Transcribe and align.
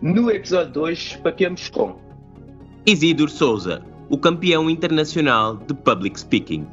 No 0.00 0.30
episódio 0.30 0.72
2, 0.74 1.16
papeamos 1.24 1.68
com 1.70 1.98
Isidro 2.86 3.28
Souza, 3.28 3.84
o 4.08 4.16
campeão 4.16 4.70
internacional 4.70 5.56
de 5.56 5.74
Public 5.74 6.20
Speaking. 6.20 6.64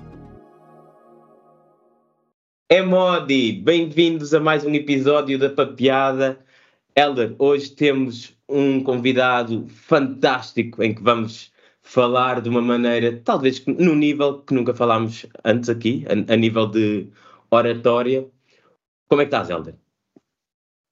É 2.70 2.84
Modi, 2.84 3.52
bem-vindos 3.52 4.32
a 4.32 4.40
mais 4.40 4.64
um 4.64 4.76
episódio 4.76 5.40
da 5.40 5.50
Papeada. 5.50 6.40
Elder, 6.96 7.36
hoje 7.40 7.72
temos 7.72 8.38
um 8.48 8.84
convidado 8.84 9.66
fantástico 9.70 10.84
em 10.84 10.94
que 10.94 11.02
vamos 11.02 11.52
falar 11.82 12.42
de 12.42 12.50
uma 12.50 12.62
maneira, 12.62 13.20
talvez 13.24 13.66
no 13.66 13.96
nível 13.96 14.44
que 14.44 14.54
nunca 14.54 14.72
falámos 14.76 15.26
antes 15.44 15.68
aqui, 15.68 16.06
a, 16.08 16.34
a 16.34 16.36
nível 16.36 16.68
de 16.68 17.08
oratória. 17.50 18.30
Como 19.08 19.24
é 19.24 19.26
que 19.26 19.30
estás, 19.30 19.50
Elder? 19.50 19.74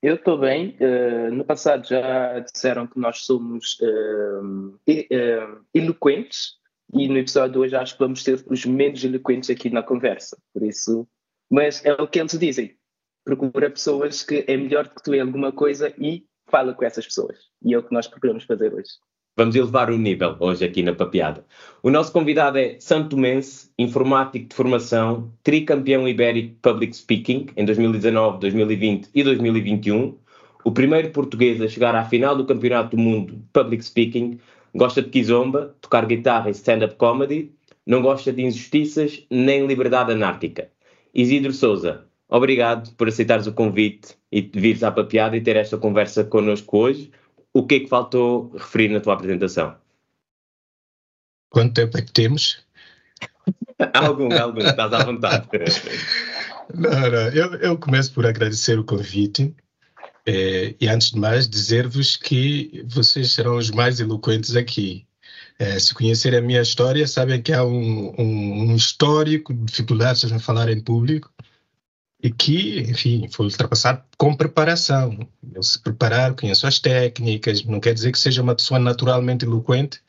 Eu 0.03 0.15
estou 0.15 0.37
bem. 0.37 0.75
Uh, 0.81 1.33
no 1.33 1.45
passado 1.45 1.87
já 1.87 2.39
disseram 2.39 2.85
que 2.85 2.99
nós 2.99 3.19
somos 3.19 3.79
uh, 3.79 4.77
eloquentes 5.73 6.57
e 6.93 7.07
no 7.07 7.17
episódio 7.17 7.53
de 7.53 7.59
hoje 7.59 7.75
acho 7.77 7.93
que 7.93 7.99
vamos 7.99 8.21
ser 8.21 8.43
os 8.47 8.65
menos 8.65 9.01
eloquentes 9.01 9.49
aqui 9.49 9.69
na 9.69 9.81
conversa. 9.81 10.37
Por 10.53 10.61
isso, 10.61 11.07
mas 11.49 11.83
é 11.85 11.93
o 11.93 12.05
que 12.05 12.19
eles 12.19 12.37
dizem. 12.37 12.77
Procura 13.23 13.69
pessoas 13.69 14.23
que 14.23 14.43
é 14.45 14.57
melhor 14.57 14.89
que 14.89 15.01
tu 15.01 15.15
em 15.15 15.21
alguma 15.21 15.53
coisa 15.53 15.93
e 15.97 16.27
fala 16.49 16.73
com 16.73 16.83
essas 16.83 17.05
pessoas. 17.05 17.37
E 17.63 17.73
é 17.73 17.77
o 17.77 17.83
que 17.83 17.93
nós 17.93 18.05
procuramos 18.05 18.43
fazer 18.43 18.73
hoje. 18.73 18.89
Vamos 19.35 19.55
elevar 19.55 19.89
o 19.89 19.97
nível 19.97 20.35
hoje 20.39 20.63
aqui 20.63 20.83
na 20.83 20.93
Papeada. 20.93 21.43
O 21.81 21.89
nosso 21.89 22.11
convidado 22.11 22.59
é 22.59 22.75
Santo 22.79 23.17
Mense, 23.17 23.71
informático 23.79 24.47
de 24.47 24.55
formação, 24.55 25.33
tricampeão 25.41 26.07
ibérico 26.07 26.55
Public 26.61 26.95
Speaking 26.95 27.47
em 27.57 27.65
2019, 27.65 28.37
2020 28.37 29.09
e 29.11 29.23
2021, 29.23 30.15
o 30.63 30.71
primeiro 30.71 31.09
português 31.09 31.59
a 31.59 31.67
chegar 31.67 31.95
à 31.95 32.05
final 32.05 32.35
do 32.35 32.45
Campeonato 32.45 32.95
do 32.95 33.01
Mundo 33.01 33.43
Public 33.51 33.83
Speaking, 33.83 34.39
gosta 34.75 35.01
de 35.01 35.09
kizomba, 35.09 35.75
tocar 35.81 36.05
guitarra 36.05 36.49
e 36.49 36.51
stand-up 36.51 36.93
comedy, 36.97 37.51
não 37.87 38.03
gosta 38.03 38.31
de 38.31 38.43
injustiças 38.43 39.25
nem 39.31 39.65
liberdade 39.65 40.11
anárquica. 40.11 40.69
Isidro 41.11 41.53
Souza, 41.53 42.05
obrigado 42.29 42.93
por 42.95 43.07
aceitares 43.07 43.47
o 43.47 43.53
convite 43.53 44.15
e 44.31 44.41
vires 44.53 44.83
à 44.83 44.91
Papeada 44.91 45.35
e 45.35 45.41
ter 45.41 45.55
esta 45.55 45.75
conversa 45.75 46.23
connosco 46.23 46.77
hoje 46.77 47.09
o 47.53 47.65
que 47.65 47.75
é 47.75 47.79
que 47.81 47.87
faltou 47.87 48.51
referir 48.53 48.89
na 48.89 48.99
tua 48.99 49.13
apresentação? 49.13 49.75
Quanto 51.49 51.73
tempo 51.73 51.97
é 51.97 52.01
que 52.01 52.11
temos? 52.11 52.65
algum, 53.93 54.33
algum, 54.35 54.61
estás 54.61 54.91
à 54.91 55.03
vontade. 55.03 55.47
não, 56.73 56.89
não, 56.89 57.29
eu, 57.29 57.53
eu 57.55 57.77
começo 57.77 58.11
por 58.11 58.25
agradecer 58.25 58.79
o 58.79 58.83
convite 58.83 59.55
é, 60.25 60.73
e, 60.79 60.87
antes 60.87 61.11
de 61.11 61.19
mais, 61.19 61.47
dizer-vos 61.47 62.15
que 62.15 62.83
vocês 62.87 63.31
serão 63.31 63.57
os 63.57 63.69
mais 63.69 63.99
eloquentes 63.99 64.55
aqui. 64.55 65.05
É, 65.59 65.77
se 65.77 65.93
conhecerem 65.93 66.39
a 66.39 66.41
minha 66.41 66.61
história, 66.61 67.05
sabem 67.07 67.41
que 67.41 67.53
há 67.53 67.63
um, 67.63 68.13
um, 68.17 68.71
um 68.71 68.75
histórico 68.75 69.53
de 69.53 69.65
dificuldades 69.65 70.23
em 70.23 70.39
falar 70.39 70.69
em 70.69 70.81
público 70.81 71.31
e 72.23 72.31
que, 72.31 72.79
enfim, 72.79 73.27
foi 73.29 73.47
ultrapassado 73.47 74.01
com 74.17 74.33
preparação. 74.33 75.27
Eu 75.53 75.61
se 75.61 75.77
preparar, 75.77 76.33
conheço 76.33 76.65
as 76.65 76.79
técnicas, 76.79 77.65
não 77.65 77.81
quer 77.81 77.93
dizer 77.93 78.13
que 78.13 78.17
seja 78.17 78.41
uma 78.41 78.55
pessoa 78.55 78.79
naturalmente 78.79 79.43
eloquente, 79.43 80.01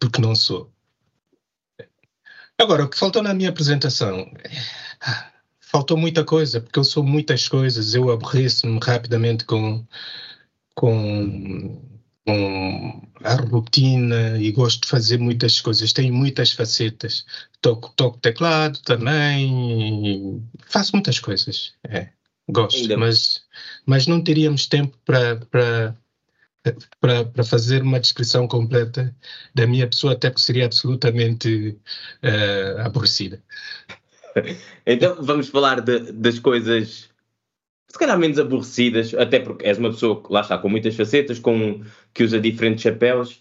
porque 0.00 0.20
não 0.20 0.34
sou. 0.34 0.72
Agora, 2.58 2.84
o 2.84 2.88
que 2.88 2.98
faltou 2.98 3.22
na 3.22 3.34
minha 3.34 3.50
apresentação? 3.50 4.32
Faltou 5.60 5.96
muita 5.96 6.24
coisa, 6.24 6.60
porque 6.60 6.78
eu 6.78 6.84
sou 6.84 7.02
muitas 7.02 7.46
coisas, 7.48 7.94
eu 7.94 8.10
aborreço-me 8.10 8.78
rapidamente 8.82 9.44
com, 9.44 9.86
com 10.74 11.91
com 12.26 13.02
a 13.22 13.34
rotina 13.34 14.38
e 14.38 14.50
gosto 14.52 14.82
de 14.82 14.88
fazer 14.88 15.18
muitas 15.18 15.60
coisas, 15.60 15.92
tenho 15.92 16.14
muitas 16.14 16.52
facetas. 16.52 17.24
Toco, 17.60 17.92
toco 17.96 18.18
teclado 18.18 18.78
também, 18.82 20.42
faço 20.66 20.92
muitas 20.94 21.18
coisas. 21.18 21.74
É, 21.88 22.08
gosto, 22.48 22.98
mas, 22.98 23.42
mas 23.86 24.06
não 24.06 24.22
teríamos 24.22 24.66
tempo 24.66 24.96
para 25.04 25.96
para 27.00 27.44
fazer 27.44 27.82
uma 27.82 27.98
descrição 27.98 28.46
completa 28.46 29.14
da 29.52 29.66
minha 29.66 29.88
pessoa, 29.88 30.12
até 30.12 30.30
porque 30.30 30.44
seria 30.44 30.66
absolutamente 30.66 31.76
uh, 32.22 32.80
aborrecida. 32.80 33.42
Então 34.86 35.22
vamos 35.22 35.50
falar 35.50 35.82
de, 35.82 36.10
das 36.10 36.38
coisas 36.38 37.11
se 37.88 37.98
calhar 37.98 38.18
menos 38.18 38.38
aborrecidas, 38.38 39.14
até 39.14 39.38
porque 39.40 39.66
és 39.66 39.78
uma 39.78 39.90
pessoa 39.90 40.22
lá 40.30 40.40
está 40.40 40.58
com 40.58 40.68
muitas 40.68 40.96
facetas, 40.96 41.38
com, 41.38 41.82
que 42.14 42.24
usa 42.24 42.40
diferentes 42.40 42.82
chapéus, 42.82 43.40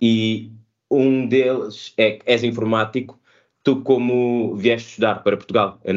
e 0.00 0.50
um 0.90 1.26
deles 1.26 1.92
é 1.96 2.12
que 2.12 2.22
és 2.30 2.42
informático. 2.44 3.18
Tu, 3.62 3.80
como 3.82 4.54
vieste 4.56 4.90
estudar 4.90 5.22
para 5.22 5.36
Portugal 5.38 5.80
em, 5.84 5.96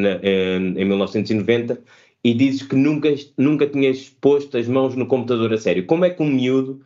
em 0.80 0.84
1990, 0.86 1.82
e 2.24 2.34
dizes 2.34 2.62
que 2.62 2.74
nunca, 2.76 3.08
nunca 3.36 3.66
tinhas 3.66 4.08
posto 4.08 4.56
as 4.58 4.66
mãos 4.68 4.94
no 4.94 5.06
computador 5.06 5.52
a 5.52 5.58
sério. 5.58 5.86
Como 5.86 6.04
é 6.04 6.10
que 6.10 6.22
um 6.22 6.30
miúdo, 6.30 6.82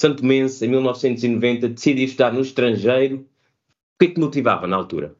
Santo 0.00 0.24
Mense, 0.24 0.64
em 0.64 0.68
1990, 0.68 1.68
decidiu 1.70 2.04
estudar 2.04 2.32
no 2.32 2.40
estrangeiro? 2.40 3.18
O 3.18 3.98
que 4.00 4.06
é 4.06 4.14
que 4.14 4.20
motivava 4.20 4.66
na 4.66 4.76
altura? 4.76 5.16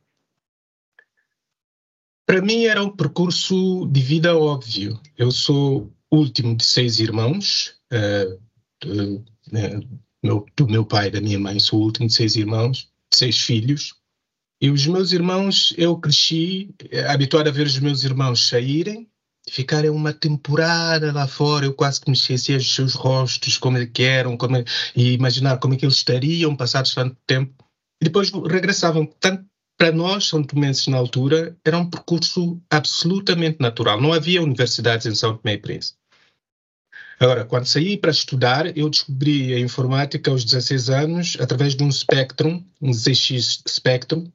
Para 2.30 2.42
mim 2.42 2.66
era 2.66 2.80
um 2.80 2.88
percurso 2.88 3.88
de 3.91 4.00
vida 4.00 4.38
óbvio. 4.38 5.00
Eu 5.18 5.32
sou 5.32 5.92
último 6.08 6.56
de 6.56 6.64
seis 6.64 7.00
irmãos, 7.00 7.74
uh, 7.92 8.41
de, 8.80 9.20
né, 9.50 9.80
meu, 10.22 10.46
do 10.56 10.68
meu 10.68 10.86
pai 10.86 11.08
e 11.08 11.10
da 11.10 11.20
minha 11.20 11.41
mãe, 11.41 11.58
sou 11.58 11.80
o 11.80 11.82
último 11.82 12.06
de 12.06 12.14
seis 12.14 12.36
irmãos, 12.36 12.88
de 13.10 13.18
seis 13.18 13.41
filhos. 13.41 13.96
E 14.62 14.70
os 14.70 14.86
meus 14.86 15.10
irmãos, 15.10 15.74
eu 15.76 15.96
cresci 15.96 16.72
eh, 16.92 17.04
habituado 17.10 17.48
a 17.48 17.50
ver 17.50 17.66
os 17.66 17.80
meus 17.80 18.04
irmãos 18.04 18.47
saírem, 18.47 19.08
ficarem 19.50 19.91
uma 19.91 20.12
temporada 20.12 21.12
lá 21.12 21.26
fora, 21.26 21.66
eu 21.66 21.74
quase 21.74 22.00
que 22.00 22.12
me 22.12 22.16
esquecia 22.16 22.58
dos 22.58 22.72
seus 22.72 22.94
rostos, 22.94 23.58
como 23.58 23.76
é 23.76 23.86
que 23.86 24.04
eram, 24.04 24.36
como 24.36 24.56
é, 24.56 24.64
e 24.94 25.14
imaginar 25.14 25.58
como 25.58 25.74
é 25.74 25.76
que 25.76 25.84
eles 25.84 25.97
estariam 25.97 26.54
passados 26.54 26.94
tanto 26.94 27.16
tempo. 27.26 27.64
E 28.00 28.04
depois 28.04 28.30
regressavam. 28.30 29.04
Tanto 29.18 29.49
para 29.80 29.92
nós, 29.92 30.26
São 30.26 30.42
Tomenses, 30.42 30.88
na 30.88 30.98
altura, 30.98 31.56
era 31.64 31.78
um 31.78 31.88
percurso 31.88 32.60
absolutamente 32.68 33.56
natural. 33.60 33.98
Não 33.98 34.12
havia 34.12 34.42
universidades 34.42 35.06
em 35.06 35.14
São 35.14 35.38
Tomé 35.38 35.54
e 35.54 35.58
Príncipe. 35.58 35.98
Agora, 37.18 37.46
quando 37.46 37.64
saí 37.64 37.96
para 37.96 38.10
estudar, 38.10 38.76
eu 38.76 38.91
descobri 38.91 39.54
a 39.54 39.58
informática 39.58 40.30
aos 40.30 40.44
16 40.44 40.91
anos 40.91 41.36
através 41.41 41.74
de 41.74 41.82
um 41.82 41.91
Spectrum, 41.91 42.62
um 42.78 42.92
ZX 42.92 43.62
Spectrum. 43.66 44.30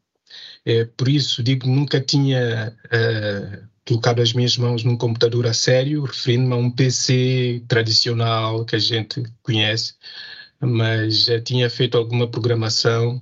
É, 0.65 0.85
por 0.85 1.07
isso, 1.07 1.43
digo, 1.43 1.67
nunca 1.67 2.01
tinha 2.01 2.75
uh, 2.85 3.67
colocado 3.87 4.23
as 4.23 4.33
minhas 4.33 4.57
mãos 4.57 4.83
num 4.83 4.97
computador 4.97 5.45
a 5.45 5.53
sério, 5.53 6.05
referindo-me 6.05 6.53
a 6.53 6.57
um 6.57 6.71
PC 6.71 7.63
tradicional 7.67 8.65
que 8.65 8.75
a 8.75 8.79
gente 8.79 9.21
conhece, 9.43 9.93
mas 10.59 11.25
já 11.25 11.39
tinha 11.39 11.69
feito 11.69 11.99
alguma 11.99 12.27
programação 12.27 13.21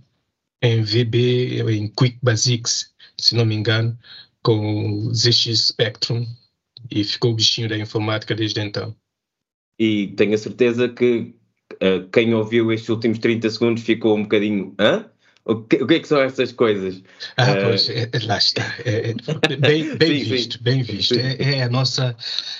em 0.63 0.81
VB, 0.81 1.61
em 1.69 1.87
Quick 1.89 2.17
Basics, 2.23 2.91
se 3.19 3.35
não 3.35 3.45
me 3.45 3.53
engano, 3.53 3.97
com 4.41 5.07
o 5.07 5.13
ZX 5.13 5.67
Spectrum 5.67 6.25
e 6.89 7.03
ficou 7.03 7.31
o 7.31 7.35
bichinho 7.35 7.67
da 7.67 7.77
informática 7.77 8.33
desde 8.33 8.61
então. 8.61 8.95
E 9.77 10.07
tenho 10.15 10.33
a 10.33 10.37
certeza 10.37 10.87
que 10.87 11.35
uh, 11.73 12.07
quem 12.11 12.33
ouviu 12.33 12.71
estes 12.71 12.89
últimos 12.89 13.19
30 13.19 13.49
segundos 13.49 13.83
ficou 13.83 14.17
um 14.17 14.23
bocadinho. 14.23 14.73
Hã? 14.79 15.05
O 15.45 15.55
que, 15.55 15.83
o 15.83 15.87
que 15.87 15.95
é 15.95 15.99
que 15.99 16.07
são 16.07 16.21
essas 16.21 16.53
coisas? 16.53 17.03
Ah, 17.35 17.51
uh... 17.51 17.63
pois, 17.63 17.89
é, 17.89 18.09
lá 18.23 18.37
está. 18.37 18.63
É, 18.85 19.09
é, 19.09 19.55
bem, 19.57 19.97
bem 19.97 20.19
sim, 20.23 20.29
visto, 20.29 20.57
sim. 20.57 20.63
bem 20.63 20.83
visto. 20.83 21.15
É, 21.15 21.57
é, 21.57 21.63
a, 21.63 21.69
nossa, 21.69 22.15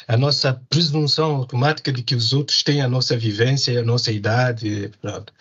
a 0.06 0.18
nossa 0.18 0.62
presunção 0.70 1.38
automática 1.38 1.94
de 1.94 2.04
que 2.04 2.16
os 2.16 2.34
outros 2.34 2.62
têm 2.64 2.82
a 2.82 2.90
nossa 2.90 3.16
vivência 3.16 3.80
a 3.80 3.84
nossa 3.84 4.12
idade. 4.12 4.92
Pronto. 5.02 5.32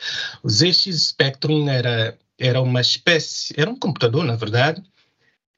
O 0.44 0.48
ZX 0.48 1.08
Spectrum 1.08 1.69
era 1.69 2.16
era 2.38 2.61
uma 2.61 2.81
espécie, 2.81 3.55
era 3.56 3.70
um 3.70 3.79
computador, 3.79 4.25
na 4.25 4.37
verdade, 4.37 4.82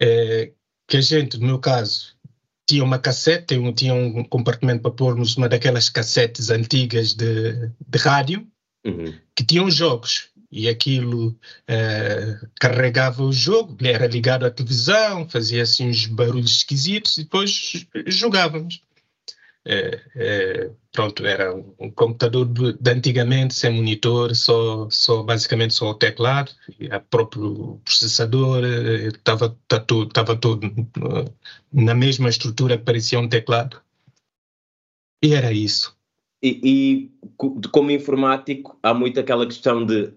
é, 0.00 0.52
que 0.86 0.96
a 0.96 1.00
gente, 1.00 1.38
no 1.38 1.46
meu 1.46 1.58
caso, 1.58 2.14
tinha 2.66 2.82
uma 2.82 2.98
cassete, 2.98 3.56
tinha 3.74 3.94
um 3.94 4.24
compartimento 4.24 4.82
para 4.82 4.90
pôrmos 4.90 5.36
uma 5.36 5.48
daquelas 5.48 5.88
cassetes 5.88 6.50
antigas 6.50 7.14
de, 7.14 7.70
de 7.86 7.98
rádio, 7.98 8.46
uhum. 8.84 9.14
que 9.34 9.44
tinham 9.44 9.70
jogos. 9.70 10.30
E 10.50 10.68
aquilo 10.68 11.36
é, 11.66 12.38
carregava 12.60 13.24
o 13.24 13.32
jogo, 13.32 13.76
era 13.82 14.06
ligado 14.06 14.46
à 14.46 14.50
televisão, 14.50 15.28
fazia 15.28 15.64
assim 15.64 15.88
uns 15.88 16.06
barulhos 16.06 16.58
esquisitos 16.58 17.18
e 17.18 17.24
depois 17.24 17.86
jogávamos. 18.06 18.80
É, 19.66 20.00
é, 20.14 20.70
pronto, 20.92 21.24
era 21.24 21.54
um 21.54 21.90
computador 21.90 22.44
de, 22.46 22.74
de, 22.74 22.90
antigamente, 22.90 23.54
sem 23.54 23.72
monitor, 23.72 24.34
só, 24.34 24.88
só 24.90 25.22
basicamente 25.22 25.72
só 25.72 25.90
o 25.90 25.94
teclado, 25.94 26.52
e 26.78 26.86
o 26.86 27.00
próprio 27.00 27.80
processador 27.82 28.62
estava 28.64 29.46
eh, 29.46 29.56
tá 29.66 29.80
todo, 29.80 30.08
tava 30.10 30.36
todo 30.36 30.60
na 31.72 31.94
mesma 31.94 32.28
estrutura 32.28 32.76
que 32.76 32.84
parecia 32.84 33.18
um 33.18 33.28
teclado. 33.28 33.80
E 35.22 35.32
era 35.32 35.50
isso. 35.50 35.96
E, 36.42 36.60
e 36.62 37.68
como 37.72 37.90
informático, 37.90 38.78
há 38.82 38.92
muito 38.92 39.18
aquela 39.18 39.46
questão 39.46 39.84
de: 39.86 40.12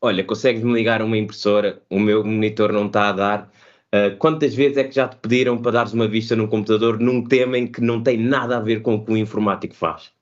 olha, 0.00 0.24
consegues-me 0.24 0.72
ligar 0.72 1.02
uma 1.02 1.16
impressora, 1.16 1.80
o 1.88 2.00
meu 2.00 2.24
monitor 2.24 2.72
não 2.72 2.86
está 2.88 3.10
a 3.10 3.12
dar. 3.12 3.52
Uh, 3.94 4.14
quantas 4.18 4.54
vezes 4.54 4.76
é 4.76 4.84
que 4.84 4.94
já 4.94 5.08
te 5.08 5.16
pediram 5.16 5.56
para 5.56 5.72
dares 5.72 5.94
uma 5.94 6.06
vista 6.06 6.36
num 6.36 6.46
computador 6.46 7.00
num 7.00 7.24
tema 7.24 7.56
em 7.56 7.66
que 7.66 7.80
não 7.80 8.02
tem 8.02 8.18
nada 8.18 8.58
a 8.58 8.60
ver 8.60 8.82
com 8.82 8.96
o 8.96 9.04
que 9.04 9.12
o 9.12 9.16
informático 9.16 9.74
faz? 9.74 10.12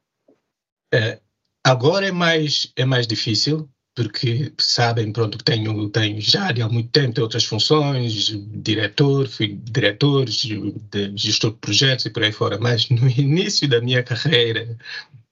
É, 0.94 1.20
agora 1.64 2.06
é 2.06 2.12
mais, 2.12 2.72
é 2.76 2.84
mais 2.84 3.08
difícil, 3.08 3.68
porque 3.96 4.52
sabem, 4.58 5.10
pronto, 5.10 5.38
que 5.38 5.44
tenho, 5.44 5.88
tenho 5.88 6.20
já 6.20 6.50
há 6.50 6.68
muito 6.68 6.90
tempo 6.90 7.20
outras 7.20 7.44
funções, 7.44 8.26
diretor, 8.62 9.26
fui 9.26 9.58
diretor, 9.64 10.26
gestor 10.28 11.52
de 11.52 11.58
projetos 11.58 12.06
e 12.06 12.10
por 12.10 12.22
aí 12.22 12.30
fora, 12.30 12.58
mas 12.58 12.88
no 12.90 13.08
início 13.18 13.66
da 13.66 13.80
minha 13.80 14.02
carreira, 14.02 14.76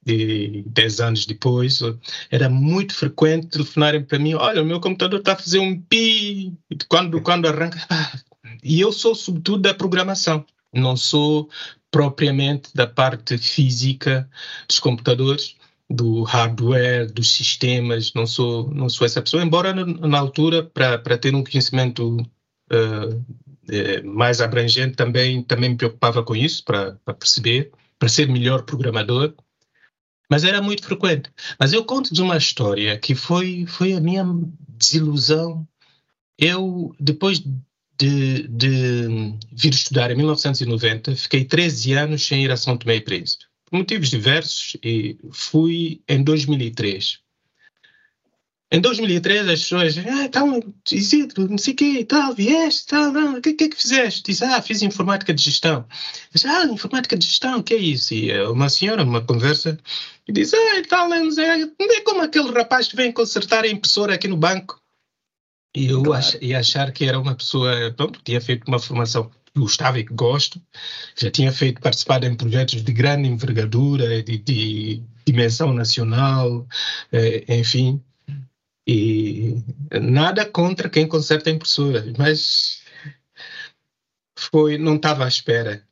de 0.05 0.65
10 0.67 1.01
anos 1.01 1.27
depois, 1.27 1.81
era 2.31 2.49
muito 2.49 2.95
frequente 2.95 3.49
telefonarem 3.49 4.03
para 4.03 4.19
mim, 4.19 4.35
olha, 4.35 4.63
o 4.63 4.67
meu 4.67 4.81
computador 4.81 5.21
está 5.21 5.33
a 5.33 5.37
fazer 5.37 5.59
um 5.59 5.81
pi, 5.81 6.53
quando, 6.89 7.21
quando 7.21 7.47
arranca, 7.47 7.85
ah, 7.89 8.13
e 8.63 8.81
eu 8.81 8.93
sou 8.93 9.15
sobretudo 9.15 9.63
da 9.63 9.75
programação, 9.75 10.45
não 10.73 10.97
sou 10.97 11.49
propriamente 11.91 12.71
da 12.75 12.87
parte 12.87 13.39
física 13.39 14.29
dos 14.69 14.81
computadores, 14.81 15.57
do 15.89 16.23
hardware, 16.23 17.13
dos 17.13 17.31
sistemas, 17.31 18.13
não 18.15 18.27
sou, 18.27 18.71
não 18.75 18.89
sou 18.89 19.07
essa 19.07 19.23
pessoa, 19.23 19.43
embora 19.43 19.73
na, 19.73 20.19
altura, 20.19 20.63
para 20.63 21.19
ter 21.19 21.35
um 21.35 21.45
conhecimento 21.45 22.17
uh, 22.73 24.05
mais 24.05 24.41
abrangente, 24.41 24.97
também, 24.97 25.43
também 25.43 25.71
me 25.71 25.77
preocupava 25.77 26.23
com 26.23 26.35
isso, 26.35 26.65
para 26.65 26.97
perceber, 27.19 27.71
para 27.99 28.09
ser 28.09 28.29
melhor 28.29 28.63
programador, 28.63 29.35
mas 30.31 30.45
era 30.45 30.61
muito 30.63 30.85
frequente. 30.85 31.31
Mas 31.59 31.73
eu 31.73 31.85
conto 31.85 32.13
de 32.15 32.23
uma 32.23 32.37
história 32.37 32.99
que 32.99 33.15
foi, 33.15 33.67
foi 33.67 33.93
a 33.93 34.01
minha 34.01 34.25
desilusão. 34.69 35.67
Eu, 36.39 36.95
depois 36.99 37.43
de, 37.99 38.49
de 38.49 39.35
vir 39.53 39.73
estudar 39.73 40.11
em 40.11 40.17
1990, 40.17 41.15
fiquei 41.17 41.45
13 41.45 41.93
anos 41.93 42.27
sem 42.27 42.45
ir 42.45 42.51
a 42.51 42.57
São 42.57 42.77
Tomé 42.77 42.97
e 42.97 43.01
Príncipe 43.01 43.45
por 43.65 43.79
motivos 43.79 44.11
diversos, 44.11 44.77
e 44.85 45.19
fui 45.33 46.03
em 46.09 46.23
2003. 46.23 47.19
Em 48.75 48.81
2003 48.81 49.49
as 49.49 49.61
pessoas, 49.61 49.99
ah, 49.99 50.25
então, 50.25 50.61
Isidro, 50.91 51.49
não 51.49 51.59
sei 51.59 51.75
o 51.75 51.77
quê, 51.77 52.05
tal, 52.05 52.35
vieste, 52.35 52.89
tal, 52.89 53.13
não, 53.13 53.39
o 53.39 53.41
que, 53.41 53.53
que 53.53 53.65
é 53.65 53.69
que 53.69 53.77
fizeste? 53.77 54.25
Diz, 54.25 54.43
ah, 54.43 54.61
fiz 54.61 54.83
informática 54.83 55.33
de 55.33 55.41
gestão. 55.41 55.85
Diz, 56.33 56.45
ah, 56.45 56.65
informática 56.65 57.17
de 57.17 57.25
gestão, 57.25 57.61
o 57.61 57.63
que 57.63 57.73
é 57.73 57.77
isso? 57.77 58.13
E 58.15 58.33
eh, 58.33 58.49
uma 58.49 58.69
senhora, 58.69 59.05
numa 59.05 59.21
conversa, 59.21 59.79
diz, 60.29 60.53
ah, 60.53 60.83
tal, 60.89 61.09
não 61.09 61.17
é 61.17 62.01
como 62.05 62.23
aquele 62.23 62.51
rapaz 62.51 62.89
que 62.89 62.97
vem 62.97 63.13
consertar 63.13 63.63
a 63.63 63.69
impressora 63.69 64.15
aqui 64.15 64.27
no 64.27 64.37
banco. 64.37 64.81
E 65.77 65.87
eu 65.87 66.03
claro. 66.03 66.25
ach, 66.27 66.37
ia 66.43 66.59
achar 66.59 66.91
que 66.91 67.05
era 67.05 67.21
uma 67.21 67.37
pessoa, 67.37 67.95
pronto, 67.97 68.21
tinha 68.25 68.41
feito 68.41 68.67
uma 68.67 68.81
formação 68.81 69.31
gostava 69.57 70.01
e 70.01 70.05
que 70.05 70.13
gosto. 70.13 70.61
Já 71.17 71.31
tinha 71.31 71.53
feito 71.53 71.81
participado 71.81 72.27
em 72.27 72.35
projetos 72.35 72.83
de 72.83 72.93
grande 72.93 73.29
envergadura, 73.29 74.21
de, 74.21 74.39
de 74.39 75.03
dimensão 75.25 75.73
nacional, 75.73 76.67
eh, 77.13 77.45
enfim. 77.49 78.03
E 78.87 79.57
nada 80.01 80.45
contra 80.45 80.91
quem 80.91 81.07
conserta 81.07 81.51
impressoras, 81.51 82.05
mas 82.19 82.83
foi, 84.37 84.77
não 84.77 84.97
estava 84.97 85.25
à 85.25 85.29
espera. 85.29 85.83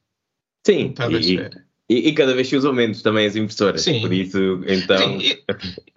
Sim, 0.66 0.90
estava 0.90 1.16
à 1.16 1.20
espera. 1.20 1.64
E, 1.88 2.08
e, 2.08 2.14
cada 2.14 2.34
vez 2.34 2.48
se 2.48 2.56
usam 2.56 2.72
menos 2.72 3.02
também 3.02 3.26
as 3.26 3.36
impressoras. 3.36 3.82
Sim. 3.82 4.00
Por 4.00 4.12
isso, 4.12 4.62
então. 4.66 5.20
Sim, 5.20 5.36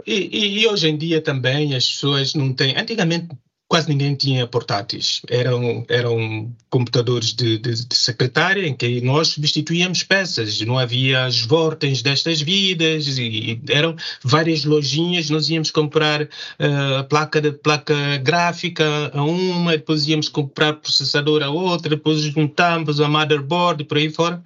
e, 0.06 0.14
e, 0.14 0.60
e, 0.60 0.68
hoje 0.68 0.90
em 0.90 0.98
dia 0.98 1.22
também 1.22 1.76
as 1.76 1.90
pessoas 1.90 2.34
não 2.34 2.54
têm. 2.54 2.78
Antigamente 2.78 3.30
quase 3.68 3.90
ninguém 3.90 4.16
tinha 4.16 4.46
portáteis. 4.48 5.22
Eram, 5.30 5.86
eram 5.90 6.56
computadores 6.70 7.34
de, 7.34 7.58
de, 7.58 7.88
de, 7.88 7.96
secretária 7.96 8.66
em 8.68 8.76
que 8.76 9.02
nós 9.02 9.30
substituíamos 9.30 10.04
peças. 10.04 10.62
Não 10.62 10.78
havia 10.78 11.26
as 11.26 11.42
vortens 11.42 12.02
destas 12.02 12.42
vidas 12.42 13.18
e 13.18 13.60
eram 13.70 13.96
várias 14.24 14.64
lojinhas. 14.64 15.30
Nós 15.30 15.50
íamos 15.50 15.72
comprar 15.72 16.24
uh, 16.24 16.98
a 17.00 17.04
placa 17.04 17.42
de 17.42 17.52
placa 17.52 18.18
gráfica 18.18 19.12
a 19.14 19.24
uma, 19.24 19.72
depois 19.72 20.08
íamos 20.08 20.30
comprar 20.30 20.74
processador 20.74 21.42
a 21.42 21.50
outra, 21.50 21.90
depois 21.90 22.22
juntamos 22.22 23.00
a 23.00 23.08
motherboard 23.08 23.84
e 23.84 23.86
por 23.86 23.98
aí 23.98 24.10
fora. 24.10 24.44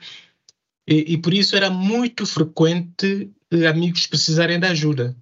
E, 0.88 1.14
e 1.14 1.18
por 1.18 1.34
isso 1.34 1.56
era 1.56 1.70
muito 1.70 2.26
frequente 2.26 3.30
eh, 3.52 3.68
amigos 3.68 4.08
precisarem 4.08 4.60
de 4.60 4.66
ajuda. 4.68 5.16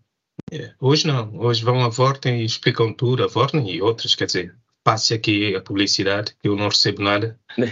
É, 0.52 0.72
hoje 0.80 1.06
não, 1.06 1.38
hoje 1.40 1.64
vão 1.64 1.84
a 1.84 1.90
Vorten 1.90 2.42
e 2.42 2.46
explicam 2.46 2.94
tudo, 2.94 3.24
a 3.24 3.28
Vorten 3.28 3.70
e 3.70 3.82
outras, 3.82 4.16
quer 4.16 4.26
dizer, 4.26 4.56
passe 4.84 5.14
aqui 5.14 5.54
a 5.54 5.62
publicidade, 5.62 6.34
que 6.42 6.48
eu 6.48 6.56
não 6.56 6.70
recebo 6.70 7.04
nada. 7.04 7.38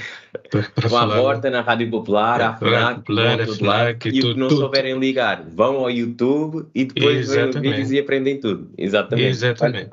Para, 0.52 0.64
para 0.64 0.90
vão 0.90 1.00
falar. 1.00 1.18
à 1.18 1.22
Vorten, 1.22 1.52
na 1.52 1.62
Rádio 1.62 1.90
Popular, 1.90 2.42
à 2.42 2.58
FNAC, 2.58 2.96
Popular, 2.98 3.42
a 3.42 3.48
FNAC, 3.48 4.10
e, 4.10 4.18
e 4.18 4.20
o 4.20 4.34
que 4.34 4.40
não 4.40 4.48
tudo. 4.50 4.62
souberem 4.62 5.00
ligar, 5.00 5.44
vão 5.44 5.78
ao 5.78 5.90
YouTube 5.90 6.68
e 6.76 6.86
depois 6.86 7.30
veem 7.30 7.50
os 7.50 7.56
vídeos 7.56 7.92
e 7.92 8.00
aprendem 8.00 8.40
tudo. 8.40 8.70
Exatamente. 8.78 9.28
Exatamente. 9.28 9.92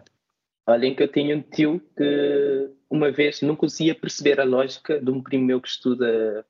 Olhem 0.67 0.95
que 0.95 1.03
eu 1.03 1.09
tinha 1.09 1.37
um 1.37 1.41
tio 1.41 1.81
que 1.97 2.69
uma 2.91 3.11
vez 3.11 3.41
não 3.41 3.57
conseguia 3.57 3.95
perceber 3.95 4.41
a 4.41 4.45
lógica 4.45 5.01
de 5.01 5.11
um 5.11 5.23
primo 5.23 5.47
meu 5.47 5.61
que 5.61 5.69
estuda 5.69 6.45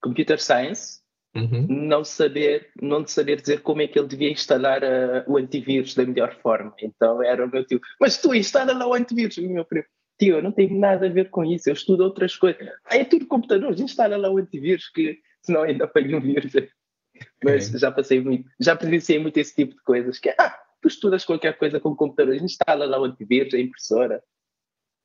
Computer 0.00 0.40
Science 0.40 1.00
Uhum. 1.34 1.66
não 1.68 2.02
saber 2.02 2.70
não 2.80 3.06
saber 3.06 3.40
dizer 3.40 3.60
como 3.60 3.82
é 3.82 3.86
que 3.86 3.98
ele 3.98 4.08
devia 4.08 4.30
instalar 4.30 4.82
uh, 4.82 5.30
o 5.30 5.36
antivírus 5.36 5.94
da 5.94 6.04
melhor 6.04 6.34
forma. 6.40 6.74
Então 6.82 7.22
era 7.22 7.44
o 7.44 7.50
meu 7.50 7.64
tio, 7.64 7.80
mas 8.00 8.16
tu 8.16 8.34
instala 8.34 8.72
lá 8.72 8.86
o 8.86 8.94
antivírus, 8.94 9.36
meu 9.38 9.64
primo. 9.64 9.86
Tio, 10.18 10.36
eu 10.36 10.42
não 10.42 10.50
tenho 10.50 10.76
nada 10.78 11.06
a 11.06 11.10
ver 11.10 11.30
com 11.30 11.44
isso, 11.44 11.68
eu 11.68 11.74
estudo 11.74 12.02
outras 12.02 12.34
coisas. 12.34 12.66
Ah, 12.86 12.96
é 12.96 13.04
tudo 13.04 13.26
computador, 13.26 13.78
instala 13.78 14.16
lá 14.16 14.28
o 14.30 14.38
antivírus, 14.38 14.88
que 14.88 15.18
senão 15.42 15.62
ainda 15.62 15.84
apanho 15.84 16.18
um 16.18 16.20
vírus. 16.20 16.52
Mas 17.44 17.68
já 17.70 17.90
passei 17.90 18.20
muito, 18.20 18.48
já 18.58 18.74
presenciei 18.74 19.18
muito 19.18 19.38
esse 19.38 19.54
tipo 19.54 19.74
de 19.74 19.82
coisas, 19.82 20.18
que 20.18 20.30
ah, 20.30 20.58
tu 20.82 20.88
estudas 20.88 21.24
qualquer 21.24 21.56
coisa 21.56 21.78
com 21.78 21.94
computadores, 21.94 22.42
instala 22.42 22.84
lá 22.84 23.00
o 23.00 23.04
antivírus, 23.04 23.54
a 23.54 23.58
impressora. 23.58 24.22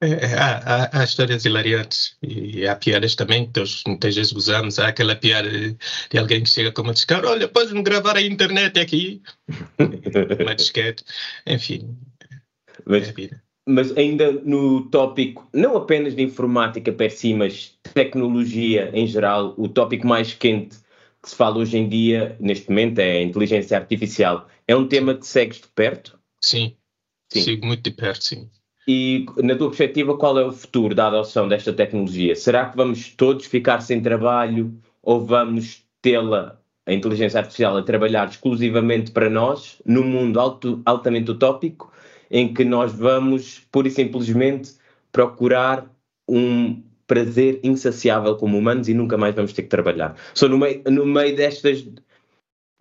É, 0.04 0.26
é, 0.26 0.34
há, 0.34 0.58
há, 0.58 1.00
há, 1.00 1.04
histórias 1.06 1.46
hilariantes 1.46 2.18
e 2.22 2.68
há 2.68 2.76
piadas 2.76 3.16
também 3.16 3.50
que 3.50 3.64
muitas 3.88 4.14
vezes 4.14 4.34
usamos. 4.34 4.78
Há 4.78 4.90
aquela 4.90 5.16
piada 5.16 5.50
de, 5.50 5.78
alguém 6.20 6.44
que 6.44 6.50
chega 6.50 6.74
com 6.74 6.82
uma 6.82 6.94
disquete: 6.94 7.26
Olha, 7.26 7.48
podes-me 7.48 7.82
gravar 7.82 8.18
a 8.18 8.22
internet 8.22 8.78
aqui? 8.78 9.22
uma 10.42 10.56
disquete. 10.56 11.06
Enfim. 11.48 11.98
Mas, 12.86 13.08
é 13.08 13.30
mas 13.66 13.98
ainda 13.98 14.30
no 14.30 14.90
tópico, 14.90 15.48
não 15.54 15.78
apenas 15.78 16.14
de 16.14 16.22
informática 16.22 16.92
per 16.92 17.10
si, 17.10 17.34
mas 17.34 17.78
tecnologia 17.94 18.92
em 18.94 19.08
geral, 19.08 19.54
o 19.58 19.70
tópico 19.70 20.06
mais 20.06 20.34
quente 20.34 20.84
que 21.22 21.30
se 21.30 21.36
fala 21.38 21.60
hoje 21.60 21.78
em 21.78 21.88
dia, 21.88 22.36
neste 22.42 22.70
momento, 22.70 23.00
é 23.00 23.20
a 23.20 23.22
inteligência 23.22 23.78
artificial. 23.78 24.50
É 24.68 24.76
um 24.76 24.86
tema 24.86 25.16
que 25.16 25.26
segues 25.26 25.62
de 25.62 25.68
perto? 25.70 26.20
Sim. 26.42 26.76
sim. 27.32 27.42
Sigo 27.42 27.66
muito 27.66 27.90
de 27.90 27.92
perto, 27.92 28.26
sim. 28.26 28.50
E, 28.88 29.26
na 29.38 29.56
tua 29.56 29.70
perspectiva, 29.70 30.18
qual 30.18 30.38
é 30.38 30.46
o 30.46 30.52
futuro 30.52 30.94
da 30.94 31.08
adoção 31.08 31.48
desta 31.48 31.72
tecnologia? 31.72 32.36
Será 32.36 32.66
que 32.66 32.76
vamos 32.76 33.10
todos 33.16 33.46
ficar 33.46 33.82
sem 33.82 34.02
trabalho 34.02 34.74
ou 35.02 35.26
vamos 35.26 35.84
tê-la, 36.02 36.60
a 36.86 36.94
inteligência 36.94 37.40
artificial, 37.40 37.78
a 37.78 37.84
trabalhar 37.84 38.28
exclusivamente 38.28 39.12
para 39.12 39.30
nós, 39.30 39.82
num 39.86 40.04
mundo 40.04 40.40
alto, 40.40 40.82
altamente 40.86 41.32
utópico, 41.32 41.92
em 42.30 42.54
que 42.54 42.66
nós 42.66 42.92
vamos, 42.92 43.60
pura 43.72 43.88
e 43.88 43.92
simplesmente, 43.92 44.74
procurar 45.12 45.86
um 46.28 46.84
prazer 47.08 47.60
insaciável 47.64 48.36
como 48.36 48.58
humanos 48.58 48.90
e 48.90 48.94
nunca 48.94 49.18
mais 49.18 49.34
vamos 49.34 49.54
ter 49.54 49.64
que 49.64 49.70
trabalhar? 49.70 50.16
Só 50.34 50.50
no 50.50 50.58
meio, 50.58 50.84
no 50.90 51.06
meio 51.06 51.34
destas 51.36 51.86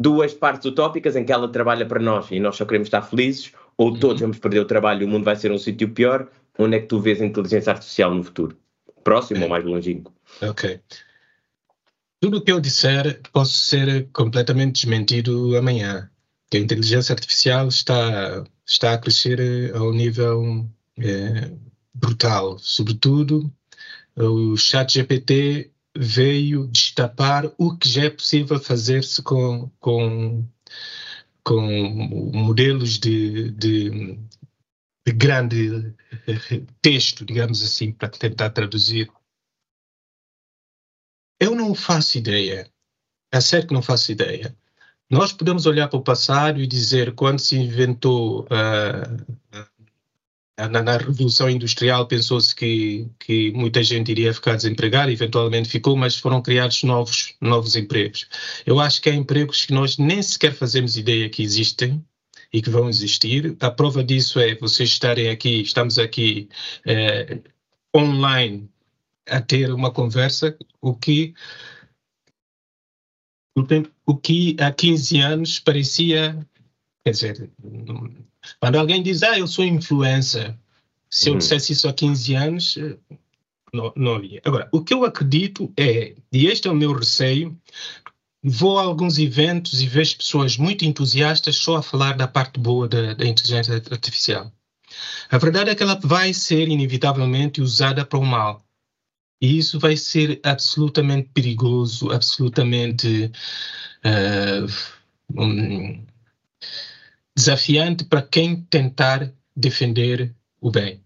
duas 0.00 0.34
partes 0.34 0.64
utópicas, 0.66 1.14
em 1.14 1.24
que 1.24 1.32
ela 1.32 1.48
trabalha 1.48 1.86
para 1.86 2.00
nós 2.00 2.28
e 2.32 2.40
nós 2.40 2.56
só 2.56 2.64
queremos 2.64 2.88
estar 2.88 3.02
felizes, 3.02 3.52
ou 3.82 3.98
todos 3.98 4.20
vamos 4.20 4.38
perder 4.38 4.60
o 4.60 4.64
trabalho 4.64 5.02
e 5.02 5.04
o 5.04 5.08
mundo 5.08 5.24
vai 5.24 5.34
ser 5.34 5.50
um 5.50 5.58
sítio 5.58 5.90
pior, 5.90 6.30
onde 6.56 6.76
é 6.76 6.80
que 6.80 6.86
tu 6.86 7.00
vês 7.00 7.20
a 7.20 7.26
inteligência 7.26 7.72
artificial 7.72 8.14
no 8.14 8.22
futuro? 8.22 8.56
Próximo 9.02 9.40
é. 9.40 9.42
ou 9.42 9.48
mais 9.48 9.64
longínquo? 9.64 10.12
Ok. 10.40 10.80
Tudo 12.20 12.38
o 12.38 12.40
que 12.40 12.52
eu 12.52 12.60
disser 12.60 13.20
posso 13.32 13.52
ser 13.52 14.08
completamente 14.12 14.74
desmentido 14.74 15.56
amanhã. 15.56 16.08
Que 16.48 16.58
a 16.58 16.60
inteligência 16.60 17.12
artificial 17.12 17.66
está, 17.66 18.44
está 18.64 18.92
a 18.92 18.98
crescer 18.98 19.74
a 19.74 19.82
um 19.82 19.92
nível 19.92 20.64
é, 20.98 21.50
brutal. 21.92 22.58
Sobretudo, 22.60 23.52
o 24.14 24.56
chat 24.56 24.92
GPT 24.92 25.72
veio 25.96 26.68
destapar 26.68 27.50
o 27.58 27.76
que 27.76 27.88
já 27.88 28.04
é 28.04 28.10
possível 28.10 28.60
fazer-se 28.60 29.22
com, 29.22 29.68
com 29.80 30.44
com 31.44 31.62
modelos 32.32 32.98
de, 32.98 33.50
de, 33.52 34.18
de 35.06 35.12
grande 35.12 35.94
texto, 36.80 37.24
digamos 37.24 37.62
assim, 37.62 37.92
para 37.92 38.08
tentar 38.08 38.50
traduzir. 38.50 39.10
Eu 41.40 41.54
não 41.54 41.74
faço 41.74 42.18
ideia, 42.18 42.70
é 43.32 43.40
certo 43.40 43.68
que 43.68 43.74
não 43.74 43.82
faço 43.82 44.12
ideia, 44.12 44.56
nós 45.10 45.32
podemos 45.32 45.66
olhar 45.66 45.88
para 45.88 45.98
o 45.98 46.02
passado 46.02 46.60
e 46.60 46.66
dizer 46.66 47.14
quando 47.14 47.38
se 47.38 47.56
inventou 47.56 48.44
uh, 48.44 49.68
na, 50.58 50.82
na, 50.82 50.96
Revolução 50.96 51.48
Industrial 51.48 52.06
pensou-se 52.06 52.54
que, 52.54 53.08
que 53.18 53.50
muita 53.52 53.82
gente 53.82 54.10
iria 54.10 54.34
ficar 54.34 54.56
desempregada, 54.56 55.10
eventualmente 55.10 55.68
ficou, 55.68 55.96
mas 55.96 56.16
foram 56.16 56.42
criados 56.42 56.82
novos, 56.82 57.34
novos 57.40 57.74
empregos. 57.74 58.28
Eu 58.66 58.78
acho 58.78 59.00
que 59.00 59.08
há 59.08 59.14
empregos 59.14 59.64
que 59.64 59.72
nós 59.72 59.96
nem 59.98 60.22
sequer 60.22 60.52
fazemos 60.52 60.96
ideia 60.96 61.28
que 61.28 61.42
existem 61.42 62.04
e 62.52 62.60
que 62.60 62.70
vão 62.70 62.88
existir. 62.88 63.56
A 63.60 63.70
prova 63.70 64.04
disso 64.04 64.38
é 64.38 64.54
vocês 64.56 64.90
estarem 64.90 65.30
aqui, 65.30 65.62
estamos 65.62 65.98
aqui 65.98 66.48
eh, 66.86 67.40
online 67.96 68.68
a 69.26 69.40
ter 69.40 69.72
uma 69.72 69.90
conversa, 69.90 70.56
o 70.80 70.94
que 70.94 71.34
o 74.06 74.16
que 74.16 74.56
há 74.58 74.72
15 74.72 75.20
anos 75.20 75.58
parecia, 75.58 76.46
quer 77.04 77.10
dizer, 77.10 77.50
quando 78.60 78.76
alguém 78.76 79.02
diz, 79.02 79.22
ah, 79.22 79.38
eu 79.38 79.46
sou 79.46 79.64
influencer, 79.64 80.54
se 81.10 81.28
eu 81.28 81.34
uhum. 81.34 81.38
dissesse 81.38 81.72
isso 81.72 81.88
há 81.88 81.92
15 81.92 82.34
anos, 82.34 82.76
eh, 82.76 82.96
não, 83.72 83.92
não 83.96 84.24
ia. 84.24 84.40
Agora, 84.44 84.68
o 84.72 84.82
que 84.82 84.94
eu 84.94 85.04
acredito 85.04 85.72
é, 85.76 86.14
e 86.32 86.46
este 86.46 86.68
é 86.68 86.70
o 86.70 86.74
meu 86.74 86.92
receio, 86.92 87.58
vou 88.42 88.78
a 88.78 88.82
alguns 88.82 89.18
eventos 89.18 89.80
e 89.80 89.86
vejo 89.86 90.16
pessoas 90.16 90.56
muito 90.56 90.84
entusiastas 90.84 91.56
só 91.56 91.76
a 91.76 91.82
falar 91.82 92.16
da 92.16 92.26
parte 92.26 92.58
boa 92.58 92.88
da, 92.88 93.14
da 93.14 93.26
inteligência 93.26 93.74
artificial. 93.90 94.52
A 95.30 95.38
verdade 95.38 95.70
é 95.70 95.74
que 95.74 95.82
ela 95.82 95.98
vai 96.02 96.34
ser 96.34 96.68
inevitavelmente 96.68 97.60
usada 97.60 98.04
para 98.04 98.18
o 98.18 98.24
mal. 98.24 98.64
E 99.40 99.58
isso 99.58 99.78
vai 99.78 99.96
ser 99.96 100.40
absolutamente 100.42 101.30
perigoso, 101.34 102.10
absolutamente 102.10 103.32
uh, 104.04 105.42
um, 105.42 106.04
desafiante 107.36 108.04
para 108.04 108.22
quem 108.22 108.62
tentar 108.62 109.32
defender 109.56 110.34
o 110.60 110.70
bem. 110.70 111.02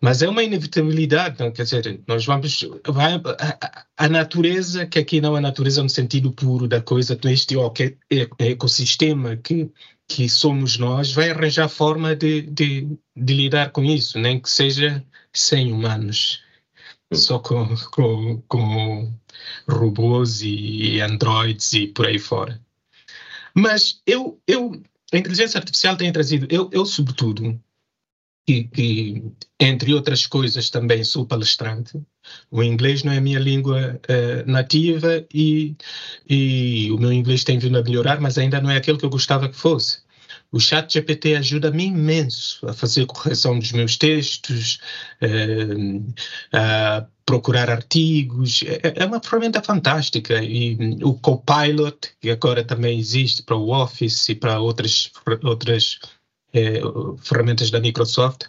Mas 0.00 0.22
é 0.22 0.28
uma 0.28 0.42
inevitabilidade, 0.42 1.40
não? 1.40 1.50
quer 1.50 1.62
dizer, 1.62 2.00
nós 2.06 2.24
vamos. 2.26 2.68
Vai, 2.86 3.14
a, 3.14 3.86
a, 3.96 4.08
natureza, 4.08 4.86
que 4.86 4.98
aqui 4.98 5.20
não 5.20 5.34
é 5.34 5.38
a 5.38 5.42
natureza 5.42 5.82
no 5.82 5.88
sentido 5.88 6.30
puro 6.32 6.68
da 6.68 6.80
coisa, 6.80 7.18
este 7.24 7.56
ecossistema 8.38 9.36
que, 9.36 9.70
que 10.06 10.28
somos 10.28 10.76
nós, 10.76 11.12
vai 11.12 11.30
arranjar 11.30 11.68
forma 11.68 12.14
de, 12.14 12.42
de, 12.42 12.88
de 13.16 13.34
lidar 13.34 13.70
com 13.72 13.82
isso, 13.82 14.18
nem 14.18 14.38
que 14.38 14.50
seja 14.50 15.02
sem 15.32 15.72
humanos, 15.72 16.42
só 17.12 17.38
com, 17.38 17.74
com, 17.90 18.42
com 18.48 19.12
robôs 19.68 20.42
e 20.42 21.00
androids 21.00 21.72
e 21.72 21.86
por 21.88 22.06
aí 22.06 22.18
fora. 22.18 22.60
Mas 23.54 24.02
eu, 24.06 24.38
eu 24.46 24.82
a 25.12 25.16
inteligência 25.16 25.58
artificial 25.58 25.96
tem 25.96 26.12
trazido, 26.12 26.46
eu, 26.50 26.68
eu 26.72 26.84
sobretudo, 26.84 27.60
que, 28.46 28.64
que, 28.64 29.22
entre 29.58 29.92
outras 29.92 30.24
coisas 30.26 30.70
também 30.70 31.02
sou 31.02 31.26
palestrante. 31.26 32.00
O 32.50 32.62
inglês 32.62 33.02
não 33.02 33.12
é 33.12 33.18
a 33.18 33.20
minha 33.20 33.40
língua 33.40 34.00
uh, 34.08 34.50
nativa 34.50 35.26
e, 35.34 35.76
e 36.28 36.90
o 36.92 36.98
meu 36.98 37.12
inglês 37.12 37.42
tem 37.42 37.58
vindo 37.58 37.76
a 37.76 37.82
melhorar, 37.82 38.20
mas 38.20 38.38
ainda 38.38 38.60
não 38.60 38.70
é 38.70 38.76
aquele 38.76 38.98
que 38.98 39.04
eu 39.04 39.10
gostava 39.10 39.48
que 39.48 39.56
fosse. 39.56 40.04
O 40.52 40.60
chat 40.60 40.92
GPT 40.92 41.34
ajuda-me 41.34 41.86
imenso 41.86 42.66
a 42.68 42.72
fazer 42.72 43.06
correção 43.06 43.58
dos 43.58 43.72
meus 43.72 43.96
textos, 43.96 44.78
uh, 45.20 46.14
a 46.52 47.06
procurar 47.26 47.68
artigos. 47.68 48.62
É, 48.62 49.02
é, 49.02 49.04
uma 49.04 49.20
ferramenta 49.20 49.60
fantástica. 49.60 50.42
E 50.42 50.78
o 51.02 51.14
Copilot, 51.14 51.98
que 52.20 52.30
agora 52.30 52.64
também 52.64 52.98
existe 52.98 53.42
para 53.42 53.56
o 53.56 53.70
Office 53.70 54.28
e 54.28 54.34
para 54.36 54.60
outras, 54.60 55.10
outras 55.42 55.98
é, 56.54 56.80
ferramentas 57.20 57.70
da 57.70 57.80
Microsoft, 57.80 58.44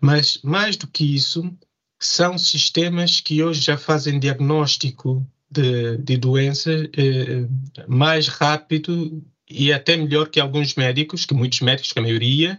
mas 0.00 0.40
mais 0.42 0.76
do 0.76 0.86
que 0.86 1.14
isso, 1.14 1.52
são 1.98 2.38
sistemas 2.38 3.20
que 3.20 3.42
hoje 3.42 3.60
já 3.60 3.76
fazem 3.76 4.18
diagnóstico 4.18 5.26
de, 5.50 5.98
de 5.98 6.16
doença 6.16 6.70
é, 6.70 7.46
mais 7.86 8.28
rápido 8.28 9.22
e 9.48 9.72
até 9.72 9.96
melhor 9.96 10.28
que 10.28 10.38
alguns 10.38 10.76
médicos, 10.76 11.26
que 11.26 11.34
muitos 11.34 11.60
médicos, 11.60 11.92
que 11.92 11.98
a 11.98 12.02
maioria, 12.02 12.58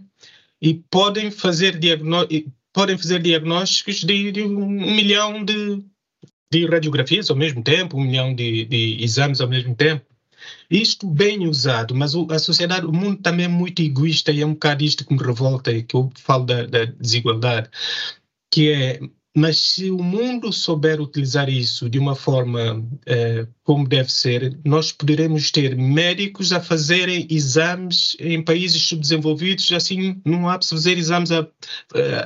e 0.62 0.76
podem 0.92 1.32
fazer, 1.32 1.80
podem 2.74 2.98
fazer 2.98 3.22
diagnósticos 3.22 4.02
de, 4.04 4.32
de 4.32 4.44
um 4.44 4.68
milhão 4.68 5.44
de, 5.44 5.84
de 6.52 6.66
radiografias 6.66 7.30
ao 7.30 7.36
mesmo 7.36 7.64
tempo, 7.64 7.98
um 7.98 8.04
milhão 8.04 8.34
de, 8.34 8.66
de 8.66 9.04
exames 9.04 9.42
ao 9.42 9.48
mesmo 9.48 9.76
tempo. 9.76 10.06
Isto 10.70 11.06
bem 11.08 11.48
usado, 11.48 11.94
mas 11.94 12.14
a 12.16 12.40
sociedade, 12.40 12.86
o 12.86 12.92
mundo 12.92 13.22
também 13.22 13.46
é 13.46 13.50
muito 13.50 13.82
egoísta 13.82 14.32
e 14.32 14.42
é 14.42 14.46
um 14.46 14.54
bocado 14.54 14.84
isto 14.84 15.06
que 15.06 15.14
me 15.14 15.22
revolta 15.22 15.72
e 15.72 15.84
que 15.84 15.96
eu 15.96 16.12
falo 16.18 16.46
da, 16.46 16.66
da 16.66 16.86
desigualdade, 16.86 17.70
que 18.52 18.72
é 18.72 19.00
mas 19.36 19.60
se 19.60 19.90
o 19.90 20.04
mundo 20.04 20.52
souber 20.52 21.00
utilizar 21.00 21.48
isso 21.48 21.90
de 21.90 21.98
uma 21.98 22.16
forma 22.16 22.86
eh, 23.06 23.48
como 23.64 23.88
deve 23.88 24.12
ser, 24.12 24.60
nós 24.66 24.92
poderemos 24.92 25.52
ter 25.52 25.76
médicos 25.76 26.52
a 26.52 26.60
fazerem 26.60 27.26
exames 27.30 28.18
em 28.20 28.44
países 28.44 28.82
subdesenvolvidos, 28.82 29.72
assim 29.72 30.22
não 30.26 30.50
há 30.50 30.58
para 30.58 30.68
fazer 30.68 30.98
exames 30.98 31.32
a, 31.32 31.48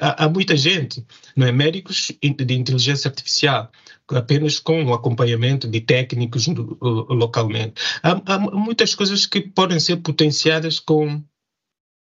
a, 0.02 0.26
a, 0.26 0.30
muita 0.30 0.58
gente, 0.58 1.06
não 1.36 1.46
é? 1.46 1.52
Médicos 1.52 2.12
de 2.22 2.54
inteligência 2.56 3.08
artificial, 3.08 3.72
apenas 4.10 4.60
com 4.60 4.84
o 4.84 4.94
acompanhamento 4.94 5.68
de 5.68 5.82
técnicos 5.82 6.48
localmente. 6.48 7.76
Há, 8.02 8.22
há 8.26 8.40
muitas 8.40 8.96
coisas 8.96 9.28
que 9.28 9.42
podem 9.42 9.80
ser 9.80 9.98
potenciadas 9.98 10.80
com 10.80 11.24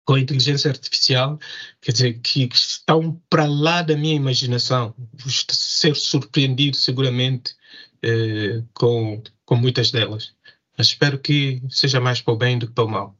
com 0.05 0.15
a 0.15 0.19
inteligência 0.19 0.69
artificial, 0.69 1.39
quer 1.81 1.91
dizer, 1.93 2.19
que 2.19 2.49
estão 2.53 3.21
para 3.29 3.45
lá 3.45 3.81
da 3.81 3.95
minha 3.95 4.15
imaginação. 4.15 4.93
Vou 5.13 5.31
ser 5.31 5.95
surpreendido 5.95 6.75
seguramente 6.75 7.55
eh, 8.01 8.61
com, 8.73 9.21
com 9.45 9.55
muitas 9.55 9.91
delas. 9.91 10.33
Mas 10.77 10.87
espero 10.87 11.17
que 11.19 11.61
seja 11.69 12.01
mais 12.01 12.21
para 12.21 12.33
o 12.33 12.37
bem 12.37 12.57
do 12.57 12.67
que 12.67 12.73
para 12.73 12.83
o 12.83 12.89
mal. 12.89 13.15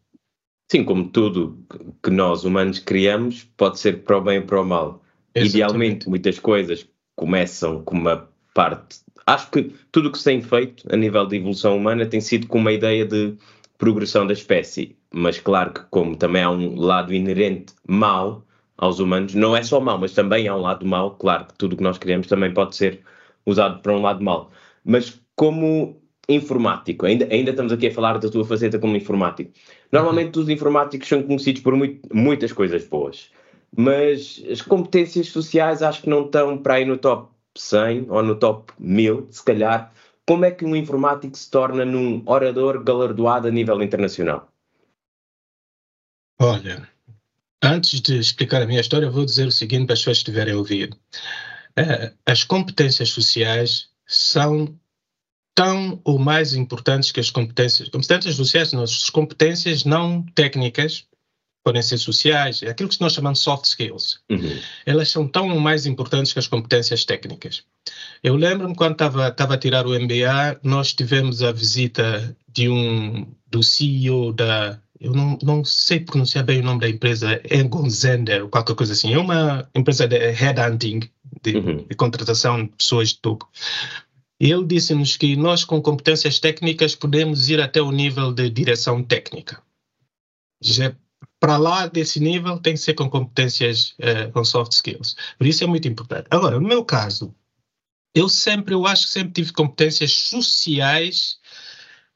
Sim, 0.70 0.84
como 0.84 1.08
tudo 1.08 1.63
que 2.02 2.10
nós 2.10 2.44
humanos 2.44 2.80
criamos, 2.80 3.48
pode 3.56 3.80
ser 3.80 4.04
para 4.04 4.18
o 4.18 4.22
bem 4.22 4.40
ou 4.40 4.46
para 4.46 4.62
o 4.62 4.66
mal. 4.66 5.04
Exatamente. 5.36 5.56
Idealmente, 5.56 6.10
muitas 6.10 6.40
coisas 6.40 6.88
começam 7.16 7.84
com 7.84 7.96
uma 7.96 8.30
parte. 8.54 9.00
Acho 9.25 9.50
que 9.52 9.74
tudo 9.92 10.10
o 10.10 10.12
que 10.12 10.18
se 10.18 10.25
tem 10.25 10.42
feito 10.42 10.84
a 10.92 10.98
nível 10.98 11.25
de 11.25 11.38
evolução 11.38 11.78
humana 11.78 12.06
tem 12.06 12.20
sido 12.20 12.48
com 12.48 12.58
uma 12.58 12.72
ideia 12.72 13.06
de 13.06 13.36
progressão 13.84 14.25
da 14.25 14.34
espécie 14.34 14.96
mas 15.13 15.40
claro 15.40 15.72
que 15.72 15.82
como 15.92 16.18
também 16.18 16.42
há 16.42 16.50
um 16.50 16.80
lado 16.80 17.13
inerente 17.13 17.74
mau 17.88 18.44
aos 18.75 19.00
humanos, 19.00 19.36
não 19.36 19.56
é 19.56 19.62
só 19.62 19.80
mau, 19.80 20.00
mas 20.00 20.13
também 20.13 20.48
há 20.48 20.56
um 20.56 20.62
lado 20.62 20.86
mau, 20.86 21.12
claro 21.12 21.46
que 21.46 21.54
tudo 21.54 21.74
o 21.74 21.78
que 21.78 21.84
nós 21.84 22.00
criamos 22.00 22.25
também 22.25 22.52
pode 22.52 22.75
ser 22.75 23.02
usado 23.46 23.80
para 23.82 23.94
um 23.94 24.02
lado 24.02 24.24
mau. 24.24 24.50
Mas 24.84 25.22
como 25.36 26.02
informático, 26.28 27.06
ainda, 27.06 27.28
ainda 27.32 27.52
estamos 27.52 27.72
aqui 27.72 27.88
a 27.88 27.94
falar 27.94 28.18
da 28.18 28.30
tua 28.30 28.44
faceta 28.44 28.80
como 28.80 28.98
informático. 28.98 29.52
Normalmente 29.92 30.40
os 30.40 30.50
informáticos 30.50 31.08
são 31.08 31.22
conhecidos 31.22 31.62
por 31.62 31.75
muito, 31.75 32.02
muitas 32.12 32.52
coisas 32.52 32.84
boas, 32.88 33.30
mas 33.75 34.44
as 34.50 34.62
competências 34.62 35.28
sociais 35.28 35.84
acho 35.84 36.02
que 36.02 36.10
não 36.10 36.25
estão 36.25 36.58
para 36.58 36.75
aí 36.75 36.86
no 36.86 36.98
top 36.98 37.32
100 37.56 38.08
ou 38.10 38.24
no 38.24 38.36
top 38.36 38.74
1000, 38.80 39.28
se 39.30 39.46
calhar. 39.46 39.94
Como 40.27 40.46
é 40.46 40.51
que 40.51 40.63
um 40.63 40.75
informático 40.75 41.38
se 41.38 41.50
torna 41.50 41.84
num 41.84 42.24
orador 42.25 42.84
galardoado 42.84 43.48
a 43.48 43.51
nível 43.51 43.82
internacional? 43.84 44.50
Olha, 46.39 46.89
antes 47.62 48.01
de 48.01 48.18
explicar 48.18 48.62
a 48.62 48.65
minha 48.65 48.82
história, 48.82 49.10
vou 49.10 49.25
dizer 49.25 49.48
o 49.48 49.51
seguinte 49.51 49.86
para 49.86 49.94
as 49.94 50.00
pessoas 50.00 50.18
que 50.18 50.22
estiverem 50.30 50.53
a 50.53 50.58
ouvir. 50.58 50.98
É, 51.75 52.13
as 52.25 52.44
competências 52.44 53.10
sociais 53.10 53.89
são 54.06 54.77
tão 55.56 56.01
ou 56.03 56.18
mais 56.18 56.53
importantes 56.53 57.12
que 57.12 57.20
as 57.20 57.30
competências. 57.30 57.89
Competências 57.89 58.36
sociais, 58.36 58.74
as 58.74 59.10
competências 59.10 59.84
não 59.84 60.24
técnicas, 60.36 61.08
podem 61.63 61.82
ser 61.82 61.98
sociais, 61.98 62.62
é 62.62 62.70
aquilo 62.70 62.89
que 62.89 63.00
nós 63.00 63.13
chamamos 63.13 63.39
de 63.39 63.46
soft 63.46 63.65
skills. 63.65 64.20
Uhum. 64.29 64.60
Elas 64.86 65.10
são 65.10 65.27
tão 65.27 65.48
mais 65.60 65.86
importantes 65.86 66.34
que 66.34 66.39
as 66.39 66.48
competências 66.48 67.05
técnicas. 67.05 67.63
Eu 68.22 68.36
lembro-me 68.36 68.75
quando 68.75 68.93
estava 68.93 69.53
a 69.53 69.58
tirar 69.58 69.88
o 69.88 69.98
MBA, 69.98 70.60
nós 70.63 70.93
tivemos 70.93 71.41
a 71.41 71.51
visita 71.51 72.36
de 72.51 72.70
um 72.70 73.27
do 73.50 73.63
CEO 73.63 74.34
da 74.34 74.79
eu 75.03 75.12
não, 75.12 75.38
não 75.43 75.65
sei 75.65 76.00
pronunciar 76.00 76.46
bem 76.46 76.62
o 76.62 76.63
nome 76.63 76.79
da 76.79 76.89
empresa, 76.89 77.41
Engonzender, 77.51 78.41
ou 78.41 78.50
qualquer 78.50 78.74
coisa 78.74 78.93
assim. 78.93 79.13
É 79.13 79.17
uma 79.17 79.70
empresa 79.75 80.08
de 80.08 80.17
headhunting, 80.32 81.01
de, 81.41 81.58
uhum. 81.58 81.86
de 81.89 81.96
contratação 81.96 82.63
de 82.63 82.70
pessoas 82.70 83.10
de 83.10 83.17
topo. 83.17 83.46
E 84.39 84.50
ele 84.50 84.65
disse-nos 84.65 85.17
que 85.17 85.36
nós, 85.36 85.65
com 85.65 85.82
competências 85.82 86.39
técnicas, 86.39 86.96
podemos 86.96 87.50
ir 87.50 87.60
até 87.60 87.82
o 87.82 87.91
nível 87.91 88.32
de 88.32 88.50
direção 88.50 89.03
técnica. 89.03 89.62
Já 90.62 90.96
para 91.39 91.58
lá 91.58 91.88
desse 91.88 92.20
nível, 92.20 92.60
tem 92.60 92.74
que 92.74 92.80
ser 92.80 92.94
com 92.94 93.10
competências, 93.10 93.96
uh, 94.00 94.32
com 94.32 94.44
soft 94.44 94.72
skills. 94.72 95.15
Por 95.38 95.48
isso 95.48 95.63
é 95.63 95.68
muito 95.68 95.88
importante. 95.88 96.27
Agora, 96.30 96.60
no 96.60 96.68
meu 96.68 96.84
caso, 96.86 97.34
eu 98.15 98.30
sempre, 98.30 98.74
eu 98.74 98.86
acho 98.86 99.08
que 99.08 99.13
sempre 99.13 99.34
tive 99.34 99.51
competências 99.51 100.13
sociais 100.13 101.38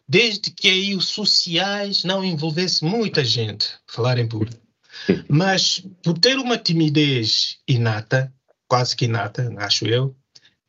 desde 0.07 0.51
que 0.51 0.69
aí 0.69 0.95
os 0.95 1.07
sociais 1.07 2.03
não 2.03 2.23
envolvessem 2.23 2.87
muita 2.89 3.25
gente, 3.25 3.69
falar 3.85 4.17
em 4.17 4.27
público. 4.27 4.61
Mas 5.27 5.83
por 6.03 6.17
ter 6.17 6.37
uma 6.37 6.57
timidez 6.57 7.59
inata, 7.67 8.33
quase 8.67 8.95
que 8.95 9.05
inata, 9.05 9.53
acho 9.57 9.85
eu, 9.85 10.15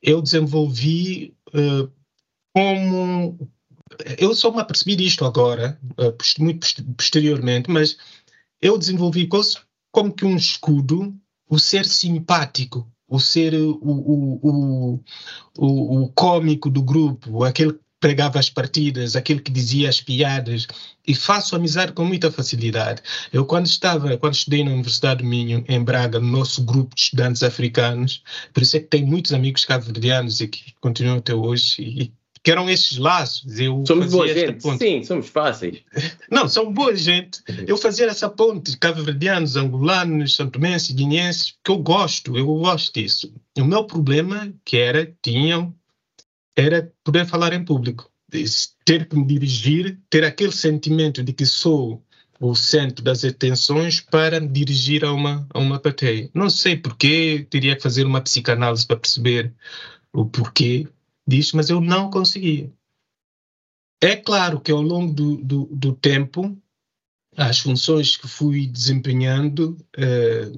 eu 0.02 0.20
desenvolvi 0.20 1.34
uh, 1.54 1.90
como. 2.52 3.38
Eu 4.18 4.34
só 4.34 4.52
me 4.52 4.60
apercebi 4.60 4.94
disto 4.94 5.24
agora, 5.24 5.78
uh, 5.98 6.42
muito 6.42 6.66
posteriormente, 6.94 7.70
mas 7.70 7.96
eu 8.60 8.78
desenvolvi 8.78 9.28
como, 9.90 10.12
que 10.12 10.24
um 10.24 10.36
escudo 10.36 11.14
o 11.48 11.58
ser 11.58 11.86
simpático, 11.86 12.90
o 13.08 13.18
ser 13.18 13.54
o, 13.54 13.78
o, 13.80 14.40
o, 14.42 15.04
o, 15.56 16.02
o 16.02 16.08
cômico 16.10 16.68
do 16.68 16.82
grupo, 16.82 17.42
aquele 17.44 17.72
que 17.72 17.80
pregava 18.00 18.38
as 18.38 18.48
partidas, 18.50 19.16
aquele 19.16 19.40
que 19.40 19.50
dizia 19.50 19.88
as 19.88 20.00
piadas, 20.00 20.66
e 21.06 21.14
faço 21.14 21.56
amizade 21.56 21.92
com 21.92 22.04
muita 22.04 22.30
facilidade. 22.30 23.02
Eu, 23.32 23.44
quando 23.44 23.66
estava, 23.66 24.16
quando 24.18 24.34
estudei 24.34 24.62
na 24.62 24.70
Universidade 24.70 25.22
do 25.22 25.28
Minho, 25.28 25.64
em 25.66 25.82
Braga, 25.82 26.20
no 26.20 26.28
nosso 26.28 26.62
grupo 26.62 26.94
de 26.94 27.00
estudantes 27.00 27.42
africanos, 27.42 28.22
por 28.52 28.62
isso 28.62 28.76
é 28.76 28.80
que 28.80 28.86
tenho 28.86 29.06
muitos 29.06 29.32
amigos 29.32 29.64
cabo-verdianos 29.64 30.40
e 30.40 30.48
que 30.48 30.74
continuam 30.80 31.18
até 31.18 31.34
hoje, 31.34 31.82
e 31.82 32.12
que 32.42 32.50
eram 32.50 32.68
esses 32.68 32.96
laços. 32.98 33.58
Eu 33.58 33.84
somos 33.86 34.10
boa 34.10 34.28
gente, 34.28 34.62
ponte. 34.62 34.78
sim, 34.78 35.02
somos 35.02 35.28
fáceis. 35.28 35.82
Não, 36.30 36.48
são 36.48 36.72
boa 36.72 36.94
gente. 36.94 37.40
Eu 37.66 37.76
fazia 37.76 38.06
essa 38.06 38.28
ponte 38.28 38.70
de 38.70 38.76
cabo-verdianos, 38.76 39.56
angolanos, 39.56 40.36
santomenses, 40.36 40.90
guineenses, 40.90 41.54
que 41.64 41.70
eu 41.70 41.78
gosto, 41.78 42.36
eu 42.36 42.46
gosto 42.46 42.92
disso. 42.94 43.32
O 43.56 43.64
meu 43.64 43.84
problema, 43.84 44.52
que 44.64 44.76
era, 44.76 45.12
tinham, 45.22 45.74
era 46.56 46.92
poder 47.04 47.26
falar 47.26 47.52
em 47.52 47.64
público. 47.64 48.10
Ter 48.84 49.08
que 49.08 49.16
me 49.16 49.26
dirigir, 49.26 49.98
ter 50.10 50.24
aquele 50.24 50.52
sentimento 50.52 51.22
de 51.22 51.32
que 51.32 51.46
sou 51.46 52.02
o 52.40 52.54
centro 52.54 53.02
das 53.02 53.24
atenções 53.24 54.00
para 54.00 54.38
me 54.38 54.48
dirigir 54.48 55.04
a 55.04 55.12
uma, 55.12 55.46
a 55.52 55.58
uma 55.58 55.78
plateia. 55.78 56.30
Não 56.32 56.48
sei 56.48 56.76
porquê, 56.76 57.46
teria 57.50 57.74
que 57.74 57.82
fazer 57.82 58.04
uma 58.04 58.20
psicanálise 58.20 58.86
para 58.86 58.96
perceber 58.96 59.52
o 60.12 60.24
porquê, 60.24 60.86
disso, 61.28 61.56
mas 61.56 61.68
eu 61.68 61.80
não 61.80 62.10
conseguia. 62.10 62.72
É 64.00 64.16
claro 64.16 64.60
que 64.60 64.70
ao 64.70 64.80
longo 64.80 65.12
do, 65.12 65.36
do, 65.36 65.64
do 65.66 65.92
tempo, 65.92 66.56
as 67.36 67.58
funções 67.58 68.16
que 68.16 68.26
fui 68.26 68.66
desempenhando 68.66 69.76
eh, 69.96 70.52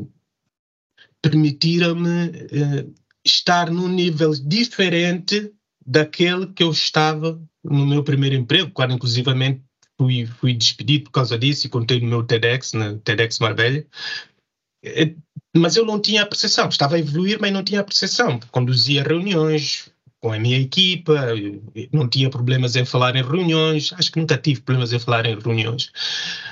permitiram-me 1.23 2.09
eh, 2.09 2.87
estar 3.25 3.71
num 3.71 3.89
nível 3.89 4.33
diferente 4.33 5.53
daquele 5.85 6.47
que 6.49 6.62
eu 6.62 6.71
estava 6.71 7.41
no 7.65 7.87
meu 7.87 8.05
primeiro 8.05 8.37
emprego, 8.37 8.71
quando 8.71 8.95
inclusivamente 8.95 9.62
fui, 9.99 10.27
fui 10.27 10.55
despedido 10.55 11.05
por 11.05 11.12
causa 11.12 11.39
disso 11.39 11.67
e 11.67 11.71
contei 11.71 12.00
no 12.00 12.09
meu 12.09 12.23
TEDx, 12.23 12.73
na 12.75 12.97
TEDx 12.99 13.39
Marbella. 13.39 13.85
Eh, 14.85 15.15
mas 15.57 15.77
eu 15.77 15.85
não 15.85 16.00
tinha 16.00 16.23
a 16.23 16.27
percepção, 16.27 16.69
estava 16.69 16.97
a 16.97 16.99
evoluir, 16.99 17.39
mas 17.41 17.53
não 17.53 17.65
tinha 17.65 17.81
a 17.81 17.85
percepção. 17.85 18.39
Conduzia 18.50 19.03
reuniões, 19.03 19.91
com 20.21 20.33
a 20.33 20.39
minha 20.39 20.59
equipa, 20.59 21.29
não 21.93 22.09
tinha 22.09 22.29
problemas 22.29 22.77
em 22.77 22.85
falar 22.85 23.17
em 23.17 23.23
reuniões, 23.23 23.93
acho 23.95 24.12
que 24.12 24.21
nunca 24.21 24.37
tive 24.37 24.61
problemas 24.61 24.93
em 24.93 24.99
falar 24.99 25.25
em 25.27 25.39
reuniões, 25.39 25.91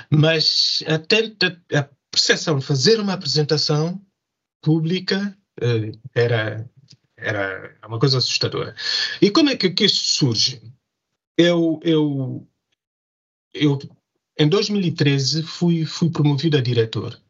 mas 0.09 0.83
até 0.87 1.31
a 1.77 1.87
percepção 2.11 2.57
de 2.57 2.65
fazer 2.65 2.99
uma 2.99 3.13
apresentação 3.13 4.01
pública 4.61 5.37
eh, 5.61 5.91
era, 6.15 6.69
era 7.15 7.77
uma 7.87 7.99
coisa 7.99 8.17
assustadora. 8.17 8.75
E 9.21 9.29
como 9.29 9.51
é 9.51 9.55
que, 9.55 9.69
que 9.69 9.85
isso 9.85 10.03
surge? 10.03 10.61
Eu, 11.37 11.79
eu, 11.83 12.47
eu, 13.53 13.79
em 14.37 14.49
2013, 14.49 15.43
fui, 15.43 15.85
fui 15.85 16.09
promovido 16.09 16.57
a 16.57 16.61
diretor. 16.61 17.21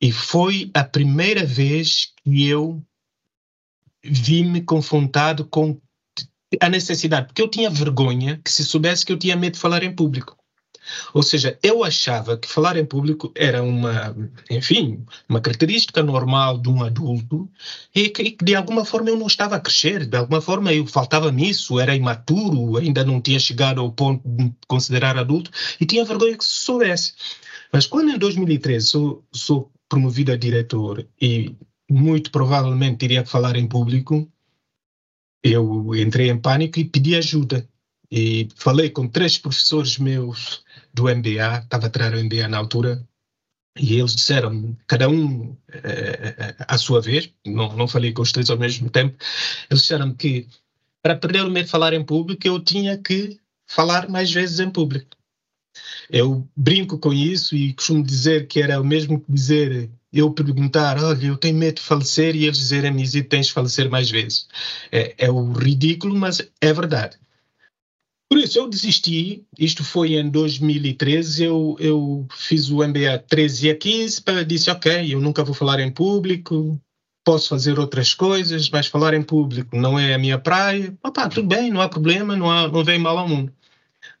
E 0.00 0.10
foi 0.10 0.70
a 0.74 0.82
primeira 0.82 1.44
vez 1.44 2.12
que 2.22 2.48
eu 2.48 2.84
vi-me 4.04 4.60
confrontado 4.60 5.44
com 5.46 5.80
a 6.60 6.68
necessidade, 6.68 7.26
porque 7.26 7.42
eu 7.42 7.48
tinha 7.48 7.70
vergonha 7.70 8.40
que 8.44 8.52
se 8.52 8.64
soubesse 8.64 9.04
que 9.04 9.12
eu 9.12 9.18
tinha 9.18 9.36
medo 9.36 9.54
de 9.54 9.58
falar 9.58 9.82
em 9.82 9.94
público. 9.94 10.36
Ou 11.12 11.22
seja, 11.22 11.58
eu 11.62 11.82
achava 11.82 12.36
que 12.36 12.48
falar 12.48 12.76
em 12.76 12.84
público 12.84 13.32
era 13.34 13.62
uma, 13.62 14.14
enfim, 14.50 15.04
uma 15.28 15.40
característica 15.40 16.02
normal 16.02 16.58
de 16.58 16.68
um 16.68 16.82
adulto 16.82 17.48
e 17.94 18.08
que, 18.10 18.32
que 18.32 18.44
de 18.44 18.54
alguma 18.54 18.84
forma 18.84 19.08
eu 19.08 19.16
não 19.16 19.26
estava 19.26 19.56
a 19.56 19.60
crescer, 19.60 20.06
de 20.06 20.16
alguma 20.16 20.40
forma 20.40 20.72
eu 20.72 20.86
faltava-me 20.86 21.48
isso, 21.48 21.80
era 21.80 21.96
imaturo, 21.96 22.76
ainda 22.76 23.02
não 23.04 23.20
tinha 23.20 23.38
chegado 23.38 23.80
ao 23.80 23.90
ponto 23.92 24.22
de 24.28 24.44
me 24.44 24.54
considerar 24.68 25.16
adulto 25.16 25.50
e 25.80 25.86
tinha 25.86 26.04
vergonha 26.04 26.36
que 26.36 26.44
se 26.44 26.50
soubesse. 26.50 27.14
Mas 27.72 27.86
quando 27.86 28.10
em 28.10 28.18
2013 28.18 28.86
sou, 28.86 29.24
sou 29.32 29.72
promovido 29.88 30.32
a 30.32 30.36
diretor 30.36 31.06
e 31.20 31.56
muito 31.90 32.30
provavelmente 32.30 33.04
iria 33.04 33.24
falar 33.24 33.56
em 33.56 33.66
público, 33.66 34.30
eu 35.42 35.94
entrei 35.94 36.30
em 36.30 36.38
pânico 36.38 36.78
e 36.78 36.84
pedi 36.84 37.14
ajuda. 37.14 37.68
E 38.10 38.48
falei 38.54 38.90
com 38.90 39.08
três 39.08 39.36
professores 39.36 39.98
meus 39.98 40.64
do 40.92 41.04
MBA, 41.04 41.58
estava 41.64 41.86
a 41.86 41.90
tirar 41.90 42.14
o 42.14 42.24
MBA 42.24 42.48
na 42.48 42.58
altura, 42.58 43.06
e 43.76 43.98
eles 43.98 44.14
disseram, 44.14 44.76
cada 44.86 45.08
um 45.08 45.56
é, 45.68 46.54
à 46.60 46.78
sua 46.78 47.00
vez, 47.00 47.32
não, 47.44 47.76
não 47.76 47.88
falei 47.88 48.12
com 48.12 48.22
os 48.22 48.30
três 48.30 48.48
ao 48.48 48.58
mesmo 48.58 48.88
tempo, 48.88 49.16
eles 49.68 49.82
disseram 49.82 50.14
que 50.14 50.46
para 51.02 51.16
perder 51.16 51.44
o 51.44 51.50
medo 51.50 51.66
de 51.66 51.70
falar 51.70 51.92
em 51.92 52.04
público, 52.04 52.46
eu 52.46 52.58
tinha 52.58 52.96
que 52.96 53.38
falar 53.66 54.08
mais 54.08 54.32
vezes 54.32 54.58
em 54.60 54.70
público. 54.70 55.16
Eu 56.08 56.48
brinco 56.56 56.98
com 56.98 57.12
isso 57.12 57.56
e 57.56 57.74
costumo 57.74 58.02
dizer 58.02 58.46
que 58.46 58.62
era 58.62 58.80
o 58.80 58.84
mesmo 58.84 59.20
que 59.20 59.30
dizer 59.30 59.90
eu 60.14 60.30
perguntar, 60.30 61.02
olha, 61.02 61.26
eu 61.26 61.36
tenho 61.36 61.58
medo 61.58 61.76
de 61.76 61.82
falecer, 61.82 62.36
e 62.36 62.44
eles 62.44 62.56
dizerem, 62.56 62.94
e 63.02 63.22
tens 63.24 63.46
de 63.48 63.52
falecer 63.52 63.90
mais 63.90 64.08
vezes. 64.08 64.46
É, 64.92 65.14
é 65.18 65.30
o 65.30 65.52
ridículo, 65.52 66.14
mas 66.14 66.40
é 66.60 66.72
verdade. 66.72 67.18
Por 68.30 68.38
isso, 68.38 68.58
eu 68.58 68.68
desisti, 68.68 69.44
isto 69.58 69.82
foi 69.84 70.14
em 70.14 70.30
2013, 70.30 71.44
eu, 71.44 71.76
eu 71.80 72.26
fiz 72.32 72.70
o 72.70 72.76
MBA 72.76 73.18
13 73.28 73.70
a 73.70 73.76
15, 73.76 74.22
para 74.22 74.44
disse, 74.44 74.70
ok, 74.70 75.12
eu 75.12 75.20
nunca 75.20 75.44
vou 75.44 75.54
falar 75.54 75.80
em 75.80 75.90
público, 75.90 76.80
posso 77.24 77.48
fazer 77.48 77.78
outras 77.78 78.14
coisas, 78.14 78.70
mas 78.70 78.86
falar 78.86 79.14
em 79.14 79.22
público 79.22 79.76
não 79.76 79.98
é 79.98 80.14
a 80.14 80.18
minha 80.18 80.38
praia. 80.38 80.96
Opa, 81.02 81.28
tudo 81.28 81.48
bem, 81.48 81.70
não 81.70 81.80
há 81.80 81.88
problema, 81.88 82.36
não, 82.36 82.50
há, 82.50 82.68
não 82.68 82.84
vem 82.84 82.98
mal 82.98 83.18
ao 83.18 83.28
mundo. 83.28 83.52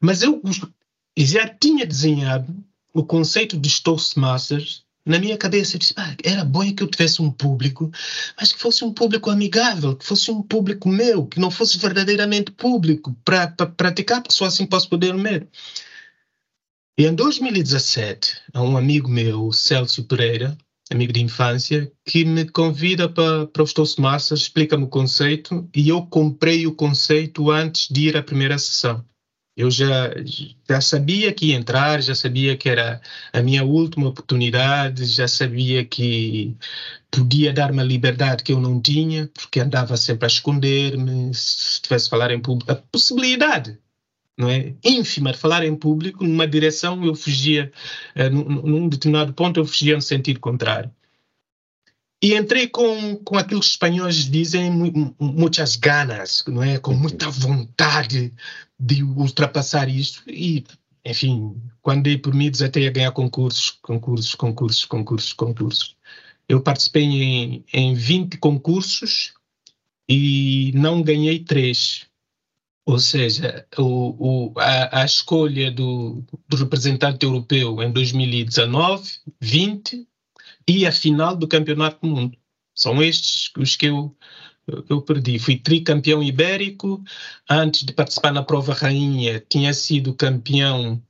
Mas 0.00 0.22
eu 0.22 0.40
já 1.16 1.48
tinha 1.48 1.86
desenhado 1.86 2.54
o 2.92 3.04
conceito 3.04 3.58
de 3.58 3.82
Toastmasters 3.82 4.83
na 5.06 5.18
minha 5.18 5.36
cabeça, 5.36 5.76
eu 5.76 5.78
disse, 5.78 5.94
ah, 5.96 6.16
era 6.24 6.44
bom 6.44 6.74
que 6.74 6.82
eu 6.82 6.88
tivesse 6.88 7.20
um 7.20 7.30
público, 7.30 7.90
mas 8.38 8.52
que 8.52 8.58
fosse 8.58 8.84
um 8.84 8.92
público 8.92 9.30
amigável, 9.30 9.94
que 9.96 10.04
fosse 10.04 10.30
um 10.30 10.42
público 10.42 10.88
meu, 10.88 11.26
que 11.26 11.38
não 11.38 11.50
fosse 11.50 11.76
verdadeiramente 11.78 12.50
público 12.50 13.14
para 13.24 13.48
praticar, 13.48 14.22
porque 14.22 14.34
só 14.34 14.46
assim 14.46 14.66
posso 14.66 14.88
poder 14.88 15.14
medo. 15.14 15.46
E 16.96 17.04
em 17.04 17.14
2017, 17.14 18.40
há 18.54 18.62
um 18.62 18.76
amigo 18.76 19.10
meu, 19.10 19.52
Celso 19.52 20.04
Pereira, 20.04 20.56
amigo 20.90 21.12
de 21.12 21.20
infância, 21.20 21.92
que 22.04 22.24
me 22.24 22.48
convida 22.48 23.08
para, 23.08 23.46
para 23.46 23.62
os 23.62 23.72
Toastmasters, 23.72 24.42
explica-me 24.42 24.84
o 24.84 24.88
conceito, 24.88 25.68
e 25.74 25.88
eu 25.88 26.06
comprei 26.06 26.66
o 26.66 26.74
conceito 26.74 27.50
antes 27.50 27.88
de 27.90 28.08
ir 28.08 28.16
à 28.16 28.22
primeira 28.22 28.58
sessão. 28.58 29.04
Eu 29.56 29.70
já, 29.70 30.10
já 30.68 30.80
sabia 30.80 31.32
que 31.32 31.46
ia 31.46 31.56
entrar, 31.56 32.02
já 32.02 32.14
sabia 32.14 32.56
que 32.56 32.68
era 32.68 33.00
a 33.32 33.40
minha 33.40 33.62
última 33.64 34.08
oportunidade, 34.08 35.04
já 35.04 35.28
sabia 35.28 35.84
que 35.84 36.56
podia 37.10 37.52
dar 37.52 37.70
uma 37.70 37.84
liberdade 37.84 38.42
que 38.42 38.52
eu 38.52 38.60
não 38.60 38.80
tinha, 38.80 39.28
porque 39.28 39.60
andava 39.60 39.96
sempre 39.96 40.26
a 40.26 40.28
esconder-me, 40.28 41.32
se 41.34 41.80
tivesse 41.82 42.08
falar 42.10 42.32
em 42.32 42.40
público. 42.40 42.72
A 42.72 42.76
possibilidade 42.76 43.78
não 44.36 44.50
é? 44.50 44.74
ínfima 44.84 45.32
de 45.32 45.38
falar 45.38 45.64
em 45.64 45.76
público, 45.76 46.24
numa 46.24 46.46
direção 46.46 47.04
eu 47.04 47.14
fugia, 47.14 47.72
num, 48.32 48.44
num 48.62 48.88
determinado 48.88 49.32
ponto 49.32 49.60
eu 49.60 49.64
fugia 49.64 49.94
no 49.94 50.02
sentido 50.02 50.40
contrário. 50.40 50.90
E 52.22 52.34
entrei 52.34 52.68
com, 52.68 53.16
com 53.16 53.36
aquilo 53.36 53.60
que 53.60 53.66
os 53.66 53.72
espanhóis 53.72 54.16
dizem, 54.30 54.70
muitas 55.20 55.76
ganas, 55.76 56.42
não 56.46 56.62
é? 56.62 56.78
com 56.78 56.94
muita 56.94 57.28
vontade 57.28 58.32
de 58.84 59.02
ultrapassar 59.02 59.88
isso. 59.88 60.22
E, 60.28 60.64
enfim, 61.04 61.56
quando 61.80 62.02
dei 62.02 62.18
por 62.18 62.34
mim, 62.34 62.50
desatei 62.50 62.86
a 62.86 62.90
ganhar 62.90 63.12
concursos, 63.12 63.70
concursos, 63.82 64.34
concursos, 64.34 64.84
concursos, 64.84 65.32
concursos. 65.32 65.96
Eu 66.48 66.60
participei 66.60 67.04
em, 67.04 67.64
em 67.72 67.94
20 67.94 68.36
concursos 68.38 69.32
e 70.08 70.70
não 70.74 71.02
ganhei 71.02 71.38
três. 71.38 72.06
Ou 72.86 72.98
seja, 72.98 73.66
o, 73.78 74.52
o, 74.52 74.58
a, 74.58 75.00
a 75.00 75.04
escolha 75.06 75.70
do, 75.70 76.22
do 76.46 76.56
representante 76.58 77.24
europeu 77.24 77.82
em 77.82 77.90
2019, 77.90 79.10
20 79.40 80.06
e 80.68 80.86
a 80.86 80.92
final 80.92 81.34
do 81.34 81.48
Campeonato 81.48 81.98
do 82.02 82.14
Mundo. 82.14 82.36
São 82.74 83.02
estes 83.02 83.50
os 83.56 83.76
que 83.76 83.86
eu 83.86 84.14
eu 84.88 85.02
perdi. 85.02 85.38
Fui 85.38 85.56
tricampeão 85.56 86.22
ibérico. 86.22 87.02
Antes 87.48 87.84
de 87.84 87.92
participar 87.92 88.32
na 88.32 88.42
prova 88.42 88.72
rainha, 88.72 89.42
tinha 89.48 89.72
sido 89.72 90.14
campeão 90.14 91.02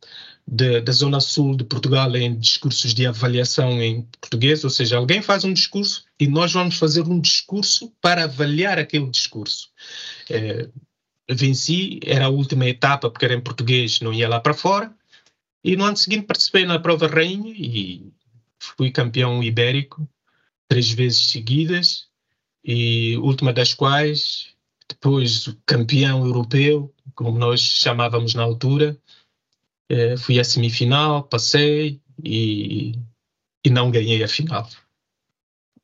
de, 0.47 0.81
da 0.81 0.93
Zona 0.93 1.21
Sul 1.21 1.57
de 1.57 1.65
Portugal 1.65 2.15
em 2.17 2.39
discursos 2.39 2.93
de 2.93 3.07
avaliação 3.07 3.83
em 3.83 4.03
português, 4.21 4.63
ou 4.63 4.71
seja, 4.71 4.97
alguém 4.97 5.23
faz 5.23 5.45
um 5.45 5.53
discurso 5.53 6.05
e 6.21 6.27
nós 6.27 6.53
vamos 6.53 6.77
fazer 6.77 7.03
um 7.03 7.21
discurso 7.21 7.93
para 8.01 8.25
avaliar 8.25 8.79
aquele 8.79 9.09
discurso. 9.09 9.71
É, 10.29 10.69
venci, 11.31 11.99
era 12.05 12.27
a 12.27 12.31
última 12.31 12.67
etapa, 12.67 13.11
porque 13.11 13.25
era 13.25 13.35
em 13.35 13.41
português, 13.41 14.01
não 14.01 14.13
ia 14.13 14.29
lá 14.29 14.39
para 14.39 14.55
fora. 14.55 14.95
E 15.63 15.77
no 15.77 15.85
ano 15.85 15.97
seguinte 15.97 16.27
participei 16.27 16.67
na 16.67 16.79
prova 16.79 17.07
rainha 17.07 17.55
e 17.57 18.13
fui 18.59 18.91
campeão 18.91 19.43
ibérico 19.43 20.07
três 20.69 20.91
vezes 20.91 21.31
seguidas 21.31 22.04
e 22.65 23.17
última 23.19 23.53
das 23.53 23.75
quais 23.75 24.55
depois 24.89 25.55
campeão 25.67 26.25
europeu, 26.25 26.93
como 27.15 27.39
nós 27.39 27.61
chamávamos 27.61 28.35
na 28.35 28.43
altura, 28.43 28.97
é, 29.89 30.17
fui 30.17 30.41
à 30.41 30.45
semifinal, 30.45 31.25
passei 31.25 32.01
e, 32.23 32.93
e 33.65 33.71
não 33.71 33.91
ganhei 33.91 34.23
a 34.23 34.29
final. 34.29 34.69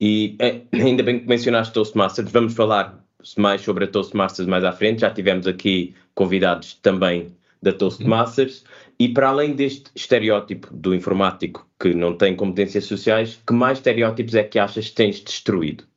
E 0.01 0.37
é, 0.39 0.63
ainda 0.73 1.03
bem 1.03 1.21
que 1.21 1.29
mencionaste 1.29 1.75
Toastmasters, 1.75 2.31
vamos 2.33 2.55
falar 2.55 3.05
mais 3.37 3.61
sobre 3.61 3.85
a 3.85 3.89
Toastmasters 3.89 4.49
mais 4.49 4.65
à 4.65 4.73
frente, 4.73 5.01
já 5.01 5.11
tivemos 5.11 5.47
aqui 5.47 5.95
convidados 6.15 6.75
também 6.75 7.37
da 7.63 7.73
Toastmasters, 7.73 8.61
uhum. 8.61 8.95
e 9.01 9.09
para 9.11 9.29
além 9.29 9.55
deste 9.55 9.91
estereótipo 9.95 10.73
do 10.73 10.95
informático 10.95 11.69
que 11.79 11.93
não 11.93 12.17
tem 12.17 12.35
competências 12.35 12.85
sociais, 12.85 13.39
que 13.47 13.53
mais 13.53 13.79
estereótipos 13.79 14.35
é 14.35 14.43
que 14.43 14.59
achas 14.59 14.89
que 14.89 14.95
tens 14.95 15.21
destruído? 15.21 15.85
Uhum. 15.85 15.91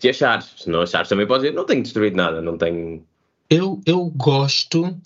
Se 0.00 0.08
achares, 0.08 0.54
se 0.56 0.68
não 0.68 0.82
achares, 0.82 1.08
também 1.08 1.26
pode 1.26 1.44
dizer, 1.44 1.54
não 1.54 1.64
tenho 1.64 1.82
destruído 1.82 2.16
nada, 2.16 2.42
não 2.42 2.58
tenho. 2.58 3.06
Eu, 3.48 3.80
eu 3.86 4.10
gosto, 4.10 5.00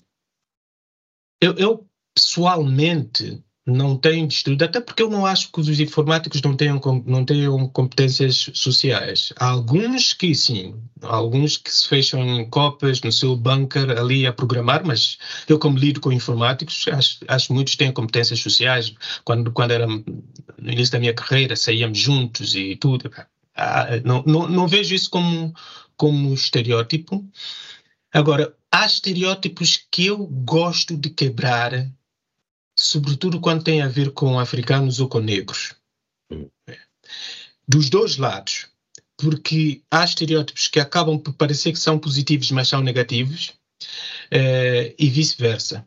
eu, 1.41 1.53
eu 1.55 1.87
pessoalmente 2.15 3.43
não 3.69 3.95
tenho 3.97 4.27
destruído, 4.27 4.63
até 4.63 4.81
porque 4.81 5.03
eu 5.03 5.09
não 5.09 5.25
acho 5.25 5.51
que 5.51 5.59
os 5.59 5.79
informáticos 5.79 6.41
não 6.41 6.55
tenham, 6.55 6.81
não 7.05 7.23
tenham 7.23 7.67
competências 7.69 8.49
sociais. 8.53 9.31
Há 9.37 9.47
alguns 9.49 10.13
que 10.13 10.33
sim, 10.35 10.75
há 11.01 11.15
alguns 11.15 11.57
que 11.57 11.71
se 11.71 11.87
fecham 11.87 12.21
em 12.21 12.49
copas 12.49 13.01
no 13.01 13.11
seu 13.11 13.35
bunker 13.35 13.91
ali 13.91 14.25
a 14.25 14.33
programar, 14.33 14.83
mas 14.85 15.17
eu 15.47 15.59
como 15.59 15.77
lido 15.77 16.01
com 16.01 16.11
informáticos, 16.11 16.85
acho, 16.87 17.19
acho 17.27 17.47
que 17.47 17.53
muitos 17.53 17.75
têm 17.75 17.91
competências 17.91 18.39
sociais. 18.39 18.93
Quando, 19.23 19.51
quando 19.51 19.71
era 19.71 19.87
no 19.87 20.03
início 20.71 20.91
da 20.91 20.99
minha 20.99 21.13
carreira, 21.13 21.55
saíamos 21.55 21.97
juntos 21.97 22.55
e 22.55 22.75
tudo. 22.75 23.11
Não, 24.03 24.23
não, 24.25 24.47
não 24.47 24.67
vejo 24.67 24.95
isso 24.95 25.09
como, 25.09 25.53
como 25.95 26.33
estereótipo. 26.33 27.25
Agora, 28.11 28.55
há 28.71 28.85
estereótipos 28.85 29.85
que 29.91 30.07
eu 30.07 30.25
gosto 30.25 30.97
de 30.97 31.09
quebrar 31.09 31.89
sobretudo 32.79 33.39
quando 33.39 33.63
tem 33.63 33.81
a 33.81 33.87
ver 33.87 34.11
com 34.11 34.39
africanos 34.39 34.99
ou 34.99 35.07
com 35.07 35.19
negros. 35.19 35.75
Hum. 36.31 36.49
Dos 37.67 37.89
dois 37.89 38.17
lados, 38.17 38.67
porque 39.17 39.81
há 39.91 40.03
estereótipos 40.03 40.67
que 40.67 40.79
acabam 40.79 41.19
por 41.19 41.33
parecer 41.33 41.71
que 41.71 41.79
são 41.79 41.99
positivos, 41.99 42.51
mas 42.51 42.67
são 42.67 42.81
negativos, 42.81 43.53
eh, 44.31 44.95
e 44.97 45.09
vice-versa. 45.09 45.85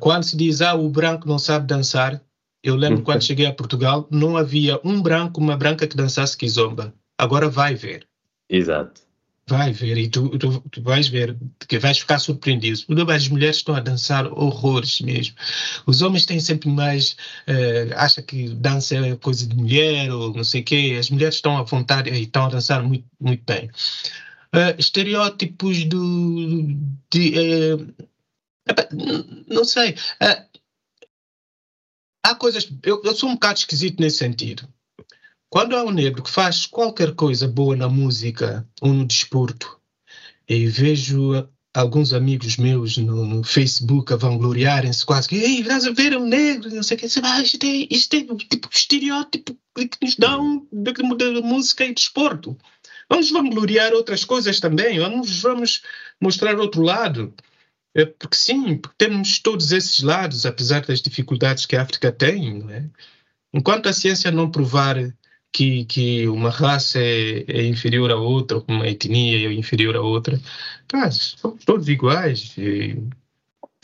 Quando 0.00 0.24
se 0.24 0.36
diz, 0.36 0.60
ah, 0.62 0.74
o 0.74 0.88
branco 0.90 1.28
não 1.28 1.38
sabe 1.38 1.66
dançar, 1.66 2.20
eu 2.60 2.74
lembro 2.74 3.04
quando 3.04 3.22
cheguei 3.22 3.46
a 3.46 3.54
Portugal, 3.54 4.08
não 4.10 4.36
havia 4.36 4.80
um 4.82 5.00
branco, 5.00 5.40
uma 5.40 5.56
branca 5.56 5.86
que 5.86 5.96
dançasse 5.96 6.36
kizomba. 6.36 6.92
Agora 7.16 7.48
vai 7.48 7.76
ver. 7.76 8.08
Exato. 8.50 9.05
Vai 9.48 9.72
ver, 9.72 9.96
e 9.96 10.08
tu, 10.08 10.28
tu, 10.38 10.60
tu, 10.72 10.82
vais 10.82 11.06
ver, 11.06 11.36
que 11.68 11.78
vais 11.78 11.96
ficar 11.96 12.18
surpreendido. 12.18 12.80
As 13.12 13.28
mulheres 13.28 13.58
estão 13.58 13.76
a 13.76 13.80
dançar 13.80 14.26
horrores 14.26 15.00
mesmo. 15.00 15.36
Os 15.86 16.02
homens 16.02 16.26
têm 16.26 16.40
sempre 16.40 16.68
mais. 16.68 17.12
Uh, 17.46 17.94
acha 17.94 18.20
que 18.22 18.48
dança 18.54 18.96
é 18.96 19.14
coisa 19.14 19.46
de 19.46 19.54
mulher 19.54 20.10
ou 20.10 20.34
não 20.34 20.42
sei 20.42 20.62
o 20.62 20.64
quê. 20.64 20.96
As 20.98 21.10
mulheres 21.10 21.36
estão 21.36 21.56
à 21.56 21.62
vontade 21.62 22.10
e 22.10 22.22
estão 22.24 22.46
a 22.46 22.48
dançar 22.48 22.82
muito, 22.82 23.06
muito 23.20 23.44
bem. 23.46 23.66
Uh, 24.52 24.74
estereótipos 24.78 25.84
do. 25.84 26.66
De, 27.08 27.34
uh, 27.72 27.94
não 29.46 29.64
sei. 29.64 29.94
há 32.24 32.34
coisas. 32.34 32.68
Eu, 32.82 33.00
eu 33.04 33.14
sou 33.14 33.28
um 33.28 33.34
bocado 33.34 33.60
esquisito 33.60 34.00
nesse 34.00 34.18
sentido. 34.18 34.68
Quando 35.56 35.74
há 35.74 35.82
um 35.82 35.90
negro 35.90 36.22
que 36.22 36.30
faz 36.30 36.66
qualquer 36.66 37.14
coisa 37.14 37.48
boa 37.48 37.74
na 37.74 37.88
música 37.88 38.68
ou 38.78 38.92
no 38.92 39.06
desporto, 39.06 39.80
e 40.46 40.66
vejo 40.66 41.48
alguns 41.72 42.12
amigos 42.12 42.58
meus 42.58 42.98
no, 42.98 43.24
no 43.24 43.42
Facebook 43.42 44.12
a 44.12 44.16
vangloriarem-se 44.16 45.06
quase 45.06 45.26
que, 45.26 45.36
ei, 45.36 45.60
estás 45.60 45.86
a 45.86 45.92
ver 45.92 46.14
um 46.14 46.26
negro, 46.26 46.68
não 46.74 46.82
sei 46.82 46.98
o 46.98 47.00
que, 47.00 47.06
ah, 47.22 47.40
isto 47.40 47.64
é, 47.64 47.88
isto 47.90 48.14
é 48.16 48.36
tipo 48.36 48.68
estereótipo 48.70 49.58
que 49.74 49.88
nos 50.02 50.16
dão 50.16 50.68
da, 50.70 50.92
música 51.40 51.86
e 51.86 51.94
desporto. 51.94 52.54
Vamos 53.08 53.30
vangloriar 53.30 53.94
outras 53.94 54.26
coisas 54.26 54.60
também, 54.60 54.98
vamos, 54.98 55.40
vamos 55.40 55.80
mostrar 56.20 56.60
outro 56.60 56.82
lado. 56.82 57.32
É 57.94 58.04
porque 58.04 58.36
sim, 58.36 58.76
porque 58.76 58.96
temos 58.98 59.38
todos 59.38 59.72
esses 59.72 60.00
lados, 60.02 60.44
apesar 60.44 60.84
das 60.84 61.00
dificuldades 61.00 61.64
que 61.64 61.76
a 61.76 61.82
África 61.82 62.12
tem. 62.12 62.62
É? 62.70 62.84
Enquanto 63.54 63.88
a 63.88 63.92
ciência 63.94 64.30
não 64.30 64.50
provar 64.50 64.98
que, 65.52 65.84
que 65.84 66.28
uma 66.28 66.50
raça 66.50 66.98
é, 66.98 67.44
é, 67.48 67.66
inferior 67.66 68.10
a 68.10 68.16
outra, 68.16 68.62
uma 68.68 68.86
etnia 68.86 69.48
é 69.48 69.52
inferior 69.52 69.96
a 69.96 70.00
outra. 70.02 70.40
Tá, 70.86 71.10
somos 71.10 71.64
todos 71.64 71.88
iguais. 71.88 72.54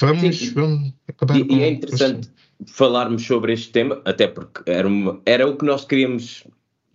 vamos, 0.00 0.38
Sim. 0.38 0.54
vamos 0.54 0.92
acabar 1.08 1.36
e, 1.36 1.44
com 1.44 1.54
E 1.54 1.62
é 1.62 1.70
interessante 1.70 2.30
falarmos 2.66 3.24
sobre 3.26 3.52
este 3.52 3.70
tema, 3.70 4.00
até 4.04 4.26
porque 4.26 4.62
era, 4.70 4.86
uma, 4.86 5.20
era 5.26 5.46
o 5.48 5.56
que 5.56 5.64
nós 5.64 5.84
queríamos. 5.84 6.44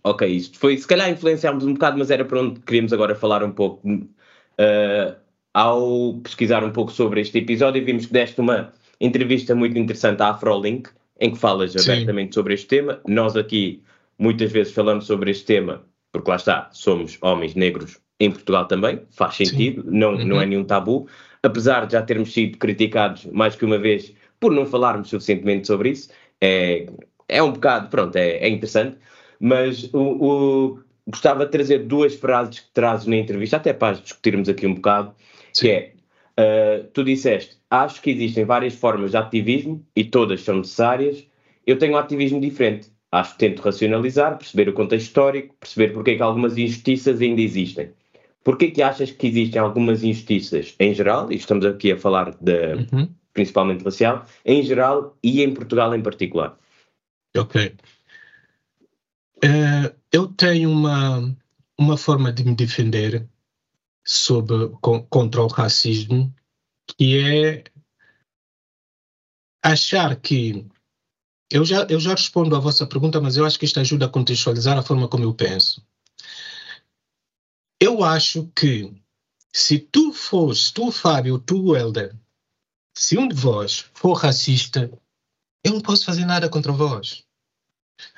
Ok, 0.04 0.26
isto 0.26 0.58
foi, 0.58 0.78
se 0.78 0.86
calhar 0.86 1.10
influenciámos 1.10 1.64
um 1.64 1.74
bocado, 1.74 1.98
mas 1.98 2.10
era 2.10 2.24
para 2.24 2.40
onde 2.40 2.60
queríamos 2.60 2.92
agora 2.92 3.14
falar 3.14 3.42
um 3.42 3.50
pouco. 3.50 3.86
Uh, 3.88 5.14
ao 5.52 6.14
pesquisar 6.22 6.62
um 6.62 6.70
pouco 6.70 6.92
sobre 6.92 7.20
este 7.20 7.38
episódio, 7.38 7.84
vimos 7.84 8.06
que 8.06 8.12
deste 8.12 8.40
uma 8.40 8.72
entrevista 9.00 9.54
muito 9.54 9.76
interessante 9.76 10.22
à 10.22 10.28
Afrolink, 10.28 10.90
em 11.20 11.32
que 11.32 11.38
falas 11.38 11.72
Sim. 11.72 11.90
abertamente 11.90 12.34
sobre 12.34 12.54
este 12.54 12.66
tema. 12.66 13.00
Nós 13.06 13.36
aqui 13.36 13.82
Muitas 14.18 14.50
vezes 14.50 14.72
falamos 14.72 15.06
sobre 15.06 15.30
este 15.30 15.44
tema, 15.44 15.84
porque 16.12 16.30
lá 16.30 16.36
está, 16.36 16.68
somos 16.72 17.18
homens 17.20 17.54
negros 17.54 17.98
em 18.20 18.30
Portugal 18.30 18.66
também, 18.66 19.02
faz 19.10 19.36
sentido, 19.36 19.84
não, 19.86 20.14
uhum. 20.14 20.24
não 20.24 20.40
é 20.40 20.46
nenhum 20.46 20.64
tabu, 20.64 21.06
apesar 21.42 21.86
de 21.86 21.92
já 21.92 22.02
termos 22.02 22.32
sido 22.32 22.58
criticados 22.58 23.26
mais 23.26 23.54
que 23.54 23.64
uma 23.64 23.78
vez 23.78 24.12
por 24.40 24.52
não 24.52 24.66
falarmos 24.66 25.08
suficientemente 25.08 25.66
sobre 25.66 25.90
isso, 25.90 26.10
é, 26.40 26.86
é 27.28 27.42
um 27.42 27.52
bocado, 27.52 27.88
pronto, 27.88 28.16
é, 28.16 28.38
é 28.38 28.48
interessante, 28.48 28.96
mas 29.40 29.92
o, 29.92 30.00
o, 30.00 30.80
gostava 31.06 31.44
de 31.44 31.52
trazer 31.52 31.84
duas 31.84 32.14
frases 32.14 32.60
que 32.60 32.70
trazes 32.72 33.06
na 33.06 33.16
entrevista, 33.16 33.56
até 33.56 33.72
para 33.72 33.96
discutirmos 33.96 34.48
aqui 34.48 34.66
um 34.66 34.74
bocado, 34.74 35.14
Sim. 35.52 35.66
que 35.66 35.70
é, 35.70 35.92
uh, 36.38 36.84
tu 36.92 37.04
disseste, 37.04 37.56
acho 37.70 38.00
que 38.00 38.10
existem 38.10 38.44
várias 38.44 38.74
formas 38.74 39.12
de 39.12 39.16
ativismo 39.16 39.84
e 39.94 40.04
todas 40.04 40.42
são 40.42 40.58
necessárias, 40.58 41.26
eu 41.66 41.78
tenho 41.78 41.94
um 41.94 41.98
ativismo 41.98 42.40
diferente, 42.40 42.90
Acho 43.10 43.32
que 43.32 43.38
tento 43.38 43.62
racionalizar, 43.62 44.36
perceber 44.36 44.68
o 44.68 44.74
contexto 44.74 45.06
histórico, 45.06 45.54
perceber 45.58 45.92
porque 45.92 46.12
é 46.12 46.16
que 46.16 46.22
algumas 46.22 46.58
injustiças 46.58 47.20
ainda 47.20 47.40
existem. 47.40 47.90
Porquê 48.44 48.70
que 48.70 48.82
achas 48.82 49.10
que 49.10 49.26
existem 49.26 49.60
algumas 49.60 50.02
injustiças 50.02 50.74
em 50.78 50.94
geral, 50.94 51.30
e 51.32 51.36
estamos 51.36 51.64
aqui 51.64 51.92
a 51.92 51.98
falar 51.98 52.34
de, 52.40 52.74
uhum. 52.92 53.08
principalmente 53.32 53.84
racial, 53.84 54.26
em 54.44 54.62
geral 54.62 55.16
e 55.22 55.42
em 55.42 55.52
Portugal 55.54 55.94
em 55.94 56.02
particular? 56.02 56.58
Ok. 57.36 57.74
Uh, 59.44 59.94
eu 60.12 60.28
tenho 60.28 60.70
uma, 60.70 61.36
uma 61.78 61.96
forma 61.96 62.32
de 62.32 62.44
me 62.44 62.54
defender 62.54 63.26
sobre, 64.04 64.70
com, 64.80 65.02
contra 65.04 65.42
o 65.42 65.46
racismo 65.46 66.34
que 66.86 67.18
é 67.18 67.64
achar 69.62 70.16
que 70.16 70.66
eu 71.50 71.64
já, 71.64 71.86
eu 71.88 71.98
já 71.98 72.10
respondo 72.10 72.54
à 72.54 72.58
vossa 72.58 72.86
pergunta, 72.86 73.20
mas 73.20 73.36
eu 73.36 73.44
acho 73.44 73.58
que 73.58 73.64
isto 73.64 73.80
ajuda 73.80 74.06
a 74.06 74.08
contextualizar 74.08 74.76
a 74.76 74.82
forma 74.82 75.08
como 75.08 75.24
eu 75.24 75.34
penso. 75.34 75.82
Eu 77.80 78.04
acho 78.04 78.50
que 78.54 78.92
se 79.52 79.78
tu 79.78 80.12
fores, 80.12 80.70
tu, 80.70 80.90
Fábio, 80.90 81.38
tu, 81.38 81.76
Helder, 81.76 82.14
se 82.94 83.16
um 83.16 83.28
de 83.28 83.34
vós 83.34 83.86
for 83.94 84.14
racista, 84.14 84.90
eu 85.64 85.74
não 85.74 85.80
posso 85.80 86.04
fazer 86.04 86.24
nada 86.24 86.48
contra 86.48 86.72
vós. 86.72 87.24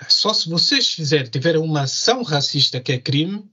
Só 0.09 0.33
se 0.33 0.49
vocês 0.49 0.89
fizerem, 0.89 1.31
tiverem 1.31 1.61
uma 1.61 1.83
ação 1.83 2.23
racista 2.23 2.81
que 2.81 2.93
é 2.93 2.99
crime, 2.99 3.49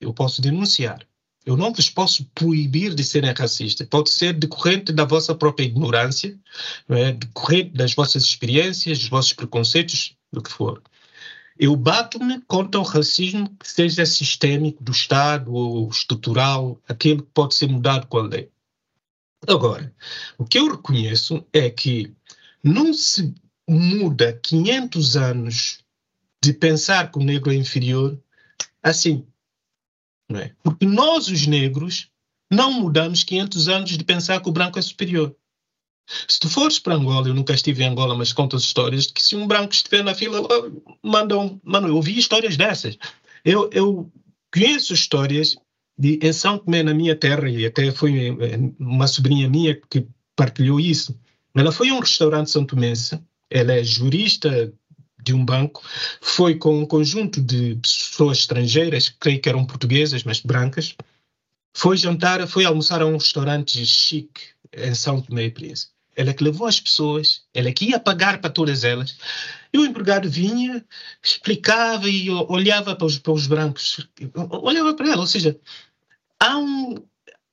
eu 0.00 0.12
posso 0.12 0.42
denunciar. 0.42 1.07
Eu 1.48 1.56
não 1.56 1.72
vos 1.72 1.88
posso 1.88 2.26
proibir 2.34 2.94
de 2.94 3.02
serem 3.02 3.32
racistas. 3.32 3.88
Pode 3.88 4.10
ser 4.10 4.34
decorrente 4.34 4.92
da 4.92 5.06
vossa 5.06 5.34
própria 5.34 5.64
ignorância, 5.64 6.38
é? 6.90 7.12
decorrente 7.12 7.70
das 7.70 7.94
vossas 7.94 8.22
experiências, 8.22 8.98
dos 8.98 9.08
vossos 9.08 9.32
preconceitos, 9.32 10.14
do 10.30 10.42
que 10.42 10.52
for. 10.52 10.82
Eu 11.58 11.74
bato-me 11.74 12.42
contra 12.42 12.78
o 12.78 12.84
racismo 12.84 13.48
que 13.58 13.66
seja 13.66 14.04
sistêmico 14.04 14.84
do 14.84 14.92
Estado 14.92 15.50
ou 15.50 15.88
estrutural, 15.88 16.78
aquele 16.86 17.22
que 17.22 17.30
pode 17.32 17.54
ser 17.54 17.66
mudado 17.66 18.06
com 18.08 18.18
a 18.18 18.22
lei. 18.24 18.50
Agora, 19.46 19.90
o 20.36 20.44
que 20.44 20.58
eu 20.58 20.70
reconheço 20.70 21.42
é 21.50 21.70
que 21.70 22.14
não 22.62 22.92
se 22.92 23.34
muda 23.66 24.38
500 24.42 25.16
anos 25.16 25.78
de 26.44 26.52
pensar 26.52 27.10
que 27.10 27.18
o 27.18 27.24
negro 27.24 27.50
é 27.50 27.54
inferior 27.54 28.22
assim. 28.82 29.26
É? 30.34 30.52
Porque 30.62 30.84
nós, 30.84 31.28
os 31.28 31.46
negros, 31.46 32.10
não 32.50 32.72
mudamos 32.72 33.24
500 33.24 33.68
anos 33.68 33.90
de 33.96 34.04
pensar 34.04 34.40
que 34.40 34.48
o 34.48 34.52
branco 34.52 34.78
é 34.78 34.82
superior. 34.82 35.34
Se 36.26 36.40
tu 36.40 36.48
fores 36.48 36.78
para 36.78 36.94
Angola, 36.94 37.28
eu 37.28 37.34
nunca 37.34 37.52
estive 37.52 37.82
em 37.82 37.88
Angola, 37.88 38.14
mas 38.14 38.32
conto 38.32 38.56
as 38.56 38.62
histórias 38.62 39.06
de 39.06 39.12
que 39.12 39.22
se 39.22 39.36
um 39.36 39.46
branco 39.46 39.74
estiver 39.74 40.02
na 40.02 40.14
fila, 40.14 40.46
mandam. 41.02 41.60
Mano, 41.62 41.88
eu 41.88 41.96
ouvi 41.96 42.18
histórias 42.18 42.56
dessas. 42.56 42.96
Eu, 43.44 43.68
eu 43.72 44.10
conheço 44.52 44.94
histórias 44.94 45.56
de, 45.98 46.18
em 46.22 46.32
São 46.32 46.58
Tomé, 46.58 46.82
na 46.82 46.94
minha 46.94 47.14
terra, 47.14 47.48
e 47.48 47.66
até 47.66 47.90
foi 47.90 48.28
eh, 48.28 48.58
uma 48.78 49.06
sobrinha 49.06 49.48
minha 49.48 49.78
que 49.90 50.06
partilhou 50.34 50.80
isso. 50.80 51.18
Ela 51.54 51.72
foi 51.72 51.90
a 51.90 51.94
um 51.94 52.00
restaurante 52.00 52.50
são 52.50 52.64
tomense, 52.64 53.20
ela 53.50 53.72
é 53.72 53.82
jurista 53.82 54.72
de 55.28 55.34
um 55.34 55.44
banco, 55.44 55.82
foi 56.20 56.54
com 56.56 56.80
um 56.80 56.86
conjunto 56.86 57.40
de 57.40 57.76
pessoas 57.76 58.38
estrangeiras, 58.38 59.08
creio 59.08 59.40
que 59.40 59.48
eram 59.48 59.64
portuguesas, 59.64 60.24
mas 60.24 60.40
brancas, 60.40 60.94
foi 61.74 61.96
jantar, 61.96 62.46
foi 62.48 62.64
almoçar 62.64 63.02
a 63.02 63.06
um 63.06 63.16
restaurante 63.16 63.84
chique 63.84 64.40
em 64.72 64.94
São 64.94 65.20
Tomé 65.20 65.44
e 65.44 65.50
Príncipe. 65.50 65.92
Ela 66.16 66.34
que 66.34 66.42
levou 66.42 66.66
as 66.66 66.80
pessoas, 66.80 67.42
ela 67.54 67.70
que 67.70 67.90
ia 67.90 68.00
pagar 68.00 68.40
para 68.40 68.50
todas 68.50 68.82
elas. 68.82 69.16
E 69.72 69.78
o 69.78 69.84
empregado 69.84 70.28
vinha, 70.28 70.84
explicava 71.22 72.08
e 72.08 72.28
olhava 72.30 72.96
para 72.96 73.06
os, 73.06 73.18
para 73.18 73.32
os 73.32 73.46
brancos, 73.46 74.08
olhava 74.34 74.94
para 74.94 75.12
ela. 75.12 75.20
Ou 75.20 75.26
seja, 75.26 75.56
há 76.40 76.58
um, 76.58 76.96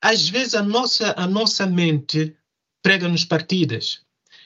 às 0.02 0.28
vezes 0.28 0.56
a 0.56 0.64
nossa, 0.64 1.14
a 1.16 1.28
nossa 1.28 1.68
mente 1.68 2.36
prega-nos 2.82 3.26
partidas. 3.26 4.00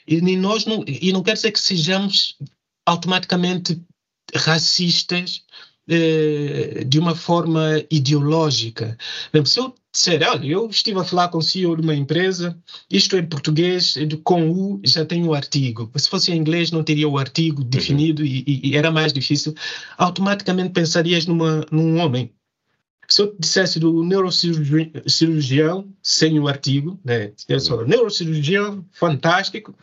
E, 0.05 0.19
nós 0.35 0.65
não, 0.65 0.83
e 0.85 1.13
não 1.13 1.21
quer 1.21 1.33
dizer 1.33 1.51
que 1.51 1.59
sejamos 1.59 2.35
automaticamente 2.89 3.81
racistas 4.35 5.43
eh, 5.87 6.83
de 6.85 6.99
uma 6.99 7.15
forma 7.15 7.83
ideológica. 7.89 8.97
Se 9.45 9.59
eu 9.59 9.75
disser, 9.91 10.21
olha, 10.27 10.45
eu 10.45 10.67
estive 10.69 10.99
a 10.99 11.03
falar 11.03 11.29
com 11.29 11.39
o 11.39 11.41
CEO 11.41 11.75
de 11.75 11.81
uma 11.81 11.95
empresa, 11.95 12.57
isto 12.89 13.15
é 13.15 13.19
em 13.19 13.25
português, 13.25 13.95
com 14.23 14.49
U 14.49 14.81
já 14.83 15.05
tem 15.05 15.25
o 15.25 15.33
artigo. 15.33 15.91
Se 15.95 16.09
fosse 16.09 16.31
em 16.31 16.37
inglês, 16.37 16.71
não 16.71 16.83
teria 16.83 17.07
o 17.07 17.17
artigo 17.17 17.61
uhum. 17.61 17.69
definido 17.69 18.21
uhum. 18.21 18.27
e, 18.27 18.61
e, 18.63 18.77
era 18.77 18.91
mais 18.91 19.13
difícil. 19.13 19.53
Automaticamente 19.97 20.71
pensarias 20.71 21.25
numa, 21.25 21.65
num 21.71 21.99
homem. 21.99 22.31
Se 23.07 23.23
eu 23.23 23.35
dissesse 23.39 23.79
do 23.79 24.03
neurocirurgião, 24.03 25.91
sem 26.03 26.39
o 26.39 26.47
artigo, 26.47 26.99
né? 27.03 27.31
Eu 27.47 27.59
sou 27.59 27.79
uhum. 27.79 27.87
neurocirurgião, 27.87 28.85
fantástico, 28.91 29.75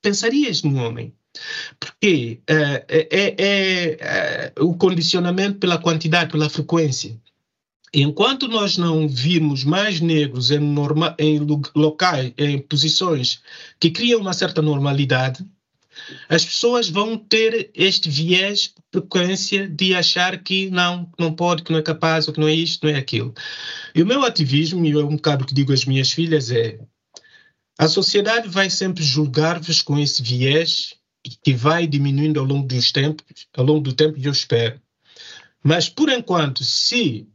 pensarias 0.00 0.62
num 0.62 0.78
homem. 0.82 1.14
Porque 1.78 2.40
é, 2.46 2.84
é, 2.88 4.52
o 4.60 4.74
condicionamento 4.74 5.58
pela 5.58 5.78
quantidade, 5.78 6.30
pela 6.30 6.50
frequência. 6.50 7.18
Enquanto 7.94 8.48
nós 8.48 8.78
não 8.78 9.06
virmos 9.06 9.64
mais 9.64 10.00
negros 10.00 10.50
em, 10.50 10.58
norma, 10.58 11.14
em 11.18 11.38
locais, 11.74 12.32
em 12.38 12.58
posições 12.58 13.42
que 13.78 13.90
criam 13.90 14.20
uma 14.20 14.32
certa 14.32 14.62
normalidade, 14.62 15.44
as 16.28 16.44
pessoas 16.44 16.88
vão 16.88 17.18
ter 17.18 17.70
este 17.74 18.08
viés, 18.08 18.74
frequência 18.90 19.68
de 19.68 19.94
achar 19.94 20.42
que 20.42 20.70
não, 20.70 21.10
não 21.18 21.34
pode, 21.34 21.62
que 21.62 21.70
não 21.70 21.78
é 21.78 21.82
capaz, 21.82 22.26
ou 22.26 22.34
que 22.34 22.40
não 22.40 22.48
é 22.48 22.54
isto, 22.54 22.86
não 22.86 22.94
é 22.94 22.98
aquilo. 22.98 23.34
E 23.94 24.02
o 24.02 24.06
meu 24.06 24.24
ativismo, 24.24 24.84
e 24.86 24.92
é 24.92 24.96
um 24.98 25.16
bocado 25.16 25.44
que 25.44 25.54
digo 25.54 25.72
às 25.72 25.84
minhas 25.84 26.10
filhas, 26.10 26.50
é 26.50 26.78
a 27.78 27.88
sociedade 27.88 28.48
vai 28.48 28.70
sempre 28.70 29.02
julgar-vos 29.02 29.82
com 29.82 29.98
esse 29.98 30.22
viés 30.22 30.94
que 31.22 31.54
vai 31.54 31.86
diminuindo 31.86 32.40
ao 32.40 32.46
longo 32.46 32.66
dos 32.66 32.90
tempos, 32.92 33.46
ao 33.56 33.64
longo 33.64 33.80
do 33.80 33.92
tempo, 33.92 34.18
eu 34.22 34.32
espero. 34.32 34.80
Mas 35.62 35.88
por 35.88 36.08
enquanto, 36.08 36.64
se 36.64 37.28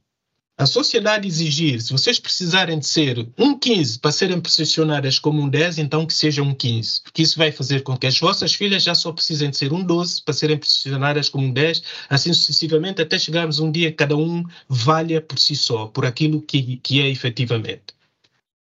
a 0.58 0.66
sociedade 0.66 1.28
exigir, 1.28 1.80
se 1.80 1.92
vocês 1.92 2.20
precisarem 2.20 2.80
de 2.80 2.88
ser 2.88 3.30
um 3.38 3.58
15 3.58 4.00
para 4.00 4.12
serem 4.12 4.42
posicionadas 4.42 5.20
como 5.20 5.40
um 5.40 5.48
10, 5.48 5.78
então 5.78 6.04
que 6.04 6.14
seja 6.14 6.42
um 6.42 6.54
15, 6.54 7.04
porque 7.04 7.22
isso 7.22 7.38
vai 7.38 7.52
fazer 7.52 7.84
com 7.84 7.96
que 7.96 8.08
as 8.08 8.20
vossas 8.20 8.56
filhas 8.56 8.82
já 8.82 8.96
só 8.96 9.12
precisem 9.12 9.52
de 9.52 9.58
ser 9.58 9.72
um 9.72 9.84
12 9.84 10.24
para 10.24 10.34
serem 10.34 10.58
posicionadas 10.58 11.30
como 11.30 11.46
um 11.46 11.54
10, 11.54 11.84
assim 12.10 12.34
sucessivamente, 12.34 13.02
até 13.02 13.20
chegarmos 13.20 13.60
um 13.60 13.72
dia 13.72 13.92
que 13.92 13.98
cada 13.98 14.18
um 14.18 14.44
valha 14.68 15.22
por 15.22 15.38
si 15.38 15.56
só, 15.56 15.86
por 15.86 16.08
aquilo 16.08 16.42
que, 16.42 16.78
que 16.78 17.02
é 17.02 17.08
efetivamente. 17.08 17.97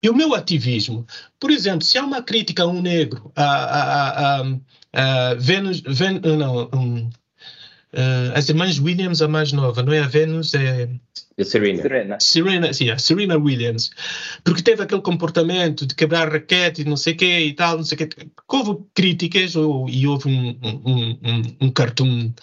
E 0.01 0.09
o 0.09 0.15
meu 0.15 0.35
ativismo, 0.35 1.05
por 1.39 1.49
exemplo, 1.49 1.83
se 1.83 1.97
há 1.97 2.03
uma 2.03 2.21
crítica 2.21 2.63
a 2.63 2.67
um 2.67 2.81
negro, 2.81 3.31
a, 3.35 3.43
a, 3.43 4.41
a, 4.41 4.43
a 4.93 5.33
Venus, 5.35 5.81
Ven, 5.81 6.19
não, 6.19 6.69
um, 6.73 7.09
uh, 7.93 8.31
as 8.35 8.47
irmãs 8.47 8.79
Williams, 8.79 9.21
a 9.21 9.27
mais 9.27 9.51
nova, 9.51 9.81
não 9.81 9.91
é 9.91 9.99
a 9.99 10.07
Venus, 10.07 10.53
é. 10.53 10.89
A 11.39 11.43
Serena. 11.43 11.81
Serena. 11.81 12.17
Serena, 12.19 12.73
sim, 12.73 12.89
a 12.89 12.97
Serena 12.97 13.37
Williams. 13.37 13.91
Porque 14.43 14.61
teve 14.61 14.81
aquele 14.83 15.01
comportamento 15.01 15.85
de 15.85 15.93
quebrar 15.93 16.31
raquete 16.31 16.81
e 16.81 16.85
não 16.85 16.97
sei 16.97 17.13
o 17.13 17.17
quê 17.17 17.39
e 17.39 17.53
tal, 17.53 17.77
não 17.77 17.83
sei 17.83 17.95
o 17.95 17.99
quê. 17.99 18.27
Houve 18.47 18.83
críticas 18.93 19.55
ou, 19.55 19.87
e 19.89 20.07
houve 20.07 20.29
um, 20.29 20.57
um, 20.63 21.09
um, 21.23 21.41
um 21.61 21.69
cartoon 21.71 22.33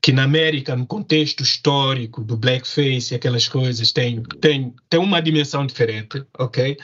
que 0.00 0.12
na 0.12 0.24
América, 0.24 0.76
no 0.76 0.86
contexto 0.86 1.42
histórico 1.42 2.22
do 2.22 2.36
blackface 2.36 3.12
e 3.12 3.16
aquelas 3.16 3.48
coisas, 3.48 3.92
tem, 3.92 4.22
tem, 4.40 4.74
tem 4.88 5.00
uma 5.00 5.20
dimensão 5.20 5.66
diferente, 5.66 6.24
ok? 6.38 6.76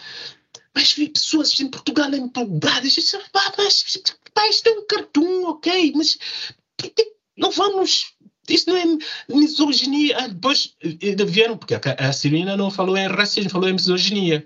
Mas 0.75 0.93
vi 0.93 1.09
pessoas 1.09 1.59
em 1.61 1.69
Portugal 1.69 2.13
empolgadas, 2.13 2.93
disse, 2.93 3.17
ah, 3.17 3.53
mas 3.57 4.03
pá, 4.35 4.49
isto 4.49 4.69
é 4.69 4.73
um 4.73 4.87
cartoon, 4.87 5.45
ok, 5.47 5.93
mas 5.95 6.19
não 7.37 7.51
vamos 7.51 8.15
isso 8.49 8.69
não 8.69 8.77
é 8.77 8.85
misoginia. 9.29 10.17
Ah, 10.19 10.29
depois 10.29 10.75
vieram, 11.27 11.57
porque 11.57 11.75
a, 11.75 12.13
Serena 12.13 12.57
não 12.57 12.71
falou 12.71 12.97
em 12.97 13.07
racismo, 13.07 13.51
falou 13.51 13.69
em 13.69 13.75
misoginia. 13.75 14.45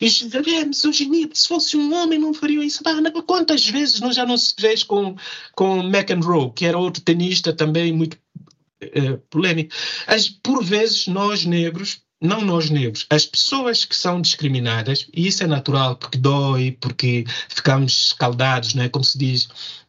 E 0.00 0.06
é 0.54 0.64
misoginia, 0.64 1.28
se 1.32 1.48
fosse 1.48 1.76
um 1.76 1.92
homem 1.94 2.18
não 2.18 2.32
faria 2.32 2.64
isso. 2.64 2.82
quantas 3.26 3.66
vezes 3.66 4.00
nós 4.00 4.14
já 4.14 4.24
não 4.24 4.36
se 4.36 4.54
vês 4.58 4.82
com, 4.82 5.16
com 5.54 5.82
McEnroe, 5.82 6.52
que 6.54 6.66
era 6.66 6.78
outro 6.78 7.02
tenista 7.02 7.52
também 7.52 7.92
muito 7.92 8.16
é, 8.80 9.16
polêmico. 9.30 9.74
As, 10.06 10.28
por 10.28 10.62
vezes, 10.62 11.06
nós 11.08 11.44
negros, 11.44 12.00
não 12.20 12.40
nós 12.40 12.70
negros, 12.70 13.06
as 13.10 13.26
pessoas 13.26 13.84
que 13.84 13.94
são 13.94 14.20
discriminadas, 14.20 15.08
e 15.14 15.26
isso 15.26 15.42
é 15.42 15.46
natural, 15.46 15.96
porque 15.96 16.18
dói, 16.18 16.76
porque 16.80 17.24
ficamos 17.48 18.06
escaldados, 18.08 18.74
não 18.74 18.84
é? 18.84 18.88
Como 18.88 19.04
se 19.04 19.18
diz, 19.18 19.48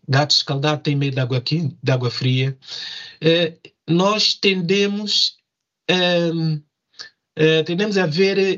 gato 0.10 0.32
escaldado 0.32 0.82
tem 0.82 0.96
medo 0.96 1.14
de 1.14 1.20
água, 1.20 1.38
aqui, 1.38 1.78
de 1.82 1.92
água 1.92 2.10
fria, 2.10 2.58
eh, 3.22 3.58
nós 3.88 4.34
tendemos, 4.34 5.38
ehm, 5.88 6.62
eh, 7.36 7.62
tendemos 7.64 7.96
a 7.98 8.08
ver 8.08 8.38
eh, 8.40 8.58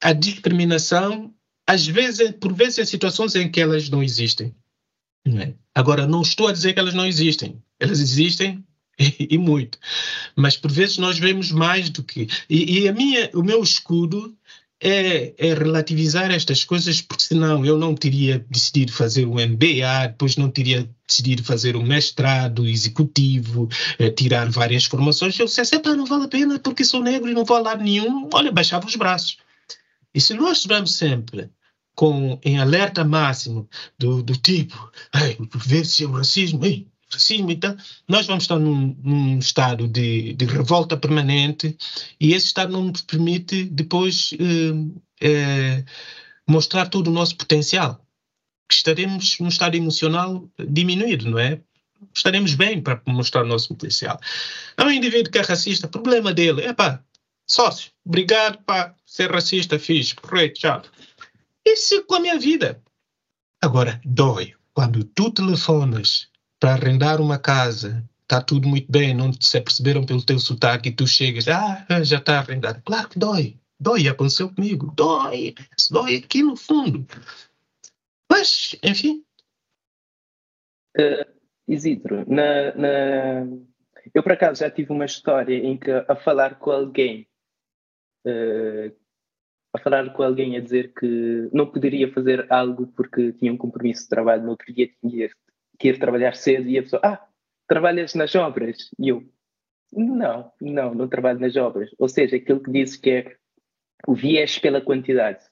a 0.00 0.12
discriminação, 0.12 1.34
às 1.66 1.84
vezes, 1.86 2.30
por 2.40 2.54
vezes, 2.54 2.78
em 2.78 2.84
situações 2.84 3.34
em 3.34 3.50
que 3.50 3.60
elas 3.60 3.88
não 3.88 4.02
existem. 4.02 4.54
Não 5.26 5.40
é? 5.42 5.54
Agora, 5.74 6.06
não 6.06 6.22
estou 6.22 6.46
a 6.46 6.52
dizer 6.52 6.72
que 6.72 6.78
elas 6.78 6.94
não 6.94 7.06
existem. 7.06 7.60
Elas 7.80 8.00
existem 8.00 8.64
e, 8.98 9.28
e 9.34 9.38
muito. 9.38 9.78
Mas 10.36 10.56
por 10.56 10.70
vezes 10.70 10.98
nós 10.98 11.18
vemos 11.18 11.50
mais 11.50 11.90
do 11.90 12.04
que. 12.04 12.28
E, 12.48 12.80
e 12.80 12.88
a 12.88 12.92
minha, 12.92 13.30
o 13.34 13.42
meu 13.42 13.62
escudo 13.62 14.36
é, 14.80 15.34
é, 15.36 15.54
relativizar 15.54 16.30
estas 16.30 16.64
coisas, 16.64 17.00
porque 17.00 17.24
senão 17.24 17.64
eu 17.64 17.76
não 17.76 17.94
teria 17.94 18.44
decidido 18.48 18.92
fazer 18.92 19.26
um 19.26 19.34
MBA, 19.34 20.08
depois 20.08 20.36
não 20.36 20.50
teria 20.50 20.88
decidido 21.06 21.42
fazer 21.42 21.76
um 21.76 21.82
mestrado 21.82 22.66
executivo, 22.66 23.68
eh, 23.98 24.10
tirar 24.10 24.48
várias 24.50 24.84
formações. 24.84 25.38
Eu 25.38 25.46
disse, 25.46 25.62
não 25.84 26.06
vale 26.06 26.24
a 26.24 26.28
pena 26.28 26.58
porque 26.58 26.84
sou 26.84 27.02
negro 27.02 27.28
e 27.28 27.34
não 27.34 27.44
vou 27.44 27.56
a 27.56 27.60
lado 27.60 27.82
nenhum. 27.82 28.28
Olha, 28.32 28.52
baixava 28.52 28.86
os 28.86 28.94
braços. 28.94 29.38
E 30.14 30.20
se 30.20 30.34
nós 30.34 30.58
estivermos 30.58 30.94
sempre 30.94 31.50
com, 31.94 32.38
em 32.44 32.58
alerta 32.60 33.04
máximo 33.04 33.68
do, 33.98 34.22
do 34.22 34.36
tipo, 34.36 34.92
ver 35.56 35.84
se 35.84 36.04
é 36.04 36.06
o 36.06 36.12
racismo, 36.12 36.64
ei, 36.64 36.86
racismo 37.10 37.50
então 37.50 37.76
nós 38.06 38.26
vamos 38.26 38.44
estar 38.44 38.58
num, 38.58 38.96
num 39.02 39.38
estado 39.38 39.88
de, 39.88 40.34
de, 40.34 40.44
revolta 40.44 40.96
permanente 40.96 41.76
e 42.20 42.34
esse 42.34 42.46
estado 42.46 42.72
não 42.72 42.84
nos 42.84 43.02
permite 43.02 43.64
depois 43.64 44.30
eh, 44.34 44.98
eh, 45.20 45.84
mostrar 46.46 46.86
todo 46.88 47.08
o 47.08 47.12
nosso 47.12 47.36
potencial. 47.36 48.04
Estaremos 48.70 49.38
num 49.38 49.48
estado 49.48 49.76
emocional 49.76 50.48
diminuído, 50.58 51.30
não 51.30 51.38
é? 51.38 51.60
Estaremos 52.14 52.54
bem 52.54 52.80
para 52.80 53.00
mostrar 53.06 53.44
o 53.44 53.48
nosso 53.48 53.68
potencial. 53.68 54.20
Há 54.76 54.84
um 54.84 54.90
indivíduo 54.90 55.32
que 55.32 55.38
é 55.38 55.42
racista, 55.42 55.88
problema 55.88 56.32
dele 56.32 56.62
é 56.62 56.72
pá, 56.72 57.02
sócio, 57.46 57.90
obrigado 58.04 58.58
para 58.64 58.94
ser 59.06 59.30
racista, 59.30 59.78
fiz, 59.78 60.12
correto, 60.12 60.60
tchau. 60.60 60.82
Isso 61.66 62.04
com 62.04 62.16
a 62.16 62.20
minha 62.20 62.38
vida. 62.38 62.80
Agora, 63.60 64.00
dói 64.04 64.54
quando 64.72 65.02
tu 65.02 65.30
telefonas 65.30 66.28
para 66.60 66.72
arrendar 66.72 67.20
uma 67.20 67.38
casa 67.38 68.04
está 68.28 68.42
tudo 68.42 68.68
muito 68.68 68.92
bem, 68.92 69.14
não 69.14 69.32
se 69.32 69.56
aperceberam 69.56 70.04
pelo 70.04 70.24
teu 70.24 70.38
sotaque 70.38 70.90
e 70.90 70.92
tu 70.92 71.06
chegas, 71.06 71.48
ah, 71.48 71.86
já 72.04 72.18
está 72.18 72.38
arrendado. 72.38 72.82
Claro 72.84 73.08
que 73.08 73.18
dói, 73.18 73.58
dói, 73.80 74.06
aconteceu 74.06 74.54
comigo, 74.54 74.92
dói, 74.94 75.54
dói 75.90 76.16
aqui 76.16 76.42
no 76.42 76.54
fundo. 76.54 77.06
Mas, 78.30 78.76
enfim. 78.82 79.24
Uh, 80.98 81.24
Isidro, 81.66 82.30
na, 82.30 82.74
na... 82.74 83.46
eu 84.14 84.22
por 84.22 84.32
acaso 84.32 84.60
já 84.60 84.70
tive 84.70 84.92
uma 84.92 85.06
história 85.06 85.56
em 85.56 85.78
que 85.78 85.90
a 85.90 86.14
falar 86.14 86.58
com 86.58 86.70
alguém, 86.70 87.26
uh, 88.26 88.94
a 89.74 89.78
falar 89.78 90.12
com 90.12 90.22
alguém 90.22 90.56
a 90.56 90.60
dizer 90.60 90.92
que 90.92 91.48
não 91.50 91.66
poderia 91.66 92.12
fazer 92.12 92.46
algo 92.52 92.88
porque 92.88 93.32
tinha 93.32 93.52
um 93.52 93.56
compromisso 93.56 94.02
de 94.02 94.08
trabalho, 94.10 94.42
no 94.42 94.50
outro 94.50 94.70
dia 94.72 94.90
tinha 95.00 95.30
que 95.78 95.88
ir 95.88 95.98
trabalhar 95.98 96.34
cedo 96.34 96.68
e 96.68 96.78
a 96.78 96.82
pessoa, 96.82 97.00
ah, 97.04 97.26
trabalhas 97.66 98.14
nas 98.14 98.34
obras? 98.34 98.90
E 98.98 99.08
eu, 99.08 99.24
não, 99.92 100.52
não, 100.60 100.94
não 100.94 101.08
trabalho 101.08 101.40
nas 101.40 101.56
obras. 101.56 101.90
Ou 101.98 102.08
seja, 102.08 102.36
aquilo 102.36 102.62
que 102.62 102.70
disse 102.70 103.00
que 103.00 103.10
é 103.10 103.36
o 104.06 104.14
viés 104.14 104.58
pela 104.58 104.80
quantidade. 104.80 105.44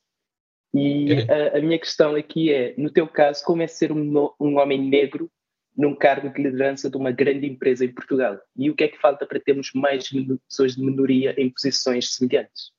E 0.75 1.13
a, 1.31 1.57
a, 1.57 1.61
minha 1.61 1.79
questão 1.79 2.15
aqui 2.15 2.53
é, 2.53 2.75
no 2.77 2.91
teu 2.91 3.09
caso, 3.09 3.43
como 3.45 3.63
é 3.63 3.67
ser 3.67 3.93
um, 3.93 4.31
um 4.39 4.59
homem 4.59 4.81
negro 4.81 5.31
num 5.77 5.95
cargo 5.95 6.29
de 6.29 6.43
liderança 6.43 6.91
de 6.91 6.97
uma 6.97 7.11
grande 7.11 7.47
empresa 7.47 7.85
em 7.85 7.93
Portugal? 7.93 8.39
E 8.55 8.71
o 8.71 8.75
que 8.75 8.85
é 8.85 8.89
que 8.89 8.99
falta 8.99 9.27
para 9.27 9.41
termos 9.41 9.71
mais 9.75 10.11
pessoas 10.49 10.75
de 10.75 10.83
minoria 10.83 11.35
em 11.41 11.51
posições 11.51 12.15
semelhantes? 12.15 12.73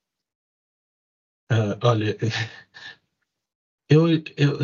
Uh, 1.51 1.79
olha, 1.81 2.15
eu, 3.89 4.09
eu, 4.09 4.59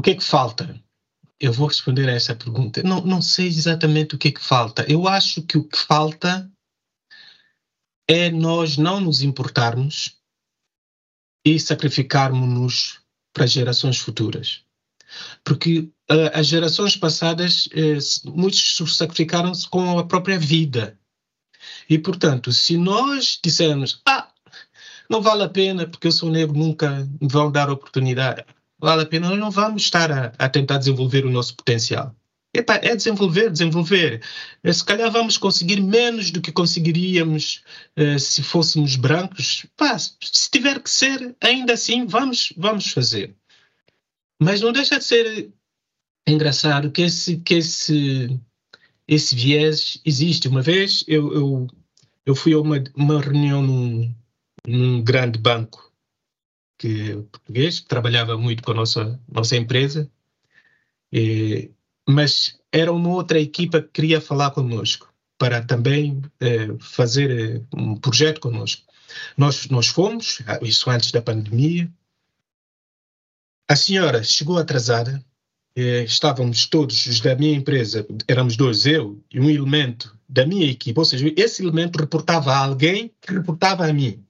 o 0.00 0.02
que 0.02 0.12
é 0.12 0.14
que 0.14 0.24
falta? 0.24 0.82
Eu 1.38 1.52
vou 1.52 1.66
responder 1.68 2.08
a 2.08 2.12
essa 2.12 2.34
pergunta. 2.34 2.82
Não, 2.82 3.02
não 3.02 3.20
sei 3.20 3.46
exatamente 3.46 4.14
o 4.14 4.18
que 4.18 4.28
é 4.28 4.32
que 4.32 4.40
falta. 4.40 4.82
Eu 4.90 5.06
acho 5.06 5.42
que 5.42 5.58
o 5.58 5.64
que 5.64 5.76
falta 5.76 6.50
é 8.08 8.30
nós 8.30 8.78
não 8.78 8.98
nos 8.98 9.20
importarmos 9.20 10.16
e 11.44 11.60
sacrificarmos-nos 11.60 13.02
para 13.34 13.46
gerações 13.46 13.98
futuras. 13.98 14.62
Porque 15.44 15.80
uh, 16.10 16.30
as 16.32 16.46
gerações 16.46 16.96
passadas, 16.96 17.66
uh, 17.66 18.30
muitos 18.30 18.78
sacrificaram-se 18.96 19.68
com 19.68 19.98
a 19.98 20.06
própria 20.06 20.38
vida. 20.38 20.98
E, 21.90 21.98
portanto, 21.98 22.52
se 22.54 22.78
nós 22.78 23.38
dissermos, 23.44 24.00
ah, 24.08 24.32
não 25.10 25.20
vale 25.20 25.42
a 25.42 25.48
pena, 25.48 25.86
porque 25.86 26.06
eu 26.06 26.12
sou 26.12 26.30
negro, 26.30 26.56
nunca 26.56 27.06
me 27.20 27.28
vão 27.28 27.52
dar 27.52 27.68
oportunidade, 27.68 28.46
vale 28.80 29.02
a 29.02 29.06
pena, 29.06 29.28
nós 29.28 29.38
não 29.38 29.50
vamos 29.50 29.82
estar 29.82 30.10
a, 30.10 30.32
a 30.38 30.48
tentar 30.48 30.78
desenvolver 30.78 31.24
o 31.24 31.30
nosso 31.30 31.54
potencial. 31.54 32.14
Epa, 32.52 32.80
é 32.82 32.96
desenvolver, 32.96 33.50
desenvolver. 33.50 34.22
Eh, 34.64 34.72
se 34.72 34.84
calhar 34.84 35.10
vamos 35.10 35.38
conseguir 35.38 35.80
menos 35.80 36.32
do 36.32 36.40
que 36.40 36.50
conseguiríamos 36.50 37.62
uh, 37.96 38.18
se 38.18 38.42
fôssemos 38.42 38.96
brancos. 38.96 39.66
Pá, 39.76 39.96
se 39.98 40.50
tiver 40.50 40.80
que 40.82 40.90
ser, 40.90 41.36
ainda 41.40 41.74
assim, 41.74 42.06
vamos, 42.06 42.52
vamos 42.56 42.90
fazer. 42.90 43.36
Mas 44.40 44.60
não 44.60 44.72
deixa 44.72 44.98
de 44.98 45.04
ser 45.04 45.52
engraçado 46.26 46.90
que 46.90 47.02
esse, 47.02 47.36
que 47.38 47.54
esse, 47.54 48.40
esse 49.06 49.36
viés 49.36 50.00
existe. 50.04 50.48
Uma 50.48 50.62
vez 50.62 51.04
eu, 51.06 51.32
eu, 51.32 51.66
eu 52.26 52.34
fui 52.34 52.52
a 52.52 52.58
uma, 52.58 52.82
uma 52.96 53.20
reunião 53.20 53.62
num, 53.62 54.12
num 54.66 55.02
grande 55.04 55.38
banco 55.38 55.89
que 56.80 57.14
português, 57.30 57.78
que 57.80 57.88
trabalhava 57.88 58.38
muito 58.38 58.62
com 58.62 58.70
a 58.70 58.74
nossa, 58.74 59.20
nossa 59.30 59.54
empresa, 59.54 60.10
e, 61.12 61.70
mas 62.08 62.58
era 62.72 62.90
uma 62.90 63.10
outra 63.10 63.38
equipa 63.38 63.82
que 63.82 63.88
queria 63.88 64.18
falar 64.18 64.50
conosco 64.52 65.12
para 65.36 65.62
também 65.62 66.22
eh, 66.40 66.68
fazer 66.80 67.30
eh, 67.30 67.62
um 67.74 67.96
projeto 67.96 68.40
conosco. 68.40 68.82
Nós, 69.36 69.68
nós 69.68 69.88
fomos, 69.88 70.40
ah, 70.46 70.58
isso 70.62 70.88
antes 70.88 71.12
da 71.12 71.20
pandemia. 71.20 71.92
A 73.68 73.76
senhora 73.76 74.22
chegou 74.22 74.56
atrasada, 74.56 75.22
eh, 75.76 76.04
estávamos 76.04 76.66
todos 76.66 77.04
os 77.06 77.20
da 77.20 77.34
minha 77.34 77.54
empresa, 77.56 78.06
éramos 78.26 78.56
dois, 78.56 78.86
eu 78.86 79.22
e 79.30 79.38
um 79.38 79.50
elemento 79.50 80.16
da 80.26 80.46
minha 80.46 80.66
equipe, 80.70 80.98
ou 80.98 81.04
seja, 81.04 81.30
esse 81.36 81.62
elemento 81.62 81.98
reportava 81.98 82.52
a 82.52 82.64
alguém 82.64 83.12
que 83.20 83.34
reportava 83.34 83.86
a 83.86 83.92
mim. 83.92 84.24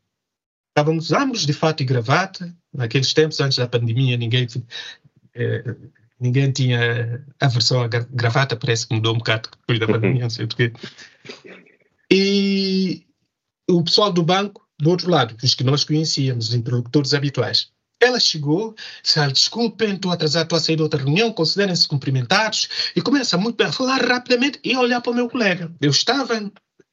Estávamos 0.81 1.13
ambos 1.13 1.45
de 1.45 1.53
fato 1.53 1.83
e 1.83 1.85
gravata. 1.85 2.57
Naqueles 2.73 3.13
tempos, 3.13 3.39
antes 3.39 3.59
da 3.59 3.69
pandemia, 3.69 4.17
ninguém, 4.17 4.47
eh, 5.35 5.77
ninguém 6.19 6.51
tinha 6.53 7.23
aversão 7.39 7.83
à 7.83 7.89
gravata. 7.89 8.57
Parece 8.57 8.87
que 8.87 8.95
mudou 8.95 9.15
um 9.15 9.19
bocado 9.19 9.51
depois 9.61 9.79
da 9.79 9.87
pandemia, 9.87 10.23
não 10.23 10.31
sei 10.31 10.47
porquê. 10.47 10.73
E 12.11 13.05
o 13.69 13.85
pessoal 13.85 14.11
do 14.11 14.23
banco, 14.23 14.67
do 14.79 14.89
outro 14.89 15.11
lado, 15.11 15.37
os 15.43 15.55
que 15.55 15.63
nós 15.63 15.85
conhecíamos, 15.85 16.49
os 16.49 16.55
interlocutores 16.55 17.13
habituais, 17.13 17.71
ela 18.01 18.19
chegou, 18.19 18.75
disse, 19.03 19.21
ah, 19.21 19.29
desculpem, 19.29 19.97
estou 19.97 20.11
atrasado, 20.11 20.45
estou 20.45 20.57
a 20.57 20.61
sair 20.61 20.77
de 20.77 20.83
outra 20.83 20.99
reunião, 20.99 21.31
considerem-se 21.31 21.87
cumprimentados, 21.87 22.71
e 22.97 23.03
começa 23.03 23.37
muito 23.37 23.57
bem 23.57 23.67
a 23.67 23.73
falar 23.73 24.03
rapidamente 24.03 24.59
e 24.65 24.73
a 24.73 24.81
olhar 24.81 25.03
para 25.03 25.13
o 25.13 25.15
meu 25.15 25.29
colega. 25.29 25.71
Eu 25.79 25.91
estava 25.91 26.51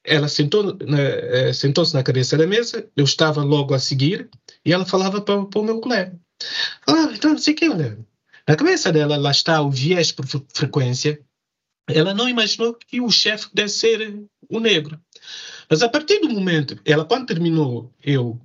ela 0.08 0.28
sentou, 0.28 0.76
eh, 0.80 1.52
sentou-se 1.52 1.94
na 1.94 2.02
cabeça 2.02 2.36
da 2.36 2.46
mesa, 2.46 2.88
eu 2.96 3.04
estava 3.04 3.42
logo 3.42 3.74
a 3.74 3.78
seguir, 3.78 4.28
e 4.64 4.72
ela 4.72 4.84
falava 4.84 5.20
para, 5.20 5.44
para 5.44 5.60
o 5.60 5.64
meu 5.64 5.80
colega. 5.80 6.18
Falava, 6.86 7.12
então, 7.14 7.32
não 7.32 7.38
sei 7.38 7.54
o 7.54 7.56
que, 7.56 7.68
olha. 7.68 7.98
Na 8.46 8.56
cabeça 8.56 8.90
dela, 8.90 9.16
lá 9.16 9.30
está 9.30 9.60
o 9.60 9.70
viés 9.70 10.10
por 10.10 10.26
frequência. 10.26 11.20
Ela 11.86 12.14
não 12.14 12.28
imaginou 12.28 12.74
que 12.74 13.00
o 13.00 13.10
chefe 13.10 13.48
deve 13.52 13.68
ser 13.68 14.24
o 14.48 14.60
negro. 14.60 14.98
Mas 15.68 15.82
a 15.82 15.88
partir 15.88 16.20
do 16.20 16.30
momento, 16.30 16.78
ela 16.84 17.04
quando 17.04 17.26
terminou, 17.26 17.92
eu 18.02 18.40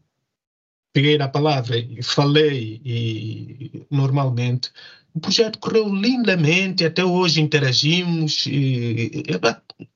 peguei 0.93 1.17
na 1.17 1.27
palavra 1.27 1.77
e 1.77 2.03
falei 2.03 2.81
e 2.85 3.85
normalmente 3.89 4.71
o 5.13 5.19
projeto 5.19 5.59
correu 5.59 5.87
lindamente, 5.93 6.83
até 6.83 7.05
hoje 7.05 7.41
interagimos 7.41 8.45
e, 8.47 9.23
e, 9.27 9.89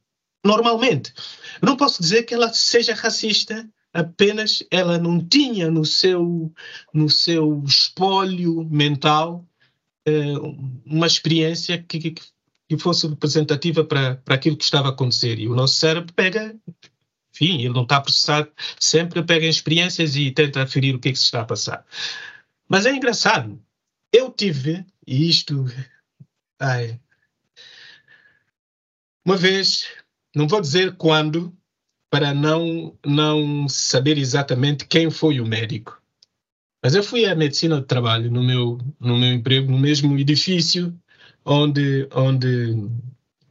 normalmente. 0.47 1.13
Não 1.61 1.75
posso 1.75 2.01
dizer 2.01 2.23
que 2.23 2.33
ela 2.33 2.51
seja 2.53 2.93
racista, 2.93 3.67
apenas 3.93 4.63
ela 4.71 4.97
não 4.97 5.23
tinha 5.23 5.69
no 5.69 5.85
seu, 5.85 6.51
no 6.93 7.09
seu 7.09 7.63
espólio 7.65 8.63
mental 8.63 9.45
eh, 10.05 10.33
uma 10.85 11.05
experiência 11.05 11.81
que, 11.83 11.99
que, 11.99 12.15
que 12.69 12.77
fosse 12.77 13.07
representativa 13.07 13.83
para, 13.83 14.15
para 14.17 14.35
aquilo 14.35 14.57
que 14.57 14.63
estava 14.63 14.87
a 14.87 14.91
acontecer. 14.91 15.39
E 15.39 15.47
o 15.47 15.55
nosso 15.55 15.75
cérebro 15.75 16.13
pega, 16.13 16.55
enfim, 17.33 17.59
ele 17.59 17.73
não 17.73 17.83
está 17.83 17.97
a 17.97 18.01
processar 18.01 18.47
sempre, 18.79 19.23
pega 19.23 19.45
experiências 19.45 20.15
e 20.15 20.31
tenta 20.31 20.63
aferir 20.63 20.95
o 20.95 20.99
que, 20.99 21.09
é 21.09 21.11
que 21.11 21.19
se 21.19 21.25
está 21.25 21.41
a 21.41 21.45
passar. 21.45 21.85
Mas 22.69 22.85
é 22.85 22.95
engraçado. 22.95 23.61
Eu 24.13 24.31
tive, 24.31 24.85
e 25.05 25.29
isto. 25.29 25.65
Ai, 26.59 26.99
uma 29.27 29.35
vez 29.35 29.85
não 30.37 30.47
vou 30.47 30.61
dizer 30.61 30.95
quando, 30.95 31.51
para 32.11 32.33
não, 32.33 32.95
não 33.05 33.67
saber 33.67 34.17
exatamente 34.17 34.85
quem 34.85 35.09
foi 35.09 35.41
o 35.41 35.45
médico. 35.45 35.99
Mas 36.83 36.93
eu 36.93 37.03
fui 37.03 37.25
à 37.25 37.35
medicina 37.35 37.81
de 37.81 37.87
trabalho 37.87 38.31
no 38.31 38.43
meu, 38.43 38.77
no 38.99 39.17
meu 39.17 39.33
emprego, 39.33 39.71
no 39.71 39.79
mesmo 39.79 40.17
edifício 40.17 40.95
onde, 41.43 42.07
onde, 42.13 42.87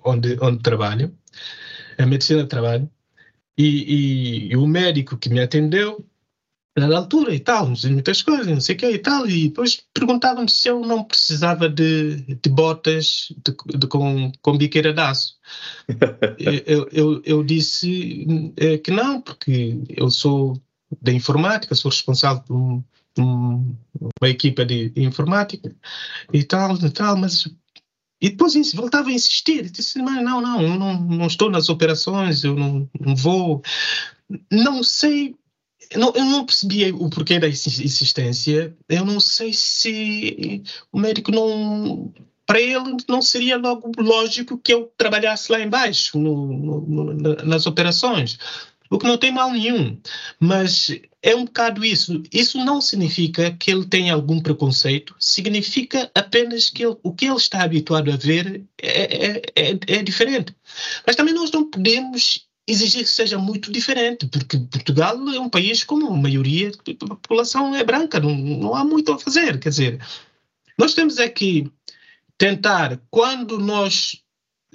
onde, 0.04 0.38
onde 0.40 0.62
trabalho, 0.62 1.12
a 1.98 2.06
medicina 2.06 2.44
de 2.44 2.48
trabalho, 2.48 2.88
e, 3.58 3.64
e, 3.66 4.52
e 4.52 4.56
o 4.56 4.66
médico 4.66 5.16
que 5.16 5.28
me 5.28 5.40
atendeu 5.40 6.06
na 6.76 6.98
altura 6.98 7.34
e 7.34 7.40
tal, 7.40 7.66
muitas 7.68 8.20
coisas, 8.20 8.46
não 8.46 8.60
sei 8.60 8.74
o 8.74 8.78
que 8.78 8.90
e 8.90 8.98
tal, 8.98 9.26
e 9.26 9.48
depois 9.48 9.82
perguntavam-me 9.94 10.50
se 10.50 10.68
eu 10.68 10.80
não 10.80 11.02
precisava 11.02 11.70
de, 11.70 12.16
de 12.16 12.50
botas 12.50 13.28
de, 13.44 13.78
de, 13.78 13.86
com, 13.86 14.30
com 14.42 14.58
biqueira 14.58 14.92
de 14.92 15.00
aço. 15.00 15.36
eu, 16.66 16.86
eu, 16.92 17.22
eu 17.24 17.42
disse 17.42 18.52
eh, 18.58 18.76
que 18.76 18.90
não, 18.90 19.22
porque 19.22 19.80
eu 19.88 20.10
sou 20.10 20.60
da 21.00 21.12
informática, 21.12 21.74
sou 21.74 21.90
responsável 21.90 22.42
por 22.42 22.54
um, 23.18 23.74
uma 24.20 24.28
equipa 24.28 24.64
de 24.64 24.92
informática 24.96 25.74
e 26.30 26.44
tal, 26.44 26.76
e 26.76 26.90
tal, 26.90 27.16
mas 27.16 27.48
e 28.20 28.30
depois 28.30 28.72
voltava 28.72 29.08
a 29.08 29.12
insistir, 29.12 29.70
disse, 29.70 30.00
mas 30.00 30.22
não, 30.22 30.40
não, 30.40 30.60
eu 30.60 30.78
não, 30.78 31.00
não 31.00 31.26
estou 31.26 31.50
nas 31.50 31.68
operações, 31.68 32.44
eu 32.44 32.54
não, 32.54 32.88
não 32.98 33.14
vou, 33.14 33.62
não 34.50 34.82
sei 34.82 35.34
não, 35.94 36.12
eu 36.14 36.24
não 36.24 36.44
percebi 36.44 36.90
o 36.92 37.08
porquê 37.10 37.38
da 37.38 37.48
insistência. 37.48 38.76
Eu 38.88 39.04
não 39.04 39.20
sei 39.20 39.52
se 39.52 40.62
o 40.92 40.98
médico 40.98 41.30
não. 41.30 42.12
Para 42.44 42.60
ele, 42.60 42.96
não 43.08 43.20
seria 43.20 43.56
logo 43.56 43.90
lógico 43.98 44.56
que 44.56 44.72
eu 44.72 44.92
trabalhasse 44.96 45.50
lá 45.50 45.60
embaixo, 45.60 46.16
no, 46.16 46.46
no, 46.46 47.34
nas 47.44 47.66
operações. 47.66 48.38
o 48.88 48.98
que 48.98 49.06
não 49.06 49.18
tem 49.18 49.32
mal 49.32 49.50
nenhum. 49.50 49.98
Mas 50.38 50.88
é 51.20 51.34
um 51.34 51.44
bocado 51.44 51.84
isso. 51.84 52.22
Isso 52.32 52.56
não 52.64 52.80
significa 52.80 53.50
que 53.50 53.68
ele 53.68 53.84
tenha 53.84 54.14
algum 54.14 54.40
preconceito, 54.40 55.16
significa 55.18 56.08
apenas 56.14 56.70
que 56.70 56.84
ele, 56.84 56.96
o 57.02 57.12
que 57.12 57.26
ele 57.26 57.34
está 57.34 57.62
habituado 57.64 58.12
a 58.12 58.16
ver 58.16 58.64
é, 58.80 59.26
é, 59.26 59.42
é, 59.56 59.78
é 59.88 60.02
diferente. 60.04 60.54
Mas 61.04 61.16
também 61.16 61.34
nós 61.34 61.50
não 61.50 61.68
podemos 61.68 62.45
exigir 62.66 63.04
que 63.04 63.10
seja 63.10 63.38
muito 63.38 63.70
diferente, 63.70 64.26
porque 64.26 64.58
Portugal 64.58 65.16
é 65.28 65.38
um 65.38 65.48
país 65.48 65.84
como 65.84 66.08
a 66.08 66.16
maioria 66.16 66.70
da 66.70 67.06
população 67.08 67.74
é 67.74 67.84
branca, 67.84 68.18
não, 68.18 68.34
não 68.34 68.74
há 68.74 68.84
muito 68.84 69.12
a 69.12 69.18
fazer. 69.18 69.58
Quer 69.60 69.68
dizer, 69.68 70.06
nós 70.78 70.94
temos 70.94 71.18
é 71.18 71.28
que 71.28 71.70
tentar, 72.36 73.00
quando 73.10 73.58
nós 73.58 74.22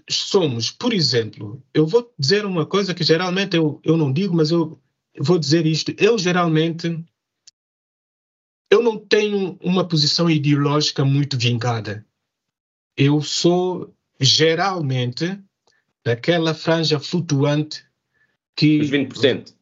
somos, 0.09 0.71
por 0.71 0.93
exemplo, 0.93 1.61
eu 1.73 1.85
vou 1.85 2.13
dizer 2.17 2.45
uma 2.45 2.65
coisa 2.65 2.93
que 2.93 3.03
geralmente 3.03 3.55
eu, 3.55 3.79
eu 3.83 3.97
não 3.97 4.11
digo, 4.11 4.35
mas 4.35 4.51
eu 4.51 4.79
vou 5.19 5.37
dizer 5.37 5.65
isto. 5.65 5.93
Eu 5.97 6.17
geralmente 6.17 7.03
eu 8.71 8.81
não 8.81 8.97
tenho 8.97 9.57
uma 9.61 9.85
posição 9.85 10.29
ideológica 10.29 11.03
muito 11.03 11.37
vingada. 11.37 12.05
Eu 12.95 13.21
sou 13.21 13.93
geralmente 14.17 15.37
daquela 16.03 16.53
franja 16.53 16.99
flutuante 16.99 17.85
que 18.55 18.79
os 18.79 18.89
20% 18.89 19.53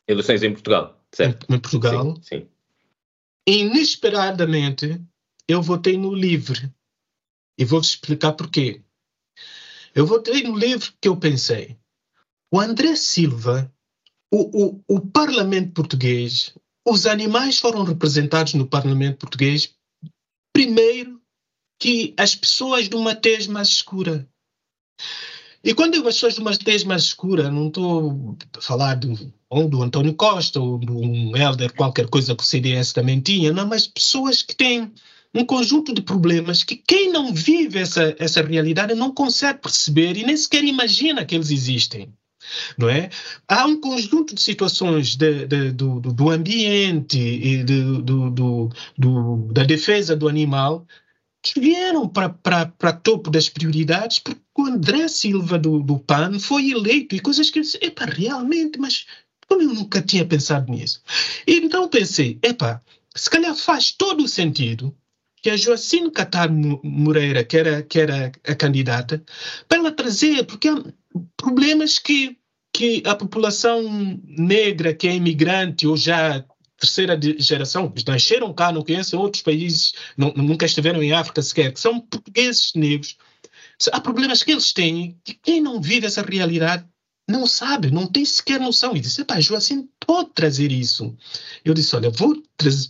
Eleições 0.09 0.43
em 0.43 0.53
Portugal, 0.53 0.96
certo? 1.17 1.47
Em, 1.51 1.59
Portugal. 1.59 2.17
Sim, 2.17 2.23
sim. 2.23 2.49
Inesperadamente, 3.49 5.01
eu 5.49 5.63
votei 5.63 5.97
no 5.97 6.15
LIVRE 6.15 6.73
e 7.59 7.65
vou-vos 7.65 7.89
explicar 7.89 8.33
porquê. 8.33 8.83
Eu 9.95 10.05
vou 10.05 10.21
ter 10.21 10.43
no 10.43 10.57
livro 10.57 10.93
que 11.01 11.09
eu 11.09 11.17
pensei. 11.17 11.79
O 12.53 12.61
André 12.61 12.95
Silva, 12.97 13.73
o, 14.31 14.65
o, 14.65 14.85
o 14.89 15.01
Parlamento 15.01 15.73
Português, 15.73 16.55
os 16.87 17.07
animais 17.07 17.59
foram 17.59 17.83
representados 17.83 18.55
no 18.55 18.69
Parlamento 18.69 19.19
Português 19.19 19.75
primeiro 20.53 21.21
que 21.81 22.15
as 22.19 22.35
pessoas 22.35 22.89
de 22.89 22.97
uma 22.97 23.15
tez 23.15 23.47
mais 23.47 23.69
escura. 23.69 24.29
E 25.67 25.75
quando 25.75 25.95
digo 25.95 26.07
as 26.07 26.15
pessoas 26.15 26.35
de 26.35 26.41
uma 26.41 26.57
tez 26.57 26.85
mais 26.85 27.03
escura, 27.03 27.51
não 27.51 27.67
estou 27.67 28.37
a 28.57 28.61
falar 28.61 28.95
do, 28.95 29.33
ou 29.51 29.69
do 29.69 29.83
António 29.83 30.15
Costa 30.15 30.61
ou 30.61 30.79
de 30.79 30.93
um 30.93 31.37
Helder, 31.37 31.75
qualquer 31.75 32.07
coisa 32.07 32.37
que 32.37 32.43
o 32.45 32.47
CDS 32.47 32.93
também 32.93 33.19
tinha, 33.19 33.53
não, 33.53 33.67
mas 33.67 33.85
pessoas 33.85 34.43
que 34.43 34.55
têm 34.55 34.93
um 35.35 35.45
conjunto 35.45 35.93
de 35.93 36.03
problemas 36.03 36.63
que 36.63 36.77
quem 36.77 37.11
não 37.11 37.35
vive 37.35 37.81
essa, 37.81 38.15
essa 38.17 38.43
realidade 38.43 38.95
não 38.95 39.13
consegue 39.13 39.59
perceber 39.59 40.17
e 40.17 40.25
nem 40.25 40.37
sequer 40.37 40.63
imagina 40.63 41.25
que 41.25 41.35
eles 41.35 41.51
existem. 41.51 42.15
Não 42.79 42.89
é? 42.89 43.11
Há 43.49 43.67
um 43.67 43.81
conjunto 43.81 44.37
de 44.37 44.41
situações 44.41 45.17
de, 45.17 45.47
de, 45.47 45.73
do, 45.73 45.99
do 45.99 46.31
ambiente 46.31 47.19
e 47.19 47.65
de, 47.65 48.03
do, 48.03 48.31
do, 48.97 49.49
da 49.53 49.65
defesa 49.65 50.15
do 50.15 50.29
animal 50.29 50.87
que 51.53 51.61
vieram 51.61 52.09
para 52.09 52.93
topo 52.93 53.31
das 53.31 53.49
prioridades 53.49 54.19
porque 54.19 54.41
o 54.57 54.67
André 54.67 55.09
Silva 55.09 55.59
do, 55.59 55.81
do 55.83 55.99
PAN 55.99 56.39
foi 56.39 56.71
eleito 56.71 57.15
e 57.15 57.21
coisas 57.21 57.51
que 57.51 57.59
eu 57.59 57.63
disse, 57.63 57.79
epa, 57.81 58.05
realmente, 58.05 58.79
mas 58.79 59.07
como 59.49 59.63
eu 59.63 59.75
nunca 59.75 60.03
tinha 60.03 60.25
pensado 60.25 60.71
nisso? 60.71 61.03
E 61.47 61.57
então 61.57 61.89
pensei, 61.89 62.39
epa, 62.43 62.83
se 63.15 63.31
calhar 63.31 63.55
faz 63.55 63.93
todo 63.93 64.25
o 64.25 64.29
sentido 64.29 64.97
que 65.43 65.51
a 65.51 65.57
Joacine 65.57 66.11
Catar 66.11 66.51
Moreira, 66.51 67.45
que 67.45 67.57
era, 67.57 67.83
que 67.83 68.01
era 68.01 68.33
a 68.45 68.55
candidata, 68.55 69.23
para 69.69 69.79
ela 69.79 69.93
trazer, 69.93 70.45
porque 70.45 70.69
há 70.69 70.83
problemas 71.37 71.99
que, 71.99 72.37
que 72.73 73.03
a 73.07 73.15
população 73.15 74.21
negra, 74.25 74.93
que 74.93 75.07
é 75.07 75.15
imigrante 75.15 75.87
ou 75.87 75.97
já 75.97 76.45
terceira 76.79 77.19
geração, 77.39 77.91
que 77.91 78.07
nasceram 78.07 78.53
cá, 78.53 78.71
não 78.71 78.83
conhecem 78.83 79.19
outros 79.19 79.43
países, 79.43 79.95
não, 80.17 80.33
nunca 80.37 80.67
estiveram 80.67 81.03
em 81.03 81.13
África 81.13 81.43
sequer, 81.43 81.73
que 81.73 81.81
são 81.81 82.01
portugueses 82.01 82.73
negros, 82.75 83.17
há 83.93 84.01
problemas 84.01 84.43
que 84.43 84.53
eles 84.53 84.73
têm 84.73 85.19
que 85.25 85.35
quem 85.35 85.61
não 85.61 85.81
vive 85.81 86.07
essa 86.07 86.23
realidade 86.23 86.87
não 87.29 87.45
sabe, 87.45 87.91
não 87.91 88.07
tem 88.07 88.25
sequer 88.25 88.61
noção. 88.61 88.97
E 88.97 89.01
disse, 89.01 89.25
pá, 89.25 89.41
Joacim 89.41 89.89
pode 89.99 90.31
trazer 90.31 90.71
isso. 90.71 91.15
Eu 91.65 91.75
disse, 91.75 91.97
olha, 91.97 92.09
vou, 92.09 92.41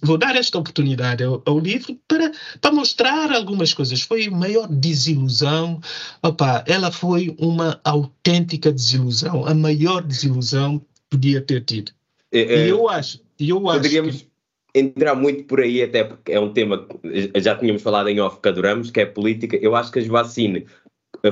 vou 0.02 0.18
dar 0.18 0.36
esta 0.36 0.58
oportunidade 0.58 1.24
ao, 1.24 1.42
ao, 1.46 1.58
livro 1.58 1.98
para, 2.06 2.30
para 2.60 2.72
mostrar 2.72 3.32
algumas 3.32 3.72
coisas. 3.72 4.02
Foi 4.02 4.26
a 4.26 4.30
maior 4.30 4.68
desilusão. 4.68 5.80
Opa, 6.22 6.62
ela 6.66 6.92
foi 6.92 7.34
uma 7.38 7.80
autêntica 7.82 8.70
desilusão, 8.70 9.46
a 9.46 9.54
maior 9.54 10.02
desilusão 10.02 10.80
que 10.80 10.86
podia 11.08 11.40
ter 11.40 11.64
tido. 11.64 11.92
É, 12.30 12.40
é, 12.40 12.66
e 12.66 12.68
eu 12.68 12.88
acho, 12.88 13.20
eu 13.38 13.68
acho 13.68 13.78
poderíamos 13.78 14.22
que... 14.22 14.28
entrar 14.74 15.14
muito 15.14 15.44
por 15.44 15.60
aí, 15.60 15.82
até 15.82 16.04
porque 16.04 16.32
é 16.32 16.40
um 16.40 16.52
tema 16.52 16.86
que 16.86 17.40
já 17.40 17.56
tínhamos 17.56 17.82
falado 17.82 18.08
em 18.08 18.20
off 18.20 18.40
que 18.40 18.48
adoramos, 18.48 18.90
que 18.90 19.00
é 19.00 19.06
política. 19.06 19.56
Eu 19.56 19.74
acho 19.74 19.90
que 19.90 19.98
a 19.98 20.02
Joacine 20.02 20.66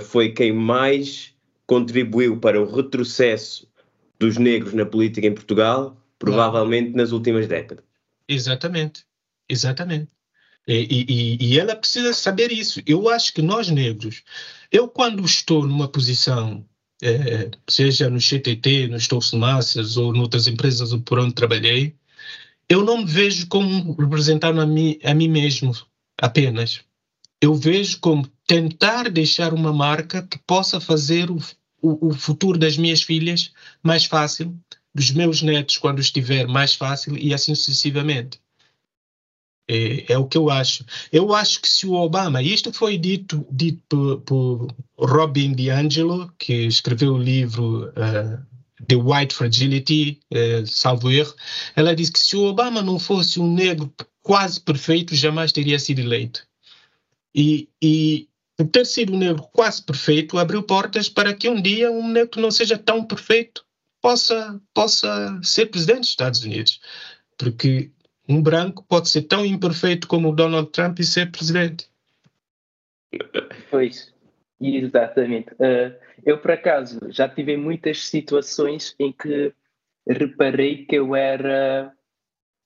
foi 0.01 0.33
quem 0.33 0.53
mais 0.53 1.35
contribuiu 1.67 2.39
para 2.39 2.61
o 2.61 2.71
retrocesso 2.71 3.69
dos 4.19 4.37
negros 4.37 4.75
na 4.75 4.87
política 4.87 5.27
em 5.27 5.35
Portugal, 5.35 5.97
provavelmente 6.19 6.95
nas 6.95 7.13
últimas 7.13 7.47
décadas. 7.47 7.85
Exatamente, 8.29 9.05
exatamente. 9.49 10.09
E, 10.67 11.05
e, 11.09 11.37
e, 11.41 11.61
ela 11.61 11.77
precisa 11.77 12.15
saber 12.15 12.51
isso. 12.51 12.81
Eu 12.87 13.09
acho 13.11 13.35
que 13.35 13.43
nós 13.43 13.69
negros, 13.69 14.23
eu 14.73 14.89
quando 14.89 15.23
estou 15.25 15.67
numa 15.67 15.89
posição, 15.89 16.67
é, 17.09 17.51
seja 17.69 18.09
no 18.09 18.19
CTT, 18.19 18.89
nos 18.89 19.07
Toastmasters 19.07 19.97
ou 19.97 20.13
noutras 20.13 20.47
empresas 20.47 20.93
por 21.05 21.19
onde 21.19 21.35
trabalhei, 21.35 21.95
eu 22.69 22.85
não 22.85 22.99
me 22.99 23.05
vejo 23.05 23.47
como 23.49 23.93
representando 23.95 24.61
a 24.61 24.67
mim, 24.67 24.99
a 25.05 25.15
mim 25.15 25.29
mesmo 25.29 25.73
apenas 26.21 26.85
eu 27.45 27.55
vejo 27.55 28.01
como 28.01 28.27
tentar 28.47 29.11
deixar 29.11 29.53
uma 29.53 29.71
marca 29.71 30.23
que 30.23 30.39
possa 30.47 30.81
fazer 30.81 31.31
o, 31.31 31.37
o, 31.83 32.09
o 32.09 32.15
futuro 32.15 32.59
das 32.59 32.79
minhas 32.79 33.03
filhas 33.03 33.53
mais 33.83 34.07
fácil, 34.07 34.59
dos 34.95 35.11
meus 35.11 35.43
netos 35.43 35.77
quando 35.77 36.01
estiver 36.01 36.47
mais 36.47 36.75
fácil 36.75 37.19
e 37.19 37.35
assim 37.35 37.55
sucessivamente. 37.55 38.41
É, 39.67 40.13
é, 40.13 40.19
o 40.19 40.27
que 40.27 40.37
eu 40.37 40.51
acho. 40.51 40.85
Eu 41.11 41.35
acho 41.35 41.61
que 41.61 41.69
se 41.69 41.87
o 41.87 41.95
Obama, 41.95 42.43
isto 42.43 42.73
foi 42.73 42.99
dito, 42.99 43.47
dito 43.51 43.83
por, 43.87 44.21
por 44.23 44.75
Robin 44.99 45.55
DiAngelo, 45.55 46.33
que 46.39 46.67
escreveu 46.67 47.15
o 47.15 47.19
livro 47.19 47.89
uh, 47.89 48.85
The 48.87 48.97
White 48.97 49.35
Fragility, 49.35 50.21
uh, 50.33 50.67
salvo 50.67 51.11
erro, 51.11 51.35
ela 51.75 51.97
diz 51.97 52.11
que 52.11 52.19
se 52.19 52.37
o 52.37 52.45
Obama 52.45 52.83
não 52.83 52.99
fosse 52.99 53.41
um 53.41 53.51
negro 53.51 53.93
quase 54.23 54.61
perfeito, 54.61 55.15
jamais 55.15 55.53
teria 55.53 55.79
sido 55.79 56.01
eleito. 56.01 56.47
E, 57.35 57.69
e 57.83 58.29
ter 58.71 58.87
sido 58.87 59.15
um 59.15 59.19
negro 59.19 59.43
quase 59.53 59.83
perfeito 59.83 60.39
abriu 60.39 60.63
portas 60.63 61.09
para 61.09 61.35
que 61.35 61.49
um 61.49 61.61
dia 61.61 61.91
um 61.91 62.09
negro 62.09 62.31
que 62.31 62.41
não 62.41 62.51
seja 62.51 62.79
tão 62.79 63.05
perfeito 63.05 63.65
possa, 64.01 64.61
possa 64.73 65.41
ser 65.43 65.67
presidente 65.67 66.01
dos 66.01 66.09
Estados 66.11 66.45
Unidos. 66.45 66.81
Porque 67.37 67.91
um 68.29 68.43
branco 68.43 68.85
pode 68.89 69.09
ser 69.09 69.23
tão 69.23 69.45
imperfeito 69.45 70.07
como 70.07 70.31
o 70.31 70.35
Donald 70.35 70.71
Trump 70.71 70.99
e 70.99 71.05
ser 71.05 71.31
presidente. 71.31 71.89
Pois, 73.71 74.13
exatamente. 74.61 75.53
Uh, 75.55 75.95
eu, 76.25 76.39
por 76.39 76.53
acaso, 76.53 77.01
já 77.11 77.29
tive 77.29 77.57
muitas 77.57 78.07
situações 78.07 78.95
em 78.99 79.13
que 79.13 79.53
reparei 80.07 80.85
que 80.85 80.97
eu 80.97 81.15
era 81.15 81.93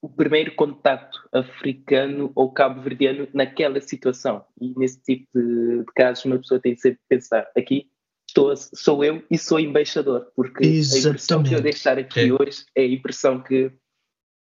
o 0.01 0.09
primeiro 0.09 0.55
contacto 0.55 1.19
africano 1.33 2.31
ou 2.35 2.53
cabo-verdiano 2.53 3.29
naquela 3.33 3.81
situação. 3.81 4.45
E 4.61 4.73
nesse 4.79 5.01
tipo 5.03 5.27
de, 5.35 5.79
de, 5.79 5.93
casos, 5.95 6.25
uma 6.25 6.39
pessoa 6.39 6.61
tem 6.61 6.75
de 6.75 6.81
sempre 6.81 7.01
pensar: 7.09 7.51
aqui 7.57 7.89
estou, 8.27 8.55
sou 8.57 9.05
eu 9.05 9.23
e 9.31 9.37
sou 9.37 9.59
embaixador, 9.59 10.31
porque 10.37 10.65
Exatamente. 10.65 11.07
a 11.07 11.11
impressão 11.11 11.43
que 11.43 11.55
eu 11.55 11.61
deixo 11.61 11.79
estar 11.79 11.99
aqui 11.99 12.21
é. 12.21 12.33
hoje 12.33 12.65
é 12.75 12.83
a 12.83 12.89
impressão 12.89 13.43
que, 13.43 13.73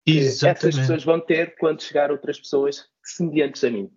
que 0.05 0.19
essas 0.19 0.77
pessoas 0.77 1.05
vão 1.05 1.21
ter 1.21 1.57
quando 1.57 1.83
chegar 1.83 2.11
outras 2.11 2.39
pessoas 2.39 2.87
semelhantes 3.03 3.63
a 3.65 3.71
mim. 3.71 3.91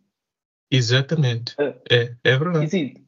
Exatamente. 0.72 1.54
Uh, 1.54 1.76
é, 1.89 2.16
é 2.24 2.38
verdade. 2.38 2.66
Isidro, 2.66 3.04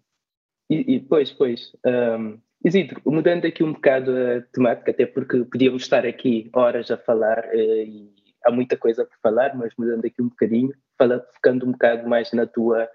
e, 0.69 0.95
e 0.95 0.99
pois, 0.99 1.31
pois. 1.31 1.71
Um, 1.85 2.39
Isidro, 2.63 3.01
mudando 3.05 3.45
aqui 3.45 3.63
um 3.63 3.73
bocado 3.73 4.11
a 4.11 4.41
temática, 4.53 4.91
até 4.91 5.05
porque 5.05 5.43
podíamos 5.45 5.83
estar 5.83 6.05
aqui 6.05 6.49
horas 6.53 6.89
a 6.89 6.97
falar 6.97 7.45
uh, 7.53 7.55
e 7.55 8.11
há 8.45 8.51
muita 8.51 8.77
coisa 8.77 9.05
para 9.05 9.17
falar, 9.21 9.55
mas 9.55 9.73
mudando 9.77 10.05
aqui 10.05 10.21
um 10.21 10.29
bocadinho, 10.29 10.73
fala, 10.97 11.25
focando 11.33 11.65
um 11.65 11.71
bocado 11.71 12.07
mais 12.07 12.31
na 12.31 12.45
tua. 12.45 12.87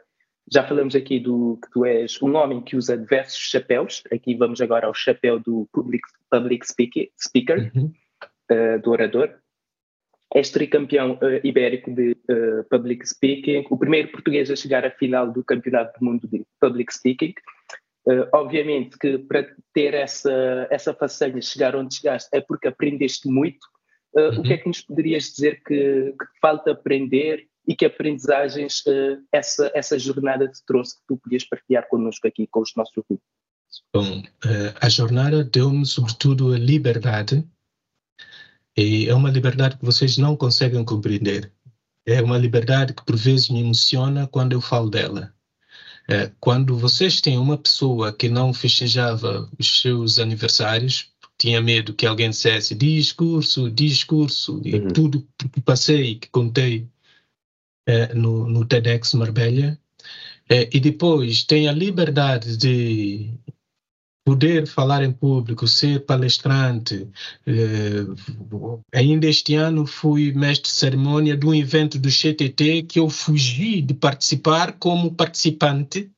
Já 0.52 0.66
falamos 0.66 0.96
aqui 0.96 1.20
do 1.20 1.58
que 1.62 1.70
tu 1.70 1.84
és 1.84 2.20
um 2.22 2.34
homem 2.34 2.60
que 2.60 2.76
usa 2.76 2.96
diversos 2.96 3.38
chapéus. 3.38 4.02
Aqui 4.12 4.34
vamos 4.34 4.60
agora 4.60 4.86
ao 4.86 4.94
chapéu 4.94 5.38
do 5.38 5.68
public, 5.72 6.02
public 6.30 6.66
speaker, 6.66 7.08
speaker 7.20 7.70
uhum. 7.74 7.92
uh, 8.50 8.80
do 8.82 8.90
orador. 8.90 9.32
És 10.34 10.50
tricampeão 10.50 11.12
uh, 11.14 11.44
ibérico 11.44 11.90
de 11.92 12.12
uh, 12.30 12.64
public 12.70 13.06
speaking, 13.08 13.66
o 13.68 13.76
primeiro 13.76 14.12
português 14.12 14.50
a 14.50 14.56
chegar 14.56 14.84
à 14.84 14.90
final 14.90 15.30
do 15.30 15.42
Campeonato 15.42 15.98
do 15.98 16.04
Mundo 16.04 16.28
de 16.28 16.44
Public 16.60 16.94
Speaking. 16.94 17.34
Uh, 18.06 18.26
obviamente 18.32 18.96
que 18.98 19.18
para 19.18 19.46
ter 19.74 19.92
essa, 19.92 20.66
essa 20.70 20.94
façanha, 20.94 21.40
chegar 21.42 21.76
onde 21.76 21.96
chegaste, 21.96 22.30
é 22.32 22.40
porque 22.40 22.68
aprendeste 22.68 23.28
muito. 23.28 23.60
Uh, 24.14 24.20
uhum. 24.20 24.40
O 24.40 24.42
que 24.42 24.52
é 24.52 24.56
uhum. 24.56 24.62
que 24.62 24.68
nos 24.68 24.80
poderias 24.80 25.24
dizer 25.24 25.62
que, 25.64 26.12
que 26.12 26.40
falta 26.40 26.72
aprender 26.72 27.46
e 27.68 27.76
que 27.76 27.84
aprendizagens 27.84 28.80
uh, 28.86 29.22
essa, 29.32 29.70
essa 29.74 29.98
jornada 29.98 30.48
te 30.48 30.64
trouxe 30.64 30.96
que 30.96 31.02
tu 31.06 31.16
podias 31.18 31.44
partilhar 31.44 31.86
connosco 31.88 32.26
aqui, 32.26 32.46
com 32.46 32.60
os 32.60 32.72
nossos 32.74 32.96
ouvintes? 32.96 33.26
Bom, 33.94 34.22
a 34.80 34.88
jornada 34.88 35.44
deu-me 35.44 35.86
sobretudo 35.86 36.52
a 36.52 36.58
liberdade 36.58 37.44
e 38.76 39.08
é 39.08 39.14
uma 39.14 39.30
liberdade 39.30 39.76
que 39.76 39.84
vocês 39.84 40.16
não 40.18 40.36
conseguem 40.36 40.84
compreender. 40.84 41.52
É 42.06 42.22
uma 42.22 42.38
liberdade 42.38 42.94
que 42.94 43.04
por 43.04 43.16
vezes 43.16 43.48
me 43.50 43.60
emociona 43.60 44.26
quando 44.26 44.52
eu 44.52 44.60
falo 44.60 44.90
dela 44.90 45.34
é, 46.10 46.32
quando 46.40 46.76
vocês 46.76 47.20
têm 47.20 47.38
uma 47.38 47.56
pessoa 47.56 48.12
que 48.12 48.28
não 48.28 48.52
festejava 48.52 49.48
os 49.56 49.80
seus 49.80 50.18
aniversários, 50.18 51.08
tinha 51.38 51.60
medo 51.60 51.94
que 51.94 52.04
alguém 52.04 52.30
dissesse 52.30 52.74
discurso, 52.74 53.70
discurso, 53.70 54.60
e 54.64 54.74
uhum. 54.74 54.88
tudo 54.88 55.26
que 55.52 55.60
passei, 55.60 56.16
que 56.16 56.28
contei 56.28 56.88
é, 57.86 58.12
no, 58.12 58.48
no 58.48 58.64
TEDx 58.64 59.14
Marbella, 59.14 59.78
é, 60.48 60.68
e 60.72 60.80
depois 60.80 61.44
tem 61.44 61.68
a 61.68 61.72
liberdade 61.72 62.56
de 62.56 63.30
poder 64.24 64.66
falar 64.66 65.02
em 65.02 65.12
público, 65.12 65.66
ser 65.66 66.04
palestrante. 66.04 67.08
Eh, 67.46 68.04
ainda 68.92 69.26
este 69.26 69.54
ano 69.54 69.86
fui 69.86 70.32
mestre 70.32 70.70
de 70.70 70.76
cerimônia 70.76 71.36
de 71.36 71.46
um 71.46 71.54
evento 71.54 71.98
do 71.98 72.08
CTT 72.08 72.82
que 72.82 72.98
eu 72.98 73.08
fugi 73.08 73.80
de 73.80 73.94
participar 73.94 74.72
como 74.78 75.14
participante, 75.14 76.10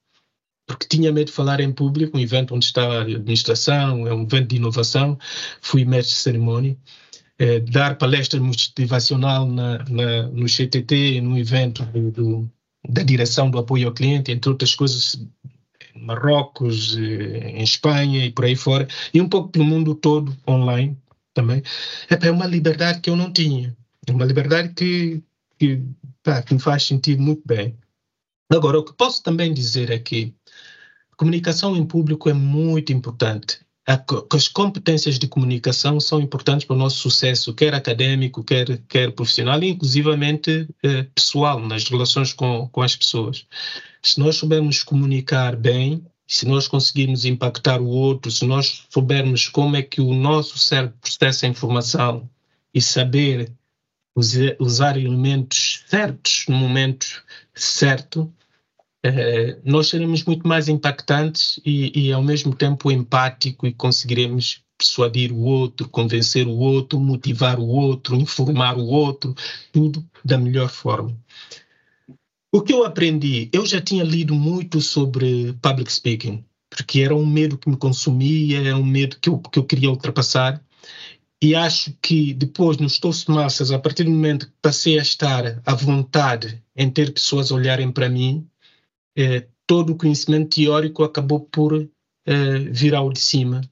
porque 0.66 0.86
tinha 0.86 1.12
medo 1.12 1.26
de 1.26 1.32
falar 1.32 1.60
em 1.60 1.72
público, 1.72 2.16
um 2.16 2.20
evento 2.20 2.54
onde 2.54 2.64
está 2.64 2.82
a 2.82 3.02
administração, 3.02 4.06
é 4.06 4.14
um 4.14 4.22
evento 4.22 4.48
de 4.48 4.56
inovação, 4.56 5.18
fui 5.60 5.84
mestre 5.84 6.14
de 6.14 6.20
cerimônia. 6.20 6.76
Eh, 7.38 7.60
dar 7.60 7.96
palestra 7.98 8.40
motivacional 8.40 9.46
na, 9.46 9.78
na, 9.88 10.28
no 10.28 10.46
CTT, 10.46 11.20
num 11.20 11.36
evento 11.36 11.84
do, 11.86 12.10
do, 12.10 12.50
da 12.88 13.02
direção 13.02 13.50
do 13.50 13.58
apoio 13.58 13.88
ao 13.88 13.94
cliente, 13.94 14.30
entre 14.30 14.50
outras 14.50 14.74
coisas 14.74 15.16
Marrocos, 16.02 16.96
eh, 16.96 17.50
em 17.58 17.62
Espanha 17.62 18.26
e 18.26 18.30
por 18.30 18.44
aí 18.44 18.56
fora, 18.56 18.86
e 19.14 19.20
um 19.20 19.28
pouco 19.28 19.50
pelo 19.50 19.64
mundo 19.64 19.94
todo 19.94 20.36
online 20.48 20.96
também. 21.34 21.62
É 22.08 22.30
uma 22.30 22.46
liberdade 22.46 23.00
que 23.00 23.10
eu 23.10 23.16
não 23.16 23.32
tinha, 23.32 23.76
uma 24.10 24.24
liberdade 24.24 24.70
que, 24.74 25.22
que, 25.58 25.82
pá, 26.22 26.42
que 26.42 26.54
me 26.54 26.60
faz 26.60 26.84
sentir 26.84 27.18
muito 27.18 27.42
bem. 27.46 27.76
Agora, 28.50 28.78
o 28.78 28.84
que 28.84 28.92
posso 28.92 29.22
também 29.22 29.54
dizer 29.54 29.90
é 29.90 29.98
que 29.98 30.34
a 31.12 31.16
comunicação 31.16 31.76
em 31.76 31.86
público 31.86 32.28
é 32.28 32.34
muito 32.34 32.92
importante. 32.92 33.60
As 34.30 34.46
competências 34.46 35.18
de 35.18 35.26
comunicação 35.26 35.98
são 35.98 36.20
importantes 36.20 36.64
para 36.64 36.76
o 36.76 36.78
nosso 36.78 36.98
sucesso, 36.98 37.52
quer 37.52 37.74
acadêmico, 37.74 38.44
quer, 38.44 38.78
quer 38.88 39.10
profissional, 39.12 39.60
e 39.62 39.70
inclusivamente 39.70 40.68
eh, 40.84 41.02
pessoal, 41.14 41.58
nas 41.58 41.88
relações 41.88 42.32
com, 42.32 42.68
com 42.68 42.80
as 42.80 42.94
pessoas. 42.94 43.44
Se 44.04 44.18
nós 44.18 44.36
soubermos 44.36 44.82
comunicar 44.82 45.56
bem, 45.56 46.04
se 46.26 46.46
nós 46.46 46.66
conseguirmos 46.66 47.24
impactar 47.24 47.80
o 47.80 47.86
outro, 47.86 48.30
se 48.30 48.44
nós 48.44 48.86
soubermos 48.90 49.48
como 49.48 49.76
é 49.76 49.82
que 49.82 50.00
o 50.00 50.14
nosso 50.14 50.58
cérebro 50.58 50.96
processa 51.00 51.46
a 51.46 51.48
informação 51.48 52.28
e 52.74 52.80
saber 52.80 53.52
usar 54.58 54.96
elementos 54.96 55.84
certos 55.86 56.44
no 56.48 56.56
momento 56.56 57.06
certo, 57.54 58.32
eh, 59.04 59.58
nós 59.64 59.88
seremos 59.88 60.24
muito 60.24 60.46
mais 60.46 60.68
impactantes 60.68 61.60
e, 61.64 62.06
e, 62.06 62.12
ao 62.12 62.22
mesmo 62.22 62.54
tempo 62.54 62.90
empático 62.90 63.66
e 63.66 63.72
conseguiremos 63.72 64.62
persuadir 64.78 65.32
o 65.32 65.40
outro, 65.40 65.88
convencer 65.88 66.46
o 66.46 66.56
outro, 66.56 66.98
motivar 67.00 67.58
o 67.58 67.66
outro, 67.66 68.16
informar 68.16 68.76
o 68.76 68.86
outro, 68.86 69.34
tudo 69.72 70.04
da 70.24 70.38
melhor 70.38 70.68
forma. 70.68 71.16
O 72.54 72.60
que 72.60 72.70
eu 72.70 72.84
aprendi, 72.84 73.48
eu 73.50 73.64
já 73.64 73.80
tinha 73.80 74.04
lido 74.04 74.34
muito 74.34 74.78
sobre 74.82 75.54
public 75.54 75.90
speaking, 75.90 76.44
porque 76.68 77.00
era 77.00 77.16
um 77.16 77.24
medo 77.24 77.56
que 77.56 77.70
me 77.70 77.78
consumia, 77.78 78.60
era 78.60 78.76
um 78.76 78.84
medo 78.84 79.18
que 79.18 79.30
eu, 79.30 79.38
que 79.38 79.58
eu 79.58 79.64
queria 79.64 79.88
ultrapassar. 79.88 80.62
E 81.42 81.54
acho 81.54 81.96
que 82.02 82.34
depois, 82.34 82.76
nos 82.76 82.98
Toastmasters, 82.98 83.70
a 83.70 83.78
partir 83.78 84.04
do 84.04 84.10
momento 84.10 84.46
que 84.48 84.52
passei 84.60 84.98
a 84.98 85.02
estar 85.02 85.62
à 85.64 85.74
vontade 85.74 86.62
em 86.76 86.90
ter 86.90 87.14
pessoas 87.14 87.50
olharem 87.50 87.90
para 87.90 88.10
mim, 88.10 88.46
eh, 89.16 89.48
todo 89.66 89.94
o 89.94 89.96
conhecimento 89.96 90.54
teórico 90.54 91.04
acabou 91.04 91.40
por 91.40 91.88
eh, 92.26 92.58
vir 92.70 92.94
ao 92.94 93.10
de 93.10 93.18
cima 93.18 93.62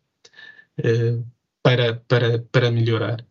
eh, 0.78 1.18
para, 1.62 1.96
para, 2.08 2.38
para 2.50 2.70
melhorar. 2.70 3.26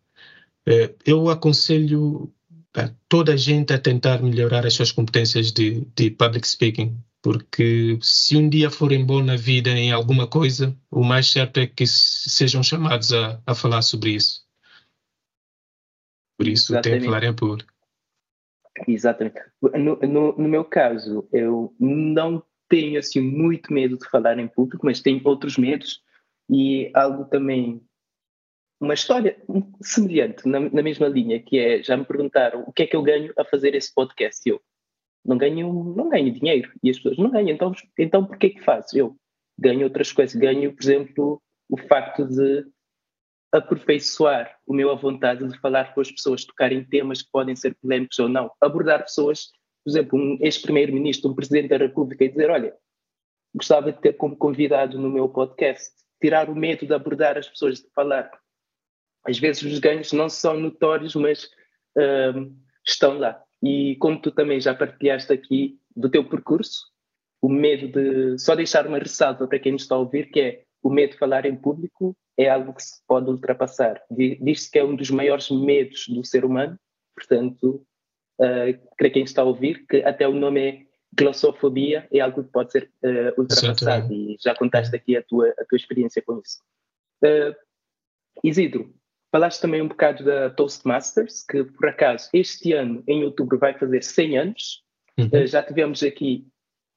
Eh, 0.68 0.94
eu 1.06 1.30
aconselho 1.30 2.32
toda 3.08 3.34
a 3.34 3.38
gente 3.38 3.74
a 3.74 3.80
tentar 3.80 4.22
melhorar 4.22 4.66
as 4.66 4.74
suas 4.74 4.92
competências 4.92 5.52
de, 5.52 5.86
de 5.96 6.12
public 6.12 6.48
speaking, 6.48 6.98
porque 7.22 7.98
se 8.02 8.38
um 8.38 8.50
dia 8.50 8.70
forem 8.70 9.06
bom 9.06 9.22
na 9.22 9.36
vida 9.36 9.70
em 9.72 9.92
alguma 9.92 10.28
coisa, 10.28 10.76
o 10.90 11.04
mais 11.04 11.30
certo 11.30 11.60
é 11.60 11.68
que 11.68 11.86
sejam 11.86 12.64
chamados 12.64 13.12
a, 13.14 13.42
a 13.46 13.56
falar 13.56 13.82
sobre 13.82 14.12
isso. 14.12 14.48
Por 16.38 16.48
isso, 16.48 16.80
tem 16.82 17.00
que 17.00 17.06
falar 17.06 17.24
em 17.26 17.36
público. 17.36 17.74
Exatamente. 18.88 19.42
No, 19.62 19.98
no, 19.98 20.38
no, 20.38 20.48
meu 20.48 20.64
caso, 20.64 21.28
eu 21.34 21.76
não 21.78 22.42
tenho 22.70 22.98
assim 22.98 23.20
muito 23.20 23.74
medo 23.74 23.98
de 23.98 24.10
falar 24.10 24.40
em 24.40 24.48
público, 24.48 24.86
mas 24.86 25.02
tenho 25.02 25.20
outros 25.26 25.58
medos 25.58 26.02
e 26.50 26.90
algo 26.94 27.26
também 27.26 27.82
uma 28.80 28.94
história 28.94 29.38
semelhante, 29.82 30.48
na, 30.48 30.60
na, 30.60 30.82
mesma 30.82 31.08
linha, 31.08 31.42
que 31.42 31.60
é, 31.60 31.84
já 31.84 31.98
me 31.98 32.06
perguntaram 32.06 32.64
o 32.66 32.72
que 32.72 32.84
é 32.84 32.88
que 32.88 32.96
eu 32.96 33.04
ganho 33.04 33.34
a 33.38 33.44
fazer 33.44 33.76
esse 33.76 33.94
podcast. 33.94 34.48
Eu 34.48 34.62
não 35.26 35.38
ganho, 35.38 35.96
não 35.96 36.10
ganho 36.10 36.32
dinheiro. 36.32 36.72
E 36.82 36.90
as 36.90 36.98
pessoas 36.98 37.18
não 37.18 37.30
ganham, 37.30 37.50
então, 37.50 37.74
então 37.98 38.26
por 38.26 38.38
que 38.38 38.60
faço? 38.62 38.98
Eu 38.98 39.16
ganho 39.58 39.84
outras 39.84 40.12
coisas. 40.14 40.36
Ganho, 40.36 40.74
por 40.74 40.82
exemplo, 40.82 41.42
o 41.70 41.78
facto 41.78 42.26
de 42.26 42.66
aperfeiçoar 43.52 44.58
o 44.66 44.74
meu 44.74 44.92
à 44.92 44.96
vontade 44.96 45.46
de 45.46 45.60
falar 45.60 45.94
com 45.94 46.02
as 46.02 46.12
pessoas, 46.12 46.46
tocar 46.46 46.72
em 46.72 46.84
temas 46.84 47.22
que 47.22 47.32
podem 47.32 47.56
ser 47.56 47.76
polémicos 47.82 48.20
ou 48.20 48.30
não, 48.30 48.52
abordar 48.62 49.02
pessoas, 49.02 49.48
por 49.84 49.90
exemplo, 49.90 50.20
um 50.20 50.38
ex-primeiro-ministro, 50.42 51.32
um 51.32 51.36
presidente 51.36 51.70
da 51.70 51.78
República, 51.78 52.24
e 52.24 52.30
dizer: 52.30 52.50
Olha, 52.50 52.74
gostava 53.54 53.92
de 53.92 54.00
ter 54.00 54.14
como 54.14 54.38
convidado 54.38 55.00
no 55.00 55.10
meu 55.10 55.28
podcast, 55.28 55.92
tirar 56.22 56.50
o 56.50 56.56
medo 56.56 56.86
de 56.86 56.94
abordar 56.94 57.38
as 57.38 57.50
pessoas, 57.50 57.80
de 57.80 57.90
falar 57.94 58.30
às 59.26 59.38
vezes 59.38 59.64
os 59.64 59.80
ganhos 59.80 60.12
não 60.12 60.30
são 60.30 60.60
notórios, 60.60 61.16
mas 61.16 61.46
uh, 61.98 62.54
estão 62.86 63.18
lá. 63.18 63.42
E 63.62 63.96
como 63.98 64.22
tu 64.22 64.32
também 64.32 64.60
já 64.60 64.74
partilhaste 64.74 65.32
aqui 65.34 65.78
do 65.96 66.10
teu 66.10 66.24
percurso, 66.24 66.86
o 67.42 67.50
medo 67.50 67.88
de. 67.88 68.40
Só 68.40 68.56
deixar 68.56 68.88
uma 68.88 69.00
ressalva 69.00 69.48
para 69.48 69.60
quem 69.60 69.74
nos 69.74 69.84
está 69.84 69.96
a 69.96 70.00
ouvir, 70.00 70.30
que 70.32 70.40
é 70.40 70.64
o 70.82 70.90
medo 70.90 71.12
de 71.12 71.18
falar 71.18 71.46
em 71.46 71.56
público 71.56 72.16
é 72.38 72.50
algo 72.50 72.74
que 72.74 72.84
se 72.84 73.06
pode 73.06 73.30
ultrapassar. 73.30 74.02
Diz-se 74.10 74.72
que 74.72 74.80
é 74.80 74.84
um 74.84 74.96
dos 74.96 75.12
maiores 75.12 75.50
medos 75.50 76.08
do 76.08 76.24
ser 76.24 76.46
humano, 76.46 76.80
portanto, 77.14 77.86
uh, 78.40 78.96
para 78.98 79.10
quem 79.10 79.24
está 79.24 79.42
a 79.42 79.46
ouvir, 79.46 79.86
que 79.86 79.98
até 80.04 80.26
o 80.26 80.34
nome 80.34 80.62
é 80.62 80.82
glossofobia, 81.14 82.08
é 82.12 82.22
algo 82.22 82.44
que 82.44 82.50
pode 82.50 82.72
ser 82.72 82.90
uh, 83.04 83.42
ultrapassado. 83.42 84.14
E 84.14 84.38
já 84.40 84.56
contaste 84.56 84.96
aqui 84.96 85.18
a 85.18 85.24
tua, 85.24 85.50
a 85.60 85.66
tua 85.66 85.76
experiência 85.76 86.22
com 86.22 86.40
isso. 86.40 86.62
Uh, 87.22 87.54
Isidro, 88.42 88.94
Falaste 89.32 89.62
também 89.62 89.82
um 89.82 89.88
bocado 89.88 90.24
da 90.24 90.50
Toastmasters, 90.50 91.46
que 91.48 91.64
por 91.64 91.88
acaso 91.88 92.30
este 92.34 92.74
ano, 92.74 93.04
em 93.08 93.24
outubro, 93.24 93.60
vai 93.60 93.78
fazer 93.78 94.04
100 94.04 94.38
anos. 94.38 94.84
Uhum. 95.18 95.28
Uh, 95.28 95.48
já 95.48 95.62
tivemos 95.62 96.02
aqui 96.02 96.48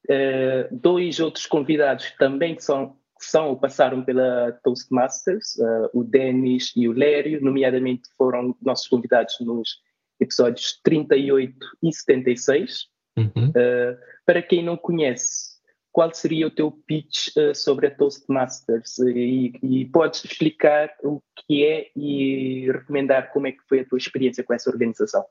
uh, 0.08 0.74
dois 0.74 1.20
outros 1.20 1.44
convidados 1.44 2.10
também 2.12 2.54
que 2.54 2.64
são, 2.64 2.96
que 3.18 3.26
são 3.26 3.48
ou 3.48 3.56
passaram 3.56 4.02
pela 4.02 4.52
Toastmasters, 4.64 5.56
uh, 5.56 5.90
o 5.92 6.02
Denis 6.02 6.72
e 6.74 6.88
o 6.88 6.92
Lério, 6.92 7.42
nomeadamente 7.42 8.08
foram 8.16 8.56
nossos 8.62 8.88
convidados 8.88 9.38
nos 9.40 9.80
episódios 10.18 10.80
38 10.82 11.54
e 11.82 11.92
76. 11.92 12.90
Uhum. 13.14 13.52
para 14.24 14.40
quem 14.40 14.64
não 14.64 14.74
conhece, 14.74 15.51
qual 15.92 16.12
seria 16.14 16.46
o 16.46 16.50
teu 16.50 16.70
pitch 16.70 17.28
uh, 17.36 17.54
sobre 17.54 17.86
a 17.86 17.94
Toastmasters 17.94 18.98
e, 18.98 19.52
e, 19.62 19.84
podes 19.86 20.24
explicar 20.24 20.90
o 21.04 21.20
que 21.36 21.64
é 21.64 21.90
e 21.94 22.70
recomendar 22.72 23.30
como 23.30 23.46
é 23.46 23.52
que 23.52 23.62
foi 23.68 23.80
a 23.80 23.84
tua 23.84 23.98
experiência 23.98 24.42
com 24.42 24.54
essa 24.54 24.70
organização. 24.70 25.24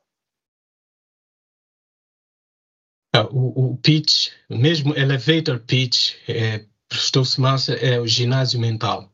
Ah, 3.13 3.27
o, 3.29 3.71
o, 3.71 3.77
pitch, 3.77 4.31
mesmo 4.49 4.95
elevator 4.95 5.59
pitch, 5.59 6.15
é, 6.29 6.65
Toastmaster 7.11 7.83
é 7.83 7.99
o 7.99 8.07
ginásio 8.07 8.59
mental. 8.59 9.11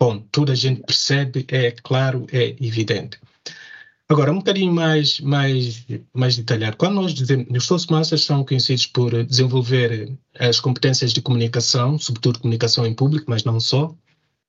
Bom, 0.00 0.20
toda 0.32 0.52
a 0.52 0.56
gente 0.56 0.82
percebe, 0.82 1.46
é 1.48 1.70
claro, 1.70 2.26
é 2.32 2.50
evidente. 2.64 3.20
Agora, 4.08 4.30
um 4.30 4.38
bocadinho 4.38 4.72
mais, 4.72 5.18
mais, 5.20 5.86
mais 6.12 6.36
detalhado. 6.36 6.76
Quando 6.76 6.96
nós 6.96 7.14
dizemos, 7.14 7.46
os 7.50 7.66
Toastmasters 7.66 8.24
são 8.24 8.44
conhecidos 8.44 8.86
por 8.86 9.24
desenvolver 9.24 10.14
as 10.38 10.60
competências 10.60 11.12
de 11.12 11.22
comunicação, 11.22 11.98
sobretudo 11.98 12.38
comunicação 12.38 12.84
em 12.86 12.94
público, 12.94 13.24
mas 13.28 13.44
não 13.44 13.58
só, 13.58 13.96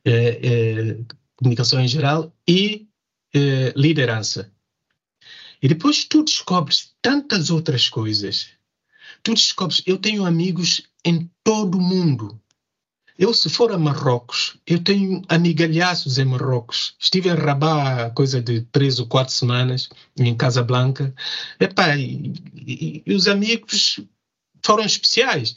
é, 0.03 0.11
é, 0.11 0.97
comunicação 1.37 1.79
em 1.79 1.87
geral 1.87 2.33
e 2.47 2.87
é, 3.33 3.73
liderança. 3.77 4.51
E 5.61 5.69
depois 5.69 6.03
tu 6.03 6.23
descobres 6.23 6.93
tantas 7.01 7.49
outras 7.49 7.87
coisas. 7.87 8.49
Tu 9.23 9.33
descobres, 9.33 9.81
eu 9.85 9.97
tenho 9.97 10.25
amigos 10.25 10.83
em 11.03 11.29
todo 11.43 11.77
o 11.77 11.81
mundo 11.81 12.39
eu, 13.17 13.33
se 13.33 13.49
for 13.49 13.71
a 13.71 13.77
Marrocos, 13.77 14.57
eu 14.67 14.83
tenho 14.83 15.21
amigalhaços 15.29 16.17
em 16.17 16.25
Marrocos. 16.25 16.95
Estive 16.99 17.29
em 17.29 17.35
Rabat 17.35 18.01
há 18.01 18.09
coisa 18.09 18.41
de 18.41 18.61
três 18.71 18.99
ou 18.99 19.07
quatro 19.07 19.33
semanas, 19.33 19.89
em 20.17 20.35
Casablanca. 20.35 21.13
Epá, 21.59 21.95
e, 21.97 22.33
e, 22.55 23.03
e 23.05 23.13
os 23.13 23.27
amigos 23.27 24.01
foram 24.65 24.83
especiais. 24.83 25.55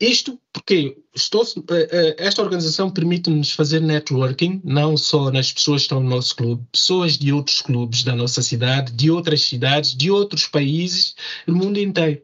Isto 0.00 0.40
porque 0.52 0.96
estou, 1.14 1.42
eh, 1.42 1.88
eh, 1.92 2.16
esta 2.18 2.42
organização 2.42 2.90
permite-nos 2.90 3.52
fazer 3.52 3.80
networking, 3.80 4.60
não 4.64 4.96
só 4.96 5.30
nas 5.30 5.52
pessoas 5.52 5.82
que 5.82 5.84
estão 5.84 6.00
no 6.02 6.08
nosso 6.08 6.34
clube, 6.34 6.64
pessoas 6.72 7.18
de 7.18 7.32
outros 7.32 7.60
clubes 7.60 8.02
da 8.02 8.16
nossa 8.16 8.40
cidade, 8.40 8.92
de 8.92 9.10
outras 9.10 9.42
cidades, 9.42 9.94
de 9.94 10.10
outros 10.10 10.46
países, 10.46 11.14
do 11.46 11.54
mundo 11.54 11.78
inteiro. 11.78 12.22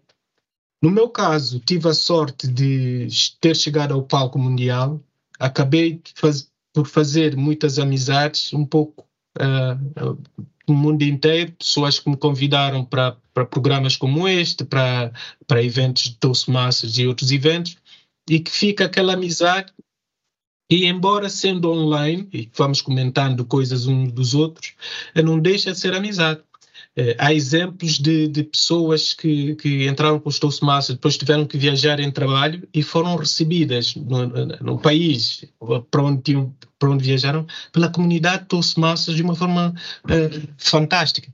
No 0.83 0.91
meu 0.91 1.09
caso, 1.09 1.61
tive 1.61 1.89
a 1.89 1.95
sorte 1.95 2.49
de 2.49 3.07
ter 3.41 3.55
chegado 3.55 3.95
ao 3.95 4.03
palco 4.03 4.37
mundial, 4.37 5.01
acabei 5.39 6.03
faz, 6.17 6.51
por 6.75 6.89
fazer 6.89 7.37
muitas 7.37 7.79
amizades, 7.79 8.53
um 8.53 8.67
pouco 8.67 9.07
uh, 9.39 10.19
no 10.67 10.75
mundo 10.75 11.03
inteiro, 11.03 11.53
pessoas 11.53 12.01
que 12.01 12.11
me 12.11 12.17
convidaram 12.17 12.85
para, 12.85 13.17
programas 13.33 13.97
como 13.97 14.27
este, 14.27 14.65
para, 14.65 15.13
para 15.47 15.63
eventos 15.63 16.05
de 16.05 16.17
Toastmasters 16.17 16.99
e 16.99 17.07
outros 17.07 17.31
eventos, 17.31 17.77
e 18.29 18.41
que 18.41 18.51
fica 18.51 18.87
aquela 18.87 19.15
amizade. 19.15 19.73
E 20.71 20.87
embora 20.87 21.29
sendo 21.29 21.71
online, 21.71 22.29
e 22.33 22.51
vamos 22.57 22.81
comentando 22.81 23.45
coisas 23.45 23.87
uns 23.87 24.11
dos 24.11 24.35
outros, 24.35 24.75
não 25.23 25.39
deixa 25.39 25.73
de 25.73 25.79
ser 25.79 25.95
amizade. 25.95 26.43
Eh, 26.95 27.17
há 27.19 27.33
exemplos 27.33 27.99
de, 27.99 28.29
de 28.29 28.45
pessoas 28.45 29.15
que, 29.15 29.55
que, 29.57 29.89
entraram 29.89 30.21
com 30.21 30.29
os 30.29 30.39
Toastmasters, 30.39 30.97
depois 30.97 31.17
tiveram 31.17 31.47
que 31.47 31.57
viajar 31.57 31.99
em 32.01 32.11
trabalho 32.11 32.69
e 32.73 32.83
foram 32.83 33.17
recebidas 33.17 33.95
no, 33.97 34.27
no 34.61 34.79
país 34.79 35.45
para 35.91 36.03
onde, 36.03 36.23
tinham, 36.23 36.55
para 36.79 36.91
onde 36.91 37.05
viajaram 37.05 37.47
pela 37.73 37.89
comunidade 37.89 38.45
Toastmasters 38.47 39.17
de 39.17 39.23
uma 39.23 39.35
forma 39.35 39.75
uh, 40.05 40.49
fantástica. 40.59 41.33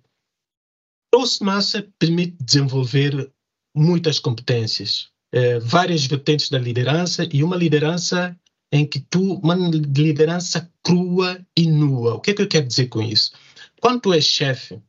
Toastmaster 1.12 1.88
permite 1.98 2.36
desenvolver 2.40 3.32
muitas 3.74 4.20
competências, 4.20 5.08
uh, 5.34 5.60
várias 5.60 6.06
vertentes 6.06 6.50
da 6.50 6.58
liderança 6.58 7.28
e 7.32 7.42
uma 7.42 7.56
liderança 7.56 8.38
em 8.70 8.86
que 8.86 9.00
tu, 9.00 9.34
uma 9.42 9.56
liderança 9.56 10.70
crua 10.84 11.44
e 11.56 11.66
nua. 11.66 12.14
O 12.14 12.20
que 12.20 12.30
é 12.30 12.34
que 12.34 12.42
eu 12.42 12.48
quero 12.48 12.66
dizer 12.66 12.86
com 12.86 13.02
isso? 13.02 13.32
Quando 13.80 14.02
tu 14.02 14.12
és 14.12 14.24
chefe, 14.24 14.80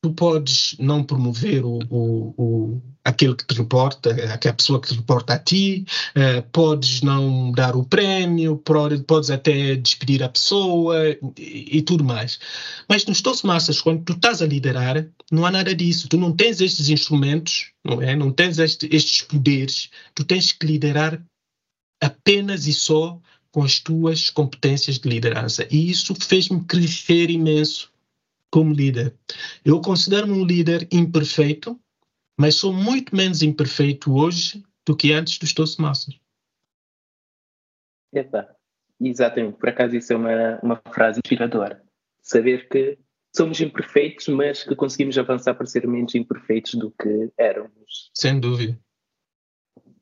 tu 0.00 0.12
podes 0.12 0.76
não 0.78 1.02
promover 1.02 1.64
o, 1.64 1.78
o, 1.90 2.34
o, 2.36 2.82
aquele 3.04 3.34
que 3.34 3.44
te 3.44 3.54
reporta, 3.54 4.10
aquela 4.32 4.54
pessoa 4.54 4.80
que 4.80 4.88
te 4.88 4.94
reporta 4.94 5.34
a 5.34 5.38
ti, 5.38 5.84
uh, 6.16 6.42
podes 6.52 7.02
não 7.02 7.50
dar 7.50 7.74
o 7.74 7.84
prémio, 7.84 8.56
podes 8.56 9.30
até 9.30 9.74
despedir 9.74 10.22
a 10.22 10.28
pessoa 10.28 10.96
e, 11.36 11.78
e 11.78 11.82
tudo 11.82 12.04
mais. 12.04 12.38
Mas 12.88 13.04
nos 13.06 13.20
Toastmasters, 13.20 13.80
quando 13.80 14.04
tu 14.04 14.12
estás 14.12 14.40
a 14.40 14.46
liderar, 14.46 15.04
não 15.32 15.44
há 15.44 15.50
nada 15.50 15.74
disso. 15.74 16.08
Tu 16.08 16.16
não 16.16 16.32
tens 16.32 16.60
estes 16.60 16.88
instrumentos, 16.88 17.72
não 17.84 18.00
é? 18.00 18.14
Não 18.14 18.30
tens 18.30 18.58
este, 18.58 18.88
estes 18.94 19.22
poderes. 19.22 19.90
Tu 20.14 20.24
tens 20.24 20.52
que 20.52 20.66
liderar 20.66 21.20
apenas 22.00 22.66
e 22.68 22.72
só 22.72 23.20
com 23.50 23.64
as 23.64 23.80
tuas 23.80 24.30
competências 24.30 24.98
de 24.98 25.08
liderança. 25.08 25.66
E 25.70 25.90
isso 25.90 26.14
fez-me 26.14 26.62
crescer 26.64 27.30
imenso 27.30 27.90
como 28.50 28.72
líder. 28.72 29.14
Eu 29.64 29.80
considero-me 29.80 30.32
um 30.32 30.44
líder 30.44 30.88
imperfeito, 30.92 31.78
mas 32.38 32.54
sou 32.54 32.72
muito 32.72 33.14
menos 33.14 33.42
imperfeito 33.42 34.12
hoje 34.14 34.64
do 34.86 34.96
que 34.96 35.12
antes 35.12 35.38
dos 35.38 35.52
Toastmasters. 35.52 36.18
Epa, 38.12 38.48
exatamente. 39.00 39.58
Por 39.58 39.68
acaso 39.68 39.96
isso 39.96 40.12
é 40.12 40.16
uma, 40.16 40.60
uma 40.62 40.82
frase 40.92 41.20
inspiradora. 41.24 41.82
Saber 42.22 42.68
que 42.68 42.98
somos 43.36 43.60
imperfeitos, 43.60 44.28
mas 44.28 44.64
que 44.64 44.74
conseguimos 44.74 45.18
avançar 45.18 45.54
para 45.54 45.66
ser 45.66 45.86
menos 45.86 46.14
imperfeitos 46.14 46.74
do 46.74 46.90
que 46.90 47.30
éramos. 47.36 48.10
Sem 48.14 48.40
dúvida. 48.40 48.78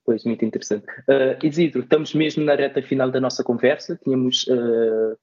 Pois, 0.04 0.24
muito 0.24 0.44
interessante. 0.44 0.86
Uh, 1.08 1.44
Isidro, 1.44 1.82
estamos 1.82 2.14
mesmo 2.14 2.44
na 2.44 2.54
reta 2.54 2.80
final 2.80 3.10
da 3.10 3.20
nossa 3.20 3.42
conversa. 3.42 3.98
Tínhamos 4.04 4.46
uh, 4.46 5.18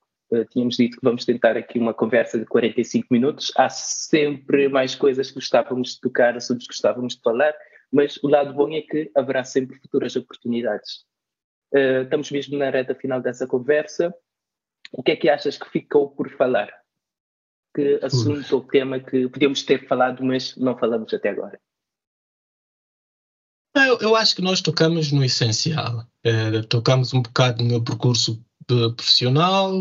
tínhamos 0.49 0.77
dito 0.77 0.97
que 0.97 1.03
vamos 1.03 1.25
tentar 1.25 1.57
aqui 1.57 1.77
uma 1.77 1.93
conversa 1.93 2.39
de 2.39 2.45
45 2.45 3.07
minutos. 3.11 3.51
Há 3.55 3.69
sempre 3.69 4.67
mais 4.67 4.95
coisas 4.95 5.29
que 5.29 5.35
gostávamos 5.35 5.95
de 5.95 6.01
tocar, 6.01 6.35
assuntos 6.35 6.67
que 6.67 6.73
gostávamos 6.73 7.15
de 7.15 7.21
falar, 7.21 7.53
mas 7.91 8.17
o 8.23 8.27
lado 8.27 8.53
bom 8.53 8.71
é 8.73 8.81
que 8.81 9.11
haverá 9.15 9.43
sempre 9.43 9.77
futuras 9.79 10.15
oportunidades. 10.15 11.05
Uh, 11.73 12.03
estamos 12.03 12.31
mesmo 12.31 12.57
na 12.57 12.69
reta 12.69 12.95
final 12.95 13.21
dessa 13.21 13.47
conversa. 13.47 14.13
O 14.91 15.01
que 15.03 15.11
é 15.11 15.15
que 15.15 15.29
achas 15.29 15.57
que 15.57 15.69
ficou 15.69 16.09
por 16.09 16.29
falar? 16.31 16.71
Que 17.75 17.99
assunto 18.03 18.55
ou 18.55 18.63
tema 18.63 18.99
que 18.99 19.27
podíamos 19.27 19.63
ter 19.63 19.87
falado, 19.87 20.23
mas 20.23 20.55
não 20.55 20.77
falamos 20.77 21.13
até 21.13 21.29
agora? 21.29 21.59
Eu, 23.75 23.97
eu 23.99 24.15
acho 24.15 24.35
que 24.35 24.41
nós 24.41 24.61
tocamos 24.61 25.11
no 25.11 25.23
essencial. 25.23 26.05
É, 26.23 26.61
tocamos 26.63 27.13
um 27.13 27.21
bocado 27.23 27.63
no 27.63 27.69
meu 27.69 27.83
percurso 27.83 28.43
profissional, 28.67 29.71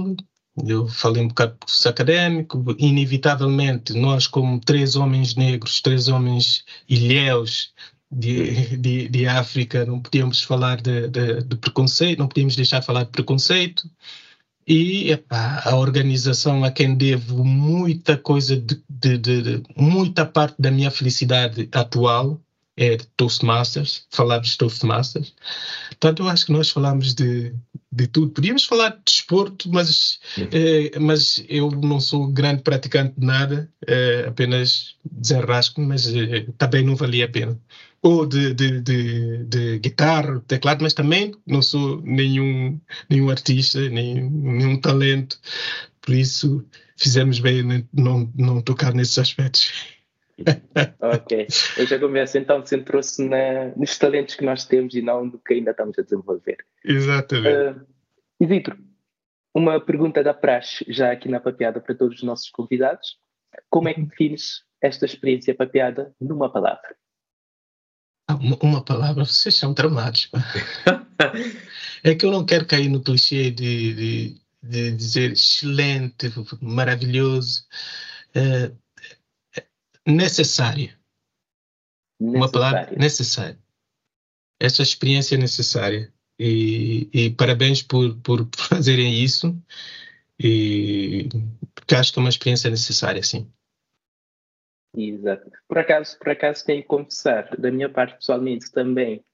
eu 0.57 0.87
falei 0.87 1.23
um 1.23 1.29
bocado 1.29 1.53
do 1.53 1.59
curso 1.67 1.89
académico, 1.89 2.65
inevitavelmente 2.79 3.95
nós 3.95 4.27
como 4.27 4.61
três 4.61 4.97
homens 4.97 5.35
negros, 5.35 5.81
três 5.81 6.09
homens 6.09 6.65
ilhéus 6.89 7.73
de, 8.11 8.77
de, 8.77 9.09
de 9.09 9.27
África, 9.27 9.87
não 9.87 10.01
podíamos 10.01 10.43
falar 10.43 10.81
de, 10.81 11.09
de, 11.09 11.43
de, 11.43 11.57
preconceito, 11.57 12.19
não 12.19 12.29
podíamos 12.29 12.55
deixar 12.55 12.81
de 12.81 12.87
falar 12.87 13.05
de 13.05 13.11
preconceito, 13.11 13.89
e 14.67 15.11
epá, 15.11 15.63
a 15.65 15.77
organização 15.77 16.63
a 16.65 16.71
quem 16.71 16.95
devo 16.95 17.45
muita 17.45 18.17
coisa, 18.17 18.57
de, 18.57 19.63
muita 19.75 20.27
parte 20.27 20.61
da 20.61 20.71
minha 20.71 20.91
felicidade 20.91 21.69
atual, 21.73 22.41
é 22.77 22.97
Toastmasters, 23.17 24.07
falámos 24.11 24.51
de 24.51 24.59
Toastmasters. 24.59 25.35
Portanto, 25.91 26.23
eu 26.23 26.29
acho 26.29 26.47
que 26.47 26.53
nós 26.53 26.71
falámos 26.71 27.15
de, 27.15 27.55
de 27.93 28.07
tudo. 28.07 28.33
Podíamos 28.33 28.65
falar 28.65 28.91
de 28.91 29.03
desporto, 29.05 29.71
mas, 29.71 30.19
é, 30.51 30.99
mas 30.99 31.45
eu 31.49 31.71
não 31.71 32.01
sou 32.01 32.27
grande 32.27 32.63
praticante 32.63 33.15
de 33.19 33.27
nada, 33.27 33.71
é, 33.87 34.25
apenas 34.27 34.97
desenrasco, 35.05 35.81
mas 35.83 36.07
é, 36.09 36.47
também 36.57 36.85
não 36.85 36.97
valia 36.97 37.27
a 37.27 37.29
pena. 37.29 37.61
Ou 38.01 38.27
de, 38.27 38.55
de, 38.55 38.81
de, 38.81 39.45
de, 39.45 39.79
guitarra, 39.79 40.41
teclado, 40.49 40.83
mas 40.83 40.95
também 40.95 41.33
não 41.47 41.63
sou 41.63 42.01
nenhum, 42.03 42.81
nenhum 43.09 43.31
artista, 43.31 43.89
nenhum, 43.91 44.31
nenhum 44.31 44.81
talento. 44.81 45.39
Por 46.01 46.15
isso, 46.15 46.65
fizemos 46.97 47.39
bem 47.39 47.87
não, 47.93 48.33
não 48.35 48.61
tocar 48.63 48.95
nesses 48.95 49.19
aspectos. 49.19 49.71
Ok. 51.01 51.47
Hoje 51.79 51.95
a 51.95 51.99
conversa 51.99 52.39
então 52.39 52.65
centrou-se 52.65 53.23
nos 53.77 53.99
talentos 53.99 54.35
que 54.35 54.45
nós 54.45 54.65
temos 54.65 54.95
e 54.95 55.03
não 55.03 55.25
no 55.25 55.39
que 55.39 55.55
ainda 55.55 55.71
estamos 55.71 55.99
a 55.99 56.03
desenvolver. 56.03 56.59
Exatamente. 56.85 57.81
Uh, 57.81 57.87
e 58.41 58.47
Vitor, 58.47 58.77
uma 59.55 59.81
pergunta 59.81 60.23
da 60.23 60.33
praxe 60.33 60.85
já 60.89 61.13
aqui 61.13 61.29
na 61.29 61.41
papeada 61.41 61.81
para 61.81 61.95
todos 61.95 62.17
os 62.17 62.23
nossos 62.23 62.51
convidados. 62.51 63.19
Como 63.69 63.89
é 63.89 63.95
que 63.95 64.03
defines 64.03 64.65
esta 64.81 65.05
experiência 65.05 65.55
papeada 65.55 66.15
numa 66.21 66.51
palavra? 66.51 66.97
Ah, 68.29 68.35
uma, 68.35 68.57
uma 68.63 68.85
palavra, 68.85 69.25
vocês 69.25 69.55
são 69.55 69.75
tramados. 69.75 70.31
é 72.03 72.15
que 72.15 72.25
eu 72.25 72.31
não 72.31 72.45
quero 72.47 72.67
cair 72.67 72.89
no 72.89 73.03
clichê 73.03 73.51
de, 73.51 73.95
de, 73.95 74.41
de 74.63 74.93
dizer 74.93 75.33
excelente, 75.33 76.33
maravilhoso. 76.61 77.67
Uh, 78.35 78.77
necessária. 80.07 80.99
Uma 82.21 82.51
palavra 82.51 82.91
necessária. 82.97 83.59
essa 84.61 84.83
experiência 84.83 85.37
necessária. 85.37 86.13
E, 86.39 87.09
e 87.13 87.31
parabéns 87.31 87.83
por, 87.83 88.17
por 88.21 88.49
fazerem 88.57 89.23
isso, 89.23 89.57
e, 90.39 91.29
porque 91.75 91.95
acho 91.95 92.13
que 92.13 92.19
é 92.19 92.23
uma 92.23 92.29
experiência 92.29 92.71
necessária, 92.71 93.23
sim. 93.23 93.51
Exato. 94.97 95.51
Por 95.69 95.79
acaso, 95.79 96.19
por 96.19 96.31
acaso 96.31 96.65
tenho 96.65 96.83
que 96.83 96.89
confessar, 96.89 97.57
da 97.57 97.71
minha 97.71 97.89
parte 97.89 98.17
pessoalmente 98.17 98.71
também, 98.71 99.25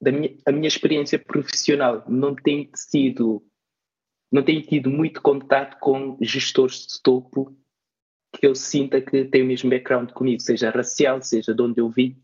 da 0.00 0.12
minha, 0.12 0.36
a 0.46 0.52
minha 0.52 0.68
experiência 0.68 1.18
profissional 1.18 2.04
não 2.08 2.34
tem 2.34 2.70
sido, 2.74 3.44
não 4.30 4.42
tenho 4.42 4.62
tido 4.62 4.90
muito 4.90 5.20
contato 5.20 5.78
com 5.80 6.16
gestores 6.20 6.86
de 6.86 7.02
topo 7.02 7.56
que 8.32 8.46
eu 8.46 8.54
sinta 8.54 9.00
que 9.00 9.24
têm 9.24 9.42
o 9.42 9.46
mesmo 9.46 9.70
background 9.70 10.10
comigo, 10.10 10.40
seja 10.40 10.70
racial, 10.70 11.20
seja 11.22 11.54
de 11.54 11.62
onde 11.62 11.80
eu 11.80 11.88
vim. 11.88 12.16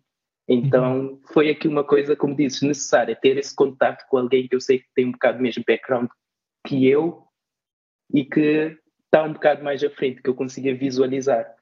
Então 0.49 1.01
uhum. 1.01 1.21
foi 1.33 1.51
aqui 1.51 1.67
uma 1.67 1.83
coisa, 1.83 2.15
como 2.15 2.37
dizes, 2.37 2.63
necessária, 2.63 3.17
ter 3.17 3.37
esse 3.37 3.55
contato 3.55 4.07
com 4.09 4.19
alguém 4.19 4.47
que 4.47 4.55
eu 4.55 4.61
sei 4.61 4.79
que 4.79 4.87
tem 4.95 5.07
um 5.07 5.13
bocado 5.13 5.39
o 5.39 5.43
mesmo 5.43 5.65
background 5.67 6.09
que 6.65 6.87
eu 6.87 7.25
e 8.15 8.25
que 8.25 8.79
está 9.05 9.25
um 9.25 9.33
bocado 9.33 9.65
mais 9.65 9.83
à 9.83 9.91
frente, 9.91 10.23
que 10.23 10.31
eu 10.31 10.35
consiga 10.35 10.73
visualizar 10.75 11.57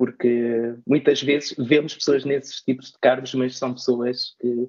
porque 0.00 0.74
muitas 0.86 1.22
vezes 1.22 1.54
vemos 1.58 1.94
pessoas 1.94 2.24
nesses 2.24 2.62
tipos 2.62 2.86
de 2.86 2.98
cargos, 3.02 3.34
mas 3.34 3.58
são 3.58 3.74
pessoas 3.74 4.34
que, 4.40 4.66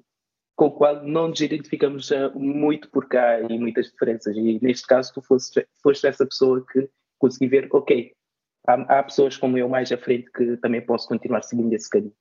com 0.54 0.66
o 0.66 0.70
qual 0.70 1.02
não 1.02 1.28
nos 1.28 1.40
identificamos 1.40 2.10
muito 2.34 2.90
porque 2.90 3.16
há 3.16 3.48
muitas 3.48 3.86
diferenças. 3.90 4.36
E 4.36 4.58
neste 4.60 4.86
caso, 4.86 5.14
tu 5.14 5.22
foste, 5.22 5.66
foste 5.82 6.06
essa 6.06 6.26
pessoa 6.26 6.62
que 6.70 6.86
consegui 7.18 7.46
ver, 7.46 7.66
ok, 7.72 8.12
há, 8.66 8.98
há, 8.98 9.02
pessoas 9.02 9.36
como 9.36 9.58
eu 9.58 9.68
mais 9.68 9.90
à 9.92 9.98
frente 9.98 10.30
que 10.30 10.56
também 10.58 10.80
posso 10.80 11.08
continuar 11.08 11.42
seguindo 11.42 11.72
esse 11.72 11.88
caminho. 11.88 12.14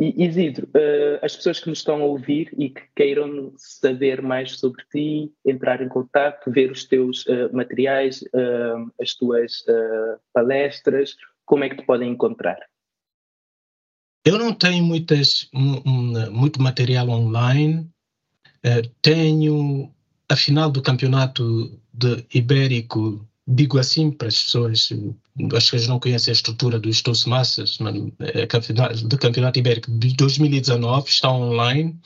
E 0.00 0.24
Isidro, 0.24 0.68
uh, 0.68 1.18
as 1.24 1.34
pessoas 1.34 1.58
que 1.58 1.68
nos 1.68 1.78
estão 1.78 2.00
a 2.00 2.04
ouvir 2.04 2.54
e 2.56 2.70
que 2.70 2.82
queiram 2.94 3.52
saber 3.56 4.22
mais 4.22 4.56
sobre 4.56 4.84
ti, 4.92 5.32
entrar 5.44 5.82
em 5.82 5.88
contato, 5.88 6.52
ver 6.52 6.70
os 6.70 6.84
teus 6.84 7.26
uh, 7.26 7.52
materiais, 7.52 8.22
uh, 8.22 8.92
as 9.00 9.14
tuas 9.14 9.64
palestras, 10.32 11.16
como 11.44 11.64
é 11.64 11.68
que 11.68 11.76
te 11.76 11.84
podem 11.84 12.12
encontrar? 12.12 12.58
Eu 14.24 14.38
não 14.38 14.54
tenho 14.54 14.84
muitas, 14.84 15.50
muito 16.30 16.60
material 16.60 17.08
online. 17.08 17.90
tenho 19.00 19.92
a 20.28 20.36
final 20.36 20.70
do 20.70 20.82
campeonato 20.82 21.78
de 21.92 22.24
ibérico 22.34 23.26
digo 23.48 23.78
assim 23.78 24.10
para 24.10 24.28
as 24.28 24.42
pessoas, 24.42 24.88
que 24.88 25.74
eles 25.74 25.88
não 25.88 25.98
conhecem 25.98 26.30
a 26.30 26.34
estrutura 26.34 26.78
dos 26.78 27.00
Toastmasters, 27.00 27.78
do 29.08 29.18
Campeonato 29.18 29.58
Ibérico 29.58 29.90
de 29.90 30.14
2019, 30.14 31.08
está 31.08 31.32
online. 31.32 31.98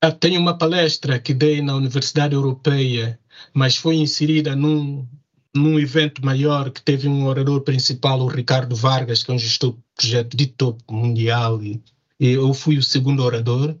Ah, 0.00 0.12
tenho 0.12 0.40
uma 0.40 0.56
palestra 0.56 1.18
que 1.18 1.34
dei 1.34 1.60
na 1.60 1.74
Universidade 1.74 2.34
Europeia, 2.34 3.18
mas 3.52 3.76
foi 3.76 3.96
inserida 3.96 4.54
num, 4.54 5.04
num 5.52 5.80
evento 5.80 6.24
maior 6.24 6.70
que 6.70 6.82
teve 6.82 7.08
um 7.08 7.26
orador 7.26 7.62
principal, 7.62 8.20
o 8.20 8.28
Ricardo 8.28 8.76
Vargas, 8.76 9.24
que 9.24 9.32
é 9.32 9.34
um 9.34 9.38
gestor 9.38 9.72
de 9.72 9.78
projeto 9.96 10.36
de 10.36 10.46
topo 10.46 10.94
mundial, 10.94 11.60
e 11.64 11.82
eu 12.20 12.54
fui 12.54 12.78
o 12.78 12.82
segundo 12.82 13.24
orador. 13.24 13.76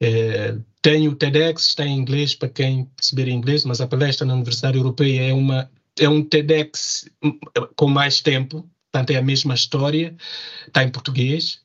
É, 0.00 0.56
tem 0.80 1.08
o 1.08 1.14
TEDx, 1.14 1.66
está 1.66 1.84
em 1.84 1.98
inglês 1.98 2.34
para 2.34 2.48
quem 2.48 2.84
perceber 2.96 3.28
inglês, 3.28 3.64
mas 3.64 3.80
a 3.80 3.86
palestra 3.86 4.26
na 4.26 4.34
Universidade 4.34 4.78
Europeia 4.78 5.30
é, 5.30 5.32
uma, 5.32 5.70
é 5.98 6.08
um 6.08 6.22
TEDx 6.22 7.10
com 7.76 7.88
mais 7.88 8.20
tempo, 8.20 8.68
portanto 8.90 9.10
é 9.10 9.16
a 9.16 9.22
mesma 9.22 9.54
história, 9.54 10.16
está 10.66 10.84
em 10.84 10.90
português. 10.90 11.60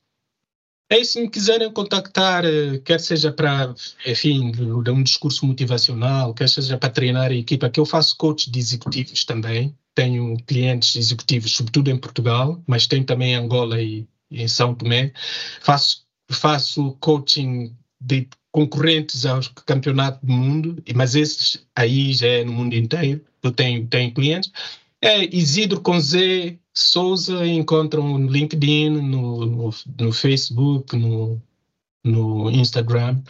E 0.90 1.06
se 1.06 1.20
me 1.22 1.30
quiserem 1.30 1.72
contactar, 1.72 2.46
eh, 2.46 2.78
quer 2.80 3.00
seja 3.00 3.32
para, 3.32 3.74
enfim, 4.06 4.52
um 4.60 5.04
discurso 5.04 5.46
motivacional, 5.46 6.34
quer 6.36 6.48
seja 6.48 6.78
para 6.78 6.90
treinar 6.90 7.32
a 7.32 7.36
equipa, 7.36 7.70
que 7.70 7.80
eu 7.80 7.86
faço 7.86 8.16
coach 8.16 8.52
de 8.52 8.60
executivos 8.60 9.26
também, 9.26 9.76
tenho 9.96 10.38
clientes 10.46 10.96
executivos, 10.96 11.56
sobretudo 11.56 11.90
em 11.90 11.98
Portugal, 11.98 12.62
mas 12.68 12.86
tenho 12.86 13.06
também 13.06 13.32
em 13.34 13.36
Angola 13.36 13.82
e, 13.82 14.08
e 14.30 14.44
em 14.44 14.48
São 14.48 14.76
Tomé. 14.76 15.14
Faço, 15.62 16.06
faço 16.30 16.92
coaching 17.00 17.76
de 18.04 18.28
concorrentes 18.52 19.26
ao 19.26 19.40
campeonato 19.66 20.24
do 20.26 20.32
mundo, 20.32 20.84
mas 20.96 21.16
esses 21.16 21.66
aí 21.76 22.14
já 22.14 22.28
é 22.28 22.44
no 22.44 22.54
mundo 22.54 22.76
inteiro, 22.76 23.22
eu 23.42 23.52
tenho, 23.52 23.88
tenho 23.88 24.14
clientes. 24.14 24.52
É 25.02 25.24
Isidro 25.36 25.82
com 25.82 26.00
Z 26.00 26.58
Souza, 26.74 27.46
encontram 27.46 28.18
no 28.18 28.30
LinkedIn, 28.30 28.90
no, 28.90 29.46
no, 29.46 29.70
no 30.00 30.14
Facebook, 30.14 30.96
no, 30.96 31.42
no 32.04 32.50
Instagram. 32.50 33.22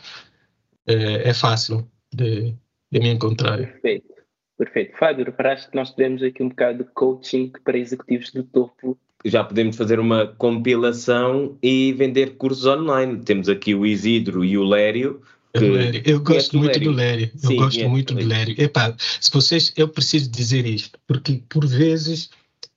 É, 0.87 1.29
é 1.29 1.33
fácil 1.33 1.89
de, 2.13 2.53
de, 2.91 2.99
me 2.99 3.09
encontrar. 3.09 3.57
Perfeito, 3.57 4.13
perfeito. 4.57 4.97
Fábio, 4.97 5.25
reparaste 5.25 5.69
que 5.69 5.75
nós 5.75 5.91
tivemos 5.91 6.23
aqui 6.23 6.43
um 6.43 6.49
bocado 6.49 6.83
de 6.83 6.91
coaching 6.91 7.51
para 7.63 7.77
executivos 7.77 8.31
do 8.31 8.43
topo 8.43 8.97
já 9.25 9.43
podemos 9.43 9.75
fazer 9.75 9.99
uma 9.99 10.27
compilação 10.27 11.57
e 11.61 11.93
vender 11.93 12.35
cursos 12.35 12.65
online. 12.65 13.19
Temos 13.23 13.47
aqui 13.47 13.73
o 13.73 13.85
Isidro 13.85 14.43
e 14.43 14.57
o 14.57 14.63
Lério. 14.63 15.21
Que... 15.55 16.01
Eu 16.05 16.19
gosto 16.21 16.57
muito 16.57 16.79
do 16.79 16.91
Lério. 16.91 17.31
Eu 17.41 17.49
Sim, 17.49 17.55
gosto 17.55 17.89
muito 17.89 18.13
do 18.13 18.25
Lério. 18.25 18.55
Epá, 18.57 18.93
se 18.97 19.31
vocês, 19.31 19.71
eu 19.77 19.87
preciso 19.87 20.29
dizer 20.29 20.65
isto, 20.65 20.99
porque 21.07 21.41
por 21.47 21.65
vezes 21.65 22.29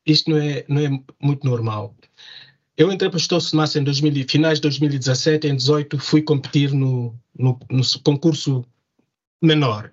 isto 0.04 0.30
não 0.30 0.38
é, 0.38 0.64
não 0.68 0.80
é 0.80 1.00
muito 1.20 1.44
normal. 1.44 1.94
Eu 2.76 2.92
entrei 2.92 3.08
para 3.08 3.16
o 3.16 3.20
Estou 3.20 3.40
Massa 3.54 3.78
em 3.78 3.84
2000, 3.84 4.26
finais 4.28 4.58
de 4.58 4.62
2017, 4.62 5.46
em 5.46 5.50
2018 5.56 5.98
fui 5.98 6.20
competir 6.20 6.72
no, 6.72 7.14
no, 7.36 7.58
no 7.70 7.82
concurso 8.04 8.64
menor. 9.42 9.90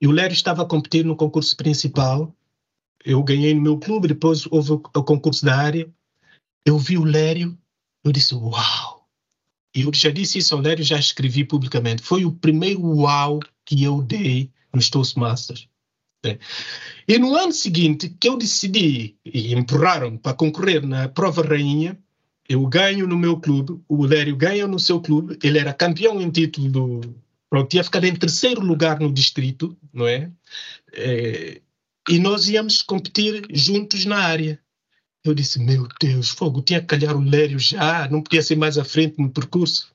E 0.00 0.06
o 0.06 0.10
Lério 0.10 0.32
estava 0.32 0.62
a 0.62 0.66
competir 0.66 1.04
no 1.04 1.14
concurso 1.14 1.56
principal 1.56 2.34
eu 3.04 3.22
ganhei 3.22 3.54
no 3.54 3.60
meu 3.60 3.78
clube, 3.78 4.08
depois 4.08 4.46
houve 4.50 4.72
o, 4.72 4.78
concurso 4.78 5.44
da 5.44 5.56
área. 5.56 5.88
Eu 6.64 6.78
vi 6.78 6.98
o 6.98 7.04
Lério, 7.04 7.56
eu 8.04 8.12
disse, 8.12 8.34
uau! 8.34 9.08
E 9.74 9.82
eu 9.82 9.92
já 9.94 10.10
disse 10.10 10.38
isso 10.38 10.54
ao 10.54 10.60
Lério, 10.60 10.84
já 10.84 10.98
escrevi 10.98 11.44
publicamente. 11.44 12.02
Foi 12.02 12.24
o 12.24 12.32
primeiro 12.32 12.82
uau 12.82 13.40
que 13.64 13.82
eu 13.84 14.02
dei 14.02 14.50
nos 14.72 14.90
Toastmasters. 14.90 15.68
É. 16.24 16.38
E 17.06 17.18
no 17.18 17.36
ano 17.36 17.52
seguinte, 17.52 18.08
que 18.08 18.28
eu 18.28 18.36
decidi, 18.36 19.16
e 19.24 19.54
empurraram 19.54 20.16
para 20.16 20.34
concorrer 20.34 20.84
na 20.84 21.08
prova 21.08 21.42
rainha, 21.42 21.98
eu 22.48 22.66
ganho 22.66 23.06
no 23.06 23.16
meu 23.16 23.38
clube, 23.38 23.80
o 23.88 24.04
Lério 24.04 24.34
ganha 24.34 24.66
no 24.66 24.80
seu 24.80 25.00
clube, 25.00 25.38
ele 25.42 25.58
era 25.58 25.72
campeão 25.72 26.20
em 26.20 26.30
título 26.30 26.68
do. 26.70 27.00
Pronto, 27.50 27.74
ia 27.74 27.84
ficar 27.84 28.02
em 28.04 28.14
terceiro 28.14 28.60
lugar 28.60 28.98
no 29.00 29.12
distrito, 29.12 29.76
não 29.92 30.06
é? 30.06 30.30
é 30.92 31.60
e 32.08 32.18
nós 32.18 32.48
íamos 32.48 32.80
competir 32.80 33.46
juntos 33.50 34.04
na 34.06 34.18
área. 34.18 34.58
Eu 35.22 35.34
disse, 35.34 35.58
meu 35.58 35.86
Deus, 36.00 36.30
fogo, 36.30 36.62
tinha 36.62 36.80
que 36.80 36.86
calhar 36.86 37.14
o 37.14 37.20
Lério 37.20 37.58
já, 37.58 38.08
não 38.08 38.22
podia 38.22 38.40
ser 38.40 38.56
mais 38.56 38.78
à 38.78 38.84
frente 38.84 39.18
no 39.18 39.30
percurso. 39.30 39.92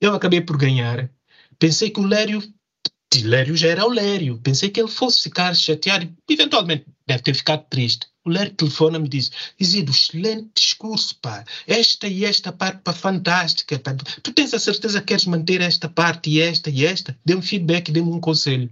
Eu 0.00 0.14
acabei 0.14 0.40
por 0.40 0.56
ganhar. 0.56 1.10
Pensei 1.58 1.90
que 1.90 2.00
o 2.00 2.06
Lério, 2.06 2.40
o 2.40 3.26
Lério 3.28 3.56
já 3.56 3.68
era 3.68 3.84
o 3.84 3.90
Lério, 3.90 4.40
pensei 4.42 4.70
que 4.70 4.80
ele 4.80 4.88
fosse 4.88 5.22
ficar 5.22 5.54
chateado, 5.54 6.10
eventualmente 6.28 6.86
deve 7.06 7.22
ter 7.22 7.34
ficado 7.34 7.66
triste. 7.68 8.06
O 8.24 8.30
Lério 8.30 8.54
telefona 8.54 8.98
me 8.98 9.08
diz, 9.08 9.30
Isidro, 9.60 9.92
excelente 9.92 10.50
discurso, 10.56 11.16
pá. 11.20 11.44
Esta 11.66 12.08
e 12.08 12.24
esta 12.24 12.50
parte, 12.50 12.80
pá, 12.82 12.92
fantástica. 12.92 13.78
Pá. 13.78 13.94
Tu 13.94 14.32
tens 14.32 14.52
a 14.54 14.58
certeza 14.58 15.00
que 15.00 15.06
queres 15.06 15.26
manter 15.26 15.60
esta 15.60 15.88
parte 15.88 16.30
e 16.30 16.40
esta 16.40 16.70
e 16.70 16.84
esta? 16.84 17.16
Dê-me 17.24 17.42
feedback, 17.42 17.92
dê-me 17.92 18.10
um 18.10 18.20
conselho. 18.20 18.70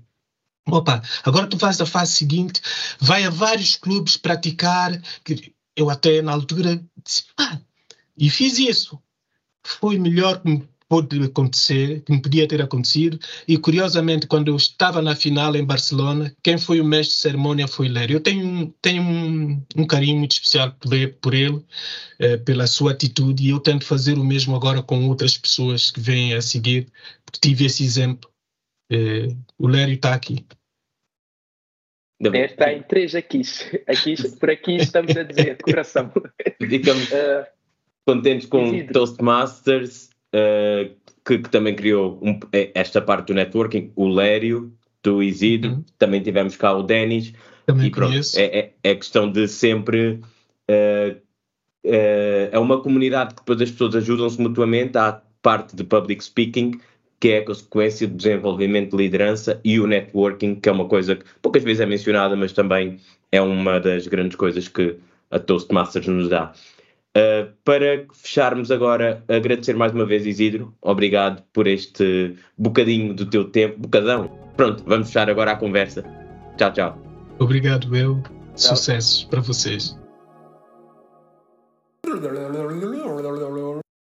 Opa, 0.67 1.03
agora 1.23 1.47
tu 1.47 1.59
vais 1.59 1.79
à 1.81 1.87
fase 1.87 2.13
seguinte, 2.13 2.61
vai 2.99 3.25
a 3.25 3.31
vários 3.31 3.77
clubes 3.77 4.17
praticar, 4.17 4.99
eu 5.77 5.91
até 5.91 6.23
na 6.23 6.33
altura 6.33 6.83
disse, 7.05 7.25
ah, 7.39 7.61
e 8.17 8.31
fiz 8.31 8.59
isso. 8.59 8.99
Foi 9.63 9.99
melhor 9.99 10.41
que 10.41 10.49
me 10.49 10.69
pôde 10.89 11.23
acontecer, 11.23 12.03
que 12.03 12.13
me 12.13 12.21
podia 12.23 12.49
ter 12.49 12.63
acontecido, 12.63 13.19
e 13.47 13.59
curiosamente, 13.59 14.27
quando 14.27 14.49
eu 14.49 14.57
estava 14.57 15.03
na 15.03 15.15
final 15.15 15.55
em 15.55 15.65
Barcelona, 15.65 16.35
quem 16.43 16.57
foi 16.57 16.81
o 16.81 16.85
mestre 16.85 17.17
de 17.17 17.23
cerimônia 17.23 17.69
foi 17.69 17.89
Lério. 17.89 18.17
Eu 18.17 18.21
tenho, 18.21 18.75
tenho 18.81 19.03
um, 19.03 19.63
um 19.77 19.87
carinho 19.87 20.19
muito 20.19 20.33
especial 20.33 20.73
por 20.73 20.95
ele, 20.95 21.09
por 21.09 21.35
ele 21.35 21.65
eh, 22.19 22.37
pela 22.39 22.67
sua 22.67 22.93
atitude, 22.93 23.45
e 23.45 23.51
eu 23.51 23.61
tento 23.61 23.85
fazer 23.85 24.19
o 24.19 24.25
mesmo 24.25 24.57
agora 24.57 24.83
com 24.83 25.09
outras 25.09 25.37
pessoas 25.37 25.91
que 25.91 26.01
vêm 26.01 26.35
a 26.35 26.41
seguir, 26.41 26.89
porque 27.25 27.41
tive 27.41 27.67
esse 27.67 27.85
exemplo 27.85 28.34
é, 28.95 29.29
o 29.59 29.67
Lério 29.67 29.95
está 29.95 30.15
aqui. 30.15 30.47
Está 32.21 32.73
em 32.73 32.83
três 32.83 33.15
aqui. 33.15 33.43
aqui. 33.87 34.15
Por 34.39 34.51
aqui 34.51 34.77
estamos 34.77 35.17
a 35.17 35.23
dizer 35.25 35.59
coração. 35.63 36.13
Ficamos 36.61 37.11
uh, 37.11 37.45
contentes 38.07 38.47
com 38.47 38.67
Isidro. 38.67 38.93
Toastmasters, 38.93 40.11
uh, 40.35 40.95
que, 41.25 41.39
que, 41.39 41.51
também 41.51 41.75
criou 41.75 42.21
um, 42.23 42.39
é, 42.53 42.71
esta 42.75 43.03
parte 43.03 43.29
do 43.29 43.35
networking, 43.35 43.93
o 43.97 44.09
Lério, 44.09 44.73
do 45.03 45.23
Isidro, 45.23 45.73
uhum. 45.73 45.85
também 45.99 46.23
tivemos 46.23 46.57
cá 46.57 46.73
o 46.73 46.83
Denis. 46.83 47.33
Também 47.67 47.89
e 47.89 47.91
pronto, 47.91 48.15
é, 48.37 48.59
é, 48.59 48.73
é, 48.83 48.95
questão 48.95 49.31
de 49.31 49.49
sempre 49.49 50.21
uh, 50.71 51.25
é 51.83 52.59
uma 52.59 52.81
comunidade 52.81 53.35
que 53.35 53.41
depois 53.41 53.61
as 53.61 53.71
pessoas 53.71 53.97
ajudam-se 53.97 54.41
mutuamente. 54.41 54.97
Há 54.97 55.21
parte 55.43 55.77
de 55.77 55.85
public 55.85 56.25
speaking, 56.25 56.81
que 57.21 57.31
é 57.31 57.39
a 57.39 57.45
consequência 57.45 58.07
do 58.07 58.15
desenvolvimento 58.15 58.97
de 58.97 59.03
liderança 59.03 59.61
e 59.65 59.81
o 59.81 59.87
networking, 59.87 60.57
que 60.57 60.69
é 60.69 60.73
uma 60.73 60.87
coisa 60.87 61.17
que 61.17 61.25
poucas 61.41 61.63
vezes 61.63 61.81
é 61.81 61.87
mencionada, 61.87 62.37
mas 62.37 62.53
também 62.53 62.99
é 63.33 63.41
uma 63.41 63.81
das 63.81 64.07
grandes 64.07 64.37
coisas 64.37 64.69
que 64.69 64.97
a 65.31 65.39
Toastmasters 65.39 66.07
nos 66.07 66.29
dá. 66.29 66.53
Uh, 67.17 67.53
para 67.65 68.07
fecharmos 68.13 68.71
agora, 68.73 69.23
agradecer 69.29 69.75
mais 69.77 69.93
uma 69.93 70.05
vez, 70.05 70.27
Isidro. 70.27 70.75
Obrigado 70.83 71.43
por 71.53 71.67
este 71.67 72.37
bocadinho 72.59 73.15
do 73.15 73.25
teu 73.27 73.45
tempo. 73.45 73.79
Bocadão. 73.79 74.31
Pronto, 74.57 74.83
vamos 74.85 75.09
fechar 75.09 75.31
agora 75.31 75.53
a 75.53 75.57
conversa. 75.57 76.05
Tchau, 76.57 76.73
tchau. 76.73 76.99
Obrigado, 77.39 77.95
eu. 77.97 78.21
Sucessos 78.57 79.25
para 79.25 79.41
vocês. 79.41 79.97